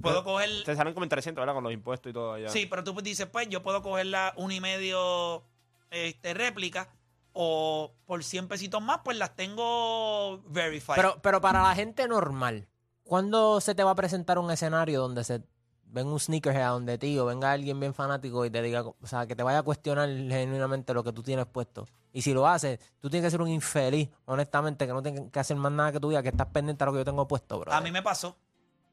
Puedo 0.00 0.22
coger. 0.22 0.48
Te 0.64 0.76
salen 0.76 0.94
como 0.94 1.04
en 1.04 1.10
300, 1.10 1.42
¿verdad? 1.42 1.54
Con 1.54 1.64
los 1.64 1.72
impuestos 1.72 2.10
y 2.10 2.12
todo 2.12 2.34
allá. 2.34 2.48
Sí, 2.50 2.66
pero 2.66 2.84
tú 2.84 2.94
dices, 3.02 3.26
pues 3.26 3.48
yo 3.48 3.62
puedo 3.62 3.82
coger 3.82 4.06
la 4.06 4.32
uno 4.36 4.52
y 4.54 4.60
medio 4.60 5.44
este, 5.90 6.34
réplica 6.34 6.88
o 7.32 7.92
por 8.06 8.22
100 8.24 8.48
pesitos 8.48 8.80
más, 8.82 9.00
pues 9.04 9.16
las 9.16 9.34
tengo 9.36 10.42
verified. 10.48 10.94
Pero, 10.96 11.20
pero 11.20 11.40
para 11.40 11.62
la 11.62 11.74
gente 11.74 12.06
normal, 12.08 12.68
¿cuándo 13.04 13.60
se 13.60 13.74
te 13.74 13.82
va 13.84 13.92
a 13.92 13.94
presentar 13.96 14.38
un 14.38 14.50
escenario 14.50 15.00
donde 15.00 15.24
se 15.24 15.42
venga 15.90 16.10
un 16.12 16.20
sneakerhead 16.20 16.62
a 16.62 16.68
donde 16.68 16.98
ti 16.98 17.18
o 17.18 17.24
venga 17.26 17.50
alguien 17.52 17.78
bien 17.80 17.94
fanático 17.94 18.44
y 18.44 18.50
te 18.50 18.60
diga, 18.62 18.82
o 18.82 18.96
sea, 19.06 19.26
que 19.26 19.34
te 19.36 19.42
vaya 19.42 19.58
a 19.58 19.62
cuestionar 19.62 20.08
genuinamente 20.08 20.92
lo 20.94 21.02
que 21.04 21.12
tú 21.12 21.22
tienes 21.22 21.46
puesto? 21.46 21.86
Y 22.12 22.22
si 22.22 22.32
lo 22.34 22.46
haces, 22.46 22.78
tú 23.00 23.10
tienes 23.10 23.26
que 23.26 23.30
ser 23.30 23.42
un 23.42 23.48
infeliz, 23.48 24.08
honestamente, 24.24 24.86
que 24.86 24.92
no 24.92 25.02
tienes 25.02 25.30
que 25.30 25.38
hacer 25.40 25.56
más 25.56 25.72
nada 25.72 25.92
que 25.92 26.00
tu 26.00 26.08
vida, 26.08 26.22
que 26.22 26.28
estás 26.30 26.46
pendiente 26.48 26.82
a 26.84 26.86
lo 26.86 26.92
que 26.92 26.98
yo 26.98 27.04
tengo 27.04 27.26
puesto, 27.28 27.58
bro. 27.60 27.72
a 27.72 27.80
mí 27.80 27.90
me 27.90 28.02
pasó, 28.02 28.36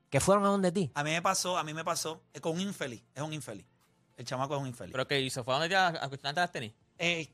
Que 0.09 0.19
fueron 0.19 0.45
a 0.45 0.49
donde 0.49 0.71
ti. 0.71 0.91
a 0.93 1.03
mí 1.03 1.11
me 1.11 1.21
pasó, 1.21 1.57
a 1.57 1.63
mí 1.63 1.73
me 1.73 1.83
pasó, 1.83 2.21
es 2.33 2.41
con 2.41 2.53
un 2.53 2.61
infeliz, 2.61 3.03
es 3.13 3.21
un 3.23 3.33
infeliz. 3.33 3.65
El 4.17 4.25
chamaco 4.25 4.55
es 4.55 4.61
un 4.61 4.67
infeliz. 4.67 4.91
¿Pero 4.93 5.07
qué 5.07 5.19
hizo? 5.19 5.43
¿Fue 5.43 5.53
a 5.53 5.57
donde 5.57 5.69
te 5.69 5.75
a, 5.75 5.87
a 5.87 6.07
cuestionarte 6.07 6.39
las 6.41 6.51
tenis? 6.51 6.73
Eh, 6.97 7.29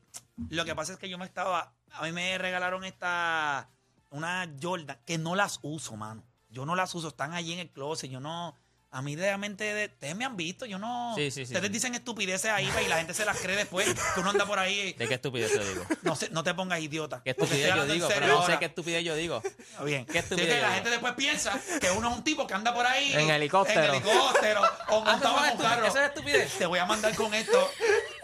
lo 0.50 0.64
que 0.64 0.74
pasa 0.74 0.92
es 0.94 0.98
que 0.98 1.08
yo 1.08 1.16
me 1.18 1.24
estaba, 1.24 1.72
a 1.92 2.02
mí 2.02 2.10
me 2.12 2.36
regalaron 2.38 2.82
esta, 2.84 3.68
una 4.10 4.52
Jordan, 4.60 4.98
que 5.06 5.18
no 5.18 5.36
las 5.36 5.60
uso, 5.62 5.96
mano. 5.96 6.24
Yo 6.48 6.66
no 6.66 6.74
las 6.74 6.94
uso, 6.94 7.08
están 7.08 7.32
allí 7.34 7.52
en 7.52 7.60
el 7.60 7.70
closet, 7.70 8.10
yo 8.10 8.18
no, 8.20 8.54
A 8.94 9.00
mí 9.00 9.16
realmente, 9.16 9.64
de- 9.72 9.86
ustedes 9.86 10.14
me 10.14 10.26
han 10.26 10.36
visto, 10.36 10.66
yo 10.66 10.78
no... 10.78 11.14
Sí, 11.16 11.30
sí, 11.30 11.46
sí, 11.46 11.54
ustedes 11.54 11.62
sí. 11.68 11.72
dicen 11.72 11.94
estupideces 11.94 12.50
ahí 12.50 12.70
y 12.84 12.88
la 12.88 12.98
gente 12.98 13.14
se 13.14 13.24
las 13.24 13.38
cree 13.38 13.56
después. 13.56 13.86
que 14.14 14.20
uno 14.20 14.28
anda 14.28 14.44
por 14.44 14.58
ahí... 14.58 14.92
¿De 14.92 15.08
qué 15.08 15.14
estupidez 15.14 15.50
te 15.50 15.64
digo? 15.66 15.86
No, 16.02 16.14
sé, 16.14 16.28
no 16.30 16.44
te 16.44 16.52
pongas 16.52 16.78
idiota. 16.78 17.22
¿Qué 17.24 17.30
estupidez 17.30 17.74
yo 17.74 17.86
digo? 17.86 18.06
Pero 18.08 18.26
no 18.26 18.44
sé 18.46 18.58
qué 18.58 18.66
estupidez 18.66 19.02
yo 19.02 19.14
digo. 19.16 19.42
Está 19.44 19.82
bien. 19.84 20.04
¿Qué 20.04 20.12
Sí, 20.12 20.18
estupidez 20.18 20.54
que 20.56 20.60
la 20.60 20.68
yo 20.68 20.74
gente 20.74 20.90
después 20.90 21.14
piensa 21.14 21.58
que 21.80 21.90
uno 21.90 22.10
es 22.10 22.16
un 22.18 22.22
tipo 22.22 22.46
que 22.46 22.52
anda 22.52 22.74
por 22.74 22.86
ahí... 22.86 23.14
En 23.14 23.30
helicóptero. 23.30 23.82
En 23.82 23.90
helicóptero. 23.94 24.60
o 24.90 25.02
Ah, 25.06 25.12
montado 25.12 25.38
en 25.38 25.42
un 25.42 25.48
¿eso 25.48 25.62
es 25.62 25.68
carro. 25.70 25.86
¿Eso 25.86 25.98
es 25.98 26.08
estupidez? 26.08 26.52
Te 26.58 26.66
voy 26.66 26.78
a 26.78 26.84
mandar 26.84 27.14
con 27.14 27.32
esto 27.32 27.70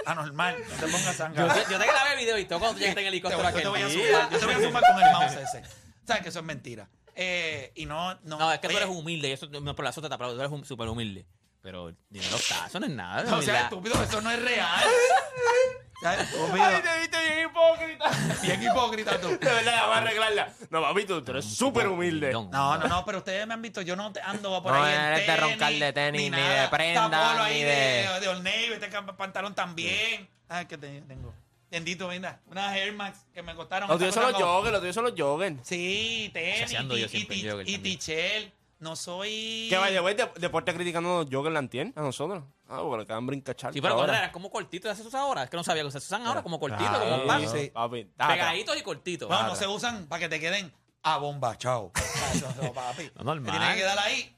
anormal. 0.05 0.57
No 0.69 0.75
te 0.77 0.83
pongas 0.93 1.05
Yo, 1.07 1.13
sangre. 1.15 1.45
yo 1.71 1.79
te 1.79 1.87
grabé 1.87 2.17
video 2.19 2.37
y 2.37 2.45
todo 2.45 2.59
cuando 2.59 2.75
tú 2.75 2.81
llegaste 2.81 3.01
en 3.01 3.05
Te 3.05 3.09
helicóptero 3.09 3.51
yo 3.51 3.57
te 3.63 3.69
voy 3.69 3.81
a 3.83 3.87
día. 3.87 4.05
zumbar, 4.05 4.31
yo 4.33 4.39
te 4.39 4.45
voy 4.45 4.55
a 4.55 4.59
zumbar 4.61 4.83
con 4.87 5.03
el 5.03 5.13
mouse 5.13 5.33
ese. 5.33 5.63
Sabes 6.07 6.23
que 6.23 6.29
eso 6.29 6.39
es 6.41 6.45
mentira. 6.45 6.89
Eh, 7.21 7.73
y 7.75 7.85
no, 7.85 8.15
no. 8.23 8.39
No, 8.39 8.53
es 8.53 8.61
que 8.61 8.69
tú 8.69 8.75
oye, 8.77 8.85
eres 8.85 8.95
humilde 8.97 9.29
y 9.29 9.33
eso 9.33 9.49
no 9.49 9.75
por 9.75 9.87
eso 9.87 10.01
te 10.01 10.15
aplaudo, 10.15 10.37
tú 10.37 10.41
eres 10.57 10.69
súper 10.69 10.89
humilde. 10.89 11.27
Pero 11.61 11.93
dinero 12.09 12.37
está, 12.37 12.67
eso 12.69 12.79
no 12.79 12.87
es 12.87 12.93
nada. 12.93 13.25
No 13.25 13.43
seas 13.43 13.65
estúpido, 13.65 14.01
eso 14.01 14.21
no 14.21 14.31
es 14.31 14.41
real. 14.41 14.85
¿Sabes? 16.01 16.29
Ay, 16.61 16.81
te 16.81 16.99
viste 17.01 17.19
bien 17.27 17.49
hipócrita. 17.51 18.11
Bien 18.43 18.63
hipócrita 18.63 19.21
tú. 19.21 19.31
De 19.31 19.37
verdad, 19.39 19.65
la 19.75 19.87
voy 19.87 19.95
a 19.97 19.99
arreglarla. 19.99 20.53
No, 20.71 20.81
papito, 20.81 21.25
tú 21.25 21.33
eres 21.33 21.45
súper 21.45 21.89
humilde. 21.89 22.31
No, 22.33 22.49
no, 22.53 22.79
no, 22.79 23.05
pero 23.05 23.19
ustedes 23.19 23.45
me 23.49 23.55
han 23.55 23.63
visto, 23.63 23.83
yo 23.83 23.97
no 23.97 24.13
te 24.13 24.21
ando 24.21 24.63
por 24.63 24.73
No 24.73 24.85
ahí 24.85 24.95
en 24.95 25.01
eres 25.01 25.27
de 25.27 25.37
roncar 25.37 25.73
de 25.73 25.93
tenis, 25.93 26.23
ni 26.23 26.31
nada. 26.31 26.63
de 26.63 26.69
prenda, 26.69 27.31
polo 27.33 27.43
ahí 27.43 27.55
ni 27.55 27.63
de, 27.65 27.73
de- 27.75 28.21
de 28.21 28.29
Old 28.29 28.45
Navy, 28.45 28.73
este 28.75 28.89
pantalón 29.17 29.57
también. 29.57 30.29
Ay, 30.49 30.67
que 30.67 30.79
te- 30.79 31.01
tengo. 31.01 31.35
Bendito, 31.71 32.09
mira, 32.09 32.41
unas 32.47 32.75
Air 32.77 32.95
Max 32.95 33.27
que 33.35 33.43
me 33.43 33.55
costaron. 33.55 33.89
Los 33.89 33.99
tuyos 33.99 34.15
son 34.15 34.25
los 34.33 34.41
joggers, 34.41 34.73
los 34.73 34.81
tuyos 34.81 34.95
son 34.95 35.05
los 35.05 35.15
joggers. 35.17 35.57
Sí, 35.63 36.31
tenis, 36.33 36.71
yo 36.71 36.97
y, 36.97 37.09
siempre 37.09 37.37
y, 37.37 37.41
en 37.41 37.51
jogger 37.51 37.69
y, 37.69 37.73
también. 37.75 37.83
tichel. 37.83 38.53
No 38.81 38.95
soy... 38.95 39.67
Que 39.69 39.77
vaya, 39.77 40.01
güey, 40.01 40.15
de- 40.15 40.31
deporte 40.37 40.73
criticando 40.73 41.23
los 41.25 41.27
joggers 41.31 41.53
la 41.53 41.59
entienden 41.59 41.99
a 41.99 42.03
nosotros. 42.07 42.45
Ah, 42.69 42.79
porque 42.81 42.99
le 43.01 43.07
quedan 43.07 43.27
brincachar. 43.27 43.73
Sí, 43.73 43.81
pero 43.81 43.97
cuando 43.97 44.13
eran 44.15 44.31
como 44.31 44.51
cortitos, 44.51 44.97
¿se 44.97 45.03
usan 45.03 45.21
ahora? 45.23 45.43
Es 45.43 45.51
que 45.51 45.57
no 45.57 45.65
sabía 45.65 45.83
que 45.83 45.91
se 45.91 45.99
usan 45.99 46.25
ahora 46.25 46.43
como 46.45 46.61
cortitos, 46.61 46.97
como 46.97 47.17
Sí, 47.23 47.27
pan. 47.27 47.49
sí. 47.49 47.71
Papi. 47.75 48.05
Pegaditos 48.17 48.77
y 48.77 48.83
cortitos. 48.83 49.29
Bueno, 49.29 49.49
no 49.49 49.57
se 49.57 49.67
usan 49.67 50.07
para 50.07 50.21
que 50.21 50.29
te 50.29 50.39
queden 50.39 50.73
abombachao. 51.03 51.91
Eso, 52.35 52.73
papi. 52.73 53.11
No, 53.17 53.25
normal. 53.35 53.53
Te 53.53 53.59
tiene 53.59 53.75
que 53.75 53.81
quedar 53.81 53.99
ahí 53.99 54.37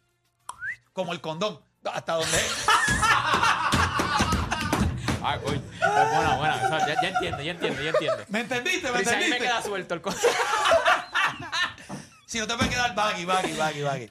como 0.95 1.13
el 1.13 1.21
condón. 1.21 1.61
Hasta 1.85 2.15
donde 2.15 2.37
es. 2.37 2.67
Ah, 5.23 5.39
coño. 5.45 5.61
Bueno, 6.15 6.39
bueno, 6.39 6.55
eso, 6.57 6.79
ya, 6.87 7.01
ya 7.03 7.09
entiendo, 7.09 7.43
ya 7.43 7.51
entiendo, 7.53 7.83
ya 7.83 7.91
entiendo. 7.91 8.25
¿Me 8.29 8.41
entendiste? 8.41 8.91
¿Me 8.93 8.99
Dice, 8.99 9.11
ahí 9.11 9.17
me 9.17 9.25
entendiste? 9.27 9.39
queda 9.49 9.63
suelto 9.63 9.95
el 9.95 10.01
co- 10.03 10.13
Si 12.27 12.39
no 12.39 12.47
te 12.47 12.57
puede 12.57 12.71
quedar 12.71 12.95
baggy, 12.95 13.25
baggy, 13.25 13.53
baggy, 13.55 13.83
baggy. 13.83 14.11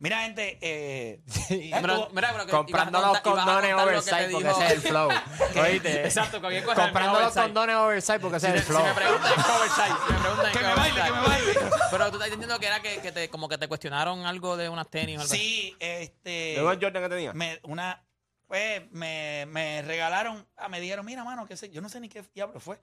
Mira, 0.00 0.22
gente, 0.22 0.58
eh, 0.62 1.20
Pero, 1.82 2.08
mira, 2.12 2.32
pero 2.32 2.46
que 2.46 2.50
Comprando 2.52 2.98
ibas 3.00 3.04
a 3.04 3.12
los 3.12 3.20
contar- 3.20 3.32
ibas 3.32 3.42
a 3.42 3.44
condones 3.44 3.74
contar 3.74 3.94
lo 3.94 4.02
que 4.02 4.10
te 4.10 4.14
oversize 4.14 4.32
porque 4.32 4.48
dijo- 4.48 4.62
ese 4.62 4.66
es 4.66 4.72
el 4.72 4.80
flow. 4.80 5.08
Oíste. 5.62 6.04
Exacto, 6.06 6.40
cualquier 6.40 6.64
cosa. 6.64 6.82
Comprando 6.82 7.12
los 7.12 7.20
oversize. 7.20 7.42
condones 7.42 7.76
oversize 7.76 8.18
porque 8.20 8.36
ese 8.38 8.48
es 8.48 8.54
el 8.54 8.60
Si 8.60 8.66
flow. 8.66 8.82
me 8.84 8.92
preguntan 8.94 9.32
en 9.34 9.40
oversize, 9.40 9.94
si 10.06 10.12
me 10.12 10.18
preguntan 10.20 10.46
en 10.46 10.52
que 10.52 10.58
me 10.64 10.74
baile, 10.74 11.02
que 11.02 11.12
me 11.12 11.20
baile. 11.20 11.52
Pero 11.90 12.04
tú 12.08 12.12
estás 12.14 12.24
entendiendo 12.28 12.58
que 12.58 12.66
era 12.66 12.80
que, 12.80 13.00
que 13.02 13.12
te, 13.12 13.28
como 13.28 13.48
que 13.48 13.58
te 13.58 13.68
cuestionaron 13.68 14.24
algo 14.24 14.56
de 14.56 14.68
unas 14.70 14.88
tenis 14.88 15.18
o 15.18 15.20
algo 15.20 15.32
así. 15.34 15.38
Sí, 15.38 15.76
este. 15.78 16.30
¿De 16.56 16.62
los 16.62 16.78
Jordan 16.80 17.02
que 17.02 17.08
tenía? 17.10 17.32
me, 17.34 17.60
una, 17.64 18.02
pues, 18.50 18.90
me, 18.90 19.46
me 19.46 19.80
regalaron, 19.82 20.44
ah, 20.56 20.68
me 20.68 20.80
dijeron, 20.80 21.06
mira, 21.06 21.22
mano, 21.22 21.46
que 21.46 21.56
sé, 21.56 21.70
yo 21.70 21.80
no 21.80 21.88
sé 21.88 22.00
ni 22.00 22.08
qué 22.08 22.24
diablo 22.34 22.58
fue. 22.58 22.80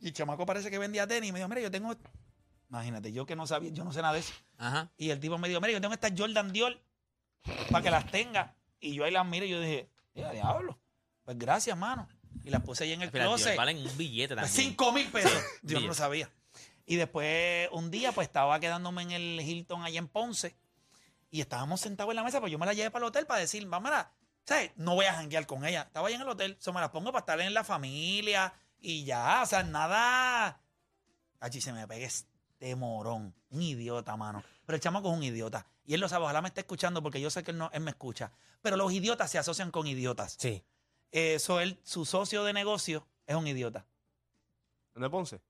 Y 0.00 0.06
el 0.06 0.14
chamaco 0.14 0.46
parece 0.46 0.70
que 0.70 0.78
vendía 0.78 1.06
tenis 1.06 1.28
y 1.28 1.32
me 1.32 1.40
dijo, 1.40 1.48
mira, 1.50 1.60
yo 1.60 1.70
tengo, 1.70 1.94
imagínate, 2.70 3.12
yo 3.12 3.26
que 3.26 3.36
no 3.36 3.46
sabía, 3.46 3.70
yo 3.70 3.84
no 3.84 3.92
sé 3.92 4.00
nada 4.00 4.14
de 4.14 4.20
eso. 4.20 4.32
Ajá. 4.56 4.90
Y 4.96 5.10
el 5.10 5.20
tipo 5.20 5.36
me 5.36 5.46
dijo, 5.46 5.60
mira, 5.60 5.74
yo 5.74 5.80
tengo 5.82 5.92
estas 5.92 6.14
Jordan 6.16 6.54
Dior 6.54 6.80
para 7.70 7.84
que 7.84 7.90
las 7.90 8.10
tenga. 8.10 8.56
Y 8.80 8.94
yo 8.94 9.04
ahí 9.04 9.10
las 9.10 9.26
miro 9.26 9.44
y 9.44 9.50
yo 9.50 9.60
dije, 9.60 9.90
mira, 10.14 10.30
diablo, 10.32 10.80
pues 11.22 11.38
gracias, 11.38 11.76
mano. 11.76 12.08
Y 12.42 12.48
las 12.48 12.62
puse 12.62 12.84
ahí 12.84 12.92
en 12.94 13.02
el 13.02 13.08
Espera, 13.08 13.26
closet. 13.26 13.48
Dios, 13.48 13.58
valen 13.58 13.76
un 13.76 13.98
billete 13.98 14.34
también. 14.34 14.54
Cinco 14.54 14.90
mil 14.90 15.06
pesos. 15.08 15.44
Yo 15.62 15.80
no 15.80 15.88
lo 15.88 15.94
sabía. 15.94 16.30
Y 16.86 16.96
después, 16.96 17.68
un 17.72 17.90
día, 17.90 18.12
pues 18.12 18.26
estaba 18.26 18.58
quedándome 18.58 19.02
en 19.02 19.10
el 19.10 19.40
Hilton 19.42 19.82
allá 19.82 19.98
en 19.98 20.08
Ponce. 20.08 20.56
Y 21.30 21.42
estábamos 21.42 21.82
sentados 21.82 22.10
en 22.10 22.16
la 22.16 22.24
mesa, 22.24 22.40
pues 22.40 22.50
yo 22.50 22.58
me 22.58 22.64
la 22.64 22.72
llevé 22.72 22.90
para 22.90 23.04
el 23.04 23.08
hotel 23.08 23.26
para 23.26 23.40
decir, 23.40 23.66
vámonos, 23.66 24.04
¿sabes? 24.44 24.72
No 24.76 24.94
voy 24.94 25.06
a 25.06 25.14
janguear 25.14 25.46
con 25.46 25.64
ella. 25.64 25.82
Estaba 25.82 26.08
allá 26.08 26.16
en 26.16 26.22
el 26.22 26.28
hotel, 26.28 26.56
so 26.60 26.72
me 26.72 26.80
las 26.80 26.90
pongo 26.90 27.12
para 27.12 27.20
estar 27.20 27.40
en 27.40 27.54
la 27.54 27.64
familia 27.64 28.52
y 28.80 29.04
ya, 29.04 29.40
o 29.42 29.46
sea, 29.46 29.62
nada. 29.62 30.60
Allí 31.40 31.60
se 31.60 31.72
me 31.72 31.86
pegue 31.86 32.04
este 32.04 32.76
morón. 32.76 33.34
Un 33.50 33.62
idiota, 33.62 34.16
mano. 34.16 34.42
Pero 34.66 34.76
el 34.76 34.80
chamaco 34.80 35.10
es 35.10 35.16
un 35.16 35.22
idiota. 35.22 35.66
Y 35.84 35.94
él 35.94 36.00
lo 36.00 36.08
sabe, 36.08 36.24
ojalá 36.24 36.40
me 36.42 36.48
esté 36.48 36.60
escuchando 36.60 37.02
porque 37.02 37.20
yo 37.20 37.30
sé 37.30 37.42
que 37.42 37.50
él, 37.50 37.58
no, 37.58 37.70
él 37.72 37.80
me 37.80 37.90
escucha. 37.90 38.32
Pero 38.60 38.76
los 38.76 38.92
idiotas 38.92 39.30
se 39.30 39.38
asocian 39.38 39.70
con 39.70 39.86
idiotas. 39.86 40.36
Sí. 40.38 40.62
Eso, 41.10 41.60
él, 41.60 41.78
su 41.82 42.04
socio 42.04 42.44
de 42.44 42.52
negocio 42.52 43.06
es 43.26 43.34
un 43.36 43.46
idiota. 43.46 43.84
¿Dónde 44.94 45.10
Ponce? 45.10 45.40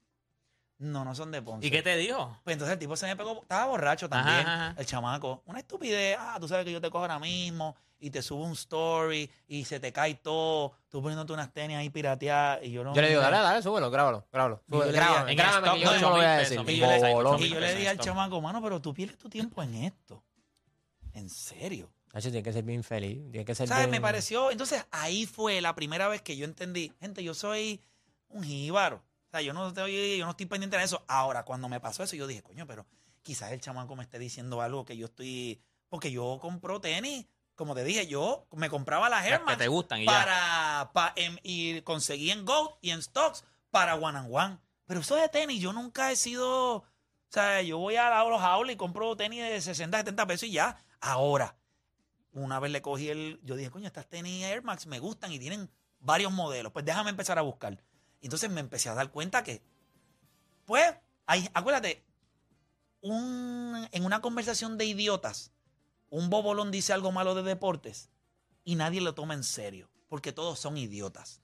No, 0.78 1.04
no 1.04 1.14
son 1.14 1.30
de 1.30 1.40
Ponce. 1.42 1.66
¿Y 1.66 1.70
qué 1.70 1.82
te 1.82 1.96
dijo? 1.96 2.40
Pues 2.42 2.54
entonces 2.54 2.72
el 2.72 2.78
tipo 2.78 2.96
se 2.96 3.06
me 3.06 3.16
pegó, 3.16 3.42
estaba 3.42 3.66
borracho 3.66 4.08
también, 4.08 4.38
Ajá, 4.38 4.70
ajá. 4.70 4.80
el 4.80 4.86
chamaco. 4.86 5.42
Una 5.46 5.60
estupidez, 5.60 6.16
ah, 6.18 6.38
tú 6.40 6.48
sabes 6.48 6.64
que 6.64 6.72
yo 6.72 6.80
te 6.80 6.90
cojo 6.90 7.04
ahora 7.04 7.18
mismo 7.18 7.76
y 8.02 8.10
te 8.10 8.20
subo 8.20 8.44
un 8.44 8.52
story 8.54 9.30
y 9.46 9.64
se 9.64 9.78
te 9.78 9.92
cae 9.92 10.16
todo, 10.16 10.72
tú 10.88 11.00
poniéndote 11.00 11.32
unas 11.32 11.52
tenis 11.52 11.76
ahí 11.76 11.88
pirateadas 11.88 12.58
y 12.64 12.72
yo 12.72 12.82
no... 12.82 12.92
Yo 12.94 13.00
le 13.00 13.10
digo, 13.10 13.20
dale, 13.20 13.36
dale, 13.36 13.62
súbelo, 13.62 13.92
grábalo, 13.92 14.26
grábalo. 14.32 14.60
Y 14.66 14.72
yo 14.72 14.78
le 14.78 14.84
Súbelo, 14.84 14.92
dije, 14.92 15.04
grábame, 15.04 15.30
en 15.30 15.36
grábame, 15.38 15.66
stock, 15.68 15.78
que 15.78 15.84
yo 15.84 15.92
no, 15.92 16.00
lo 16.00 16.16
voy 16.16 16.24
a 16.24 16.36
8.000 16.36 16.38
decir. 16.40 16.60
Y 16.66 16.76
yo 16.78 16.86
le, 16.86 17.46
y 17.46 17.48
yo 17.48 17.60
le 17.60 17.74
dije 17.76 17.88
al 17.88 17.98
chamaco, 17.98 18.40
mano, 18.40 18.60
pero 18.60 18.82
tú 18.82 18.92
pierdes 18.92 19.18
tu 19.18 19.28
tiempo 19.28 19.62
en 19.62 19.74
esto. 19.76 20.20
En 21.12 21.30
serio. 21.30 21.92
Nacho, 22.12 22.30
tiene 22.30 22.42
que 22.42 22.52
ser 22.52 22.64
bien 22.64 22.82
feliz, 22.82 23.22
tiene 23.30 23.44
que 23.44 23.54
ser 23.54 23.68
¿Sabes? 23.68 23.84
bien... 23.84 23.92
Me 23.92 24.00
pareció. 24.00 24.50
Entonces 24.50 24.84
ahí 24.90 25.24
fue 25.24 25.60
la 25.60 25.76
primera 25.76 26.08
vez 26.08 26.22
que 26.22 26.36
yo 26.36 26.44
entendí. 26.44 26.92
Gente, 26.98 27.22
yo 27.22 27.34
soy 27.34 27.80
un 28.30 28.42
jíbaro. 28.42 28.96
O 28.96 29.30
sea, 29.30 29.42
yo 29.42 29.52
no, 29.52 29.68
estoy, 29.68 30.18
yo 30.18 30.24
no 30.24 30.32
estoy 30.32 30.46
pendiente 30.46 30.76
de 30.76 30.82
eso. 30.82 31.04
Ahora, 31.06 31.44
cuando 31.44 31.68
me 31.68 31.78
pasó 31.78 32.02
eso, 32.02 32.16
yo 32.16 32.26
dije, 32.26 32.42
coño, 32.42 32.66
pero 32.66 32.84
quizás 33.22 33.52
el 33.52 33.60
chamaco 33.60 33.94
me 33.94 34.02
esté 34.02 34.18
diciendo 34.18 34.60
algo 34.60 34.84
que 34.84 34.96
yo 34.96 35.06
estoy. 35.06 35.60
Porque 35.88 36.10
yo 36.10 36.38
compro 36.40 36.80
tenis. 36.80 37.26
Como 37.62 37.76
te 37.76 37.84
dije, 37.84 38.08
yo 38.08 38.46
me 38.52 38.68
compraba 38.68 39.08
las 39.08 39.24
Air 39.24 39.38
que 39.38 39.44
Max 39.44 39.58
te 39.58 39.68
gustan 39.68 40.00
y 40.00 40.06
ya. 40.06 40.10
para, 40.12 40.90
pa- 40.92 41.12
em- 41.14 41.38
y 41.44 41.80
conseguí 41.82 42.32
en 42.32 42.44
Gold 42.44 42.70
y 42.80 42.90
en 42.90 43.00
Stocks 43.00 43.44
para 43.70 43.94
One 43.94 44.18
and 44.18 44.28
One. 44.34 44.58
Pero 44.86 44.98
eso 45.00 45.14
de 45.14 45.28
tenis, 45.28 45.60
yo 45.62 45.72
nunca 45.72 46.10
he 46.10 46.16
sido. 46.16 46.76
O 46.78 46.84
sea, 47.28 47.62
yo 47.62 47.78
voy 47.78 47.94
a 47.96 48.10
la- 48.10 48.24
los 48.24 48.70
y 48.70 48.76
compro 48.76 49.16
tenis 49.16 49.42
de 49.44 49.60
60, 49.60 49.98
70 49.98 50.26
pesos 50.26 50.48
y 50.48 50.52
ya. 50.52 50.76
Ahora, 51.00 51.56
una 52.32 52.58
vez 52.58 52.72
le 52.72 52.82
cogí 52.82 53.08
el. 53.08 53.38
Yo 53.44 53.54
dije, 53.54 53.70
coño, 53.70 53.86
estas 53.86 54.08
tenis 54.08 54.42
Air 54.44 54.62
Max 54.64 54.86
me 54.86 54.98
gustan 54.98 55.30
y 55.30 55.38
tienen 55.38 55.70
varios 56.00 56.32
modelos. 56.32 56.72
Pues 56.72 56.84
déjame 56.84 57.10
empezar 57.10 57.38
a 57.38 57.42
buscar. 57.42 57.80
Entonces 58.20 58.50
me 58.50 58.60
empecé 58.60 58.88
a 58.88 58.94
dar 58.94 59.10
cuenta 59.10 59.44
que. 59.44 59.62
Pues, 60.66 60.94
hay, 61.26 61.48
acuérdate, 61.54 62.04
un, 63.00 63.88
en 63.90 64.04
una 64.04 64.20
conversación 64.20 64.78
de 64.78 64.84
idiotas, 64.86 65.52
un 66.12 66.28
bobolón 66.28 66.70
dice 66.70 66.92
algo 66.92 67.10
malo 67.10 67.34
de 67.34 67.42
deportes 67.42 68.10
y 68.64 68.74
nadie 68.74 69.00
lo 69.00 69.14
toma 69.14 69.32
en 69.32 69.42
serio, 69.42 69.88
porque 70.08 70.30
todos 70.30 70.58
son 70.58 70.76
idiotas. 70.76 71.40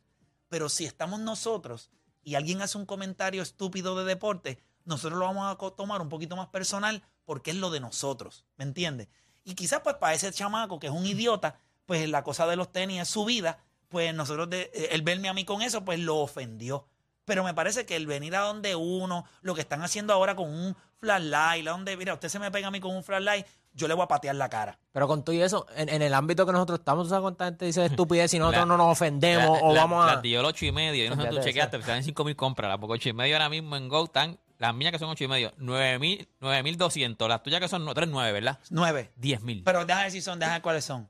Pero 0.51 0.69
si 0.69 0.85
estamos 0.85 1.21
nosotros 1.21 1.91
y 2.23 2.35
alguien 2.35 2.61
hace 2.61 2.77
un 2.77 2.85
comentario 2.85 3.43
estúpido 3.43 3.97
de 3.97 4.05
deporte, 4.05 4.63
nosotros 4.85 5.19
lo 5.19 5.25
vamos 5.25 5.51
a 5.51 5.57
tomar 5.75 6.03
un 6.03 6.11
poquito 6.11 6.37
más 6.37 6.49
personal 6.49 7.03
porque 7.25 7.53
es 7.53 7.57
lo 7.57 7.71
de 7.71 7.81
nosotros, 7.81 8.45
¿me 8.59 8.65
entiendes? 8.65 9.09
Y 9.43 9.55
quizás 9.55 9.81
pues 9.81 9.97
para 9.97 10.13
ese 10.13 10.31
chamaco 10.33 10.79
que 10.79 10.89
es 10.89 10.93
un 10.93 11.07
idiota, 11.07 11.59
pues 11.87 12.07
la 12.07 12.23
cosa 12.23 12.47
de 12.47 12.57
los 12.57 12.71
tenis 12.71 13.01
es 13.01 13.09
su 13.09 13.25
vida, 13.25 13.65
pues 13.89 14.15
nosotros, 14.15 14.51
de, 14.51 14.71
eh, 14.75 14.89
el 14.91 15.01
verme 15.01 15.31
a 15.31 15.35
mí 15.35 15.47
con 15.47 15.63
eso, 15.63 15.83
pues 15.83 15.99
lo 15.99 16.19
ofendió. 16.19 16.87
Pero 17.25 17.43
me 17.43 17.55
parece 17.55 17.87
que 17.87 17.97
el 17.97 18.07
venir 18.07 18.37
a 18.37 18.41
donde 18.41 18.77
uno, 18.77 19.25
lo 19.41 19.55
que 19.55 19.63
están 19.63 19.83
haciendo 19.83 20.13
ahora 20.13 20.37
con 20.37 20.51
un 20.51 20.77
flashlight, 20.99 21.65
la 21.65 21.71
donde, 21.71 21.97
mira, 21.97 22.13
usted 22.13 22.29
se 22.29 22.39
me 22.39 22.51
pega 22.51 22.69
a 22.69 22.71
mí 22.71 22.81
con 22.81 22.95
un 22.95 23.03
flashlight, 23.03 23.47
yo 23.79 23.89
le 23.89 23.95
voy 23.95 24.05
a 24.05 24.09
patear 24.09 24.35
la 24.37 24.49
cara. 24.51 24.79
Pero 24.93 25.07
con 25.09 25.25
todo 25.25 25.35
y 25.35 25.41
eso, 25.41 25.67
en, 25.77 25.89
en 25.89 26.03
el 26.03 26.13
ámbito 26.13 26.45
que 26.45 26.53
nosotros 26.53 26.81
estamos, 26.81 27.05
¿tú 27.07 27.09
sabes 27.11 27.23
cuánta 27.23 27.47
gente 27.47 27.65
dice 27.65 27.85
estupidez 27.87 28.35
y 28.35 28.39
nosotros 28.39 28.61
La- 28.63 28.67
no 28.67 28.77
nos 28.77 28.89
ofendemos 28.93 29.59
La- 29.61 29.67
o 29.67 29.75
la- 29.75 29.81
vamos 29.81 30.05
a... 30.05 30.15
Las 30.15 30.23
dio 30.23 30.41
el 30.41 30.47
8 30.47 30.67
y 30.67 30.73
medio. 30.73 31.05
Yo 31.05 31.15
no 31.17 31.23
sé 31.23 31.29
si 31.31 31.37
tú 31.37 31.43
chequeaste, 31.43 31.71
pero 31.71 31.81
están 31.81 31.97
en 31.97 32.05
5 32.05 32.25
mil 32.25 32.37
compras. 32.37 32.77
Porque 32.79 32.95
8 32.95 33.09
y 33.09 33.13
medio 33.15 33.37
ahora 33.37 33.49
mismo 33.49 33.77
en 33.77 33.89
Go 33.89 34.05
están, 34.05 34.39
las 34.59 34.75
mías 34.75 34.93
que 34.93 34.99
son 34.99 35.09
8 35.09 35.25
y 35.25 35.29
medio, 35.29 35.53
9 35.57 35.99
mil 35.99 36.29
9.200. 36.41 37.29
Las 37.29 37.43
tuyas 37.43 37.61
que 37.61 37.69
son 37.69 37.89
3, 37.95 38.09
9, 38.09 38.33
¿verdad? 38.33 38.59
Nueve. 38.71 39.13
10 39.17 39.43
mil. 39.43 39.63
Pero 39.65 39.85
déjame 39.85 40.07
decir 40.07 40.23
son, 40.23 40.39
déjame 40.39 40.57
ver 40.57 40.63
cuáles 40.63 40.85
son. 40.85 41.09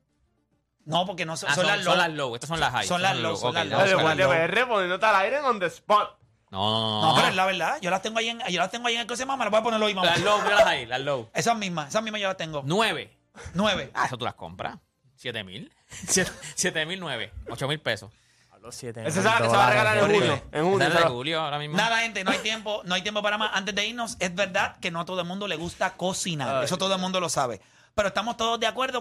No, 0.85 1.05
porque 1.05 1.27
no 1.27 1.37
son, 1.37 1.51
Ah, 1.51 1.55
son, 1.55 1.67
las 1.67 1.77
low. 1.85 1.85
son 1.93 1.99
las 1.99 2.11
low. 2.13 2.35
Estas 2.35 2.49
son 2.49 2.61
las 2.61 2.73
high. 2.73 2.87
Son 2.87 3.03
las 3.03 3.17
low, 3.17 3.37
son 3.37 3.55
las 3.55 3.67
low, 3.67 3.79
son 3.81 3.81
buscar 3.81 3.97
las 3.97 4.03
guardia 4.03 4.25
las 4.27 4.89
low. 4.89 4.99
Al 5.09 5.17
aire 5.17 5.41
on 5.41 5.59
the 5.61 5.67
spot. 5.67 6.19
No, 6.51 6.59
no, 6.71 7.03
no. 7.03 7.09
No, 7.09 7.15
pero 7.17 7.29
es 7.29 7.35
la 7.35 7.47
verdad. 7.47 7.79
Yo 7.81 7.91
las 7.91 8.03
tengo 8.03 8.19
ahí 8.19 8.29
en, 8.29 8.41
yo 8.49 8.61
las 8.61 8.71
tengo 8.71 8.89
ahí 8.89 8.95
en 8.95 9.01
el 9.01 9.07
closet, 9.07 9.27
mamá. 9.27 9.45
Las 9.45 9.51
voy 9.51 9.61
a 9.61 9.63
ponerlo 9.63 9.87
hoy, 9.87 9.95
mamá. 9.95 10.11
Las 10.11 10.21
low, 10.21 10.41
mira 10.43 10.57
las 10.57 10.65
high, 10.65 10.87
las 10.87 11.01
low. 11.01 11.29
Esas 11.35 11.57
mismas, 11.57 11.89
esas 11.89 12.03
mismas 12.03 12.21
yo 12.21 12.29
las 12.29 12.37
tengo. 12.37 12.63
9. 12.65 13.11
Nueve. 13.55 13.91
Ah, 13.95 14.07
eso 14.07 14.17
tú 14.17 14.25
las 14.25 14.35
compras. 14.35 14.79
7 15.17 15.45
mil. 15.45 15.73
7 16.55 16.87
mil 16.87 17.01
9. 17.01 17.33
8 17.51 17.69
mil 17.69 17.81
pesos. 17.81 18.11
Los 18.61 18.75
siete 18.75 19.03
Ese 19.03 19.13
se 19.13 19.19
mil 19.21 19.29
va, 19.29 19.37
ese 19.39 19.57
va 19.57 19.67
a 19.67 19.71
regalar 19.71 19.99
en 19.99 20.05
junio. 20.05 20.43
En 20.53 20.79
se 20.79 20.99
de 20.99 21.03
Julio 21.05 21.41
ahora 21.41 21.59
mismo. 21.59 21.77
Nada, 21.77 22.01
gente, 22.01 22.25
no 22.25 22.31
hay 22.33 22.39
tiempo, 22.39 22.83
no 22.85 22.95
hay 22.95 23.03
tiempo 23.03 23.23
para 23.23 23.39
más. 23.39 23.51
Antes 23.55 23.75
de 23.75 23.87
irnos, 23.87 24.17
es 24.19 24.35
verdad 24.35 24.77
que 24.81 24.91
no 24.91 25.01
a 25.01 25.05
todo 25.05 25.21
el 25.21 25.27
mundo 25.27 25.47
le 25.47 25.57
gusta 25.57 25.97
cocinar. 25.97 26.65
Eso 26.65 26.77
todo 26.77 26.95
el 26.95 27.01
mundo 27.01 27.21
lo 27.21 27.29
sabe. 27.29 27.61
Pero 27.95 28.09
estamos 28.09 28.37
todos 28.37 28.61
de 28.61 28.67
acuerdo 28.67 28.97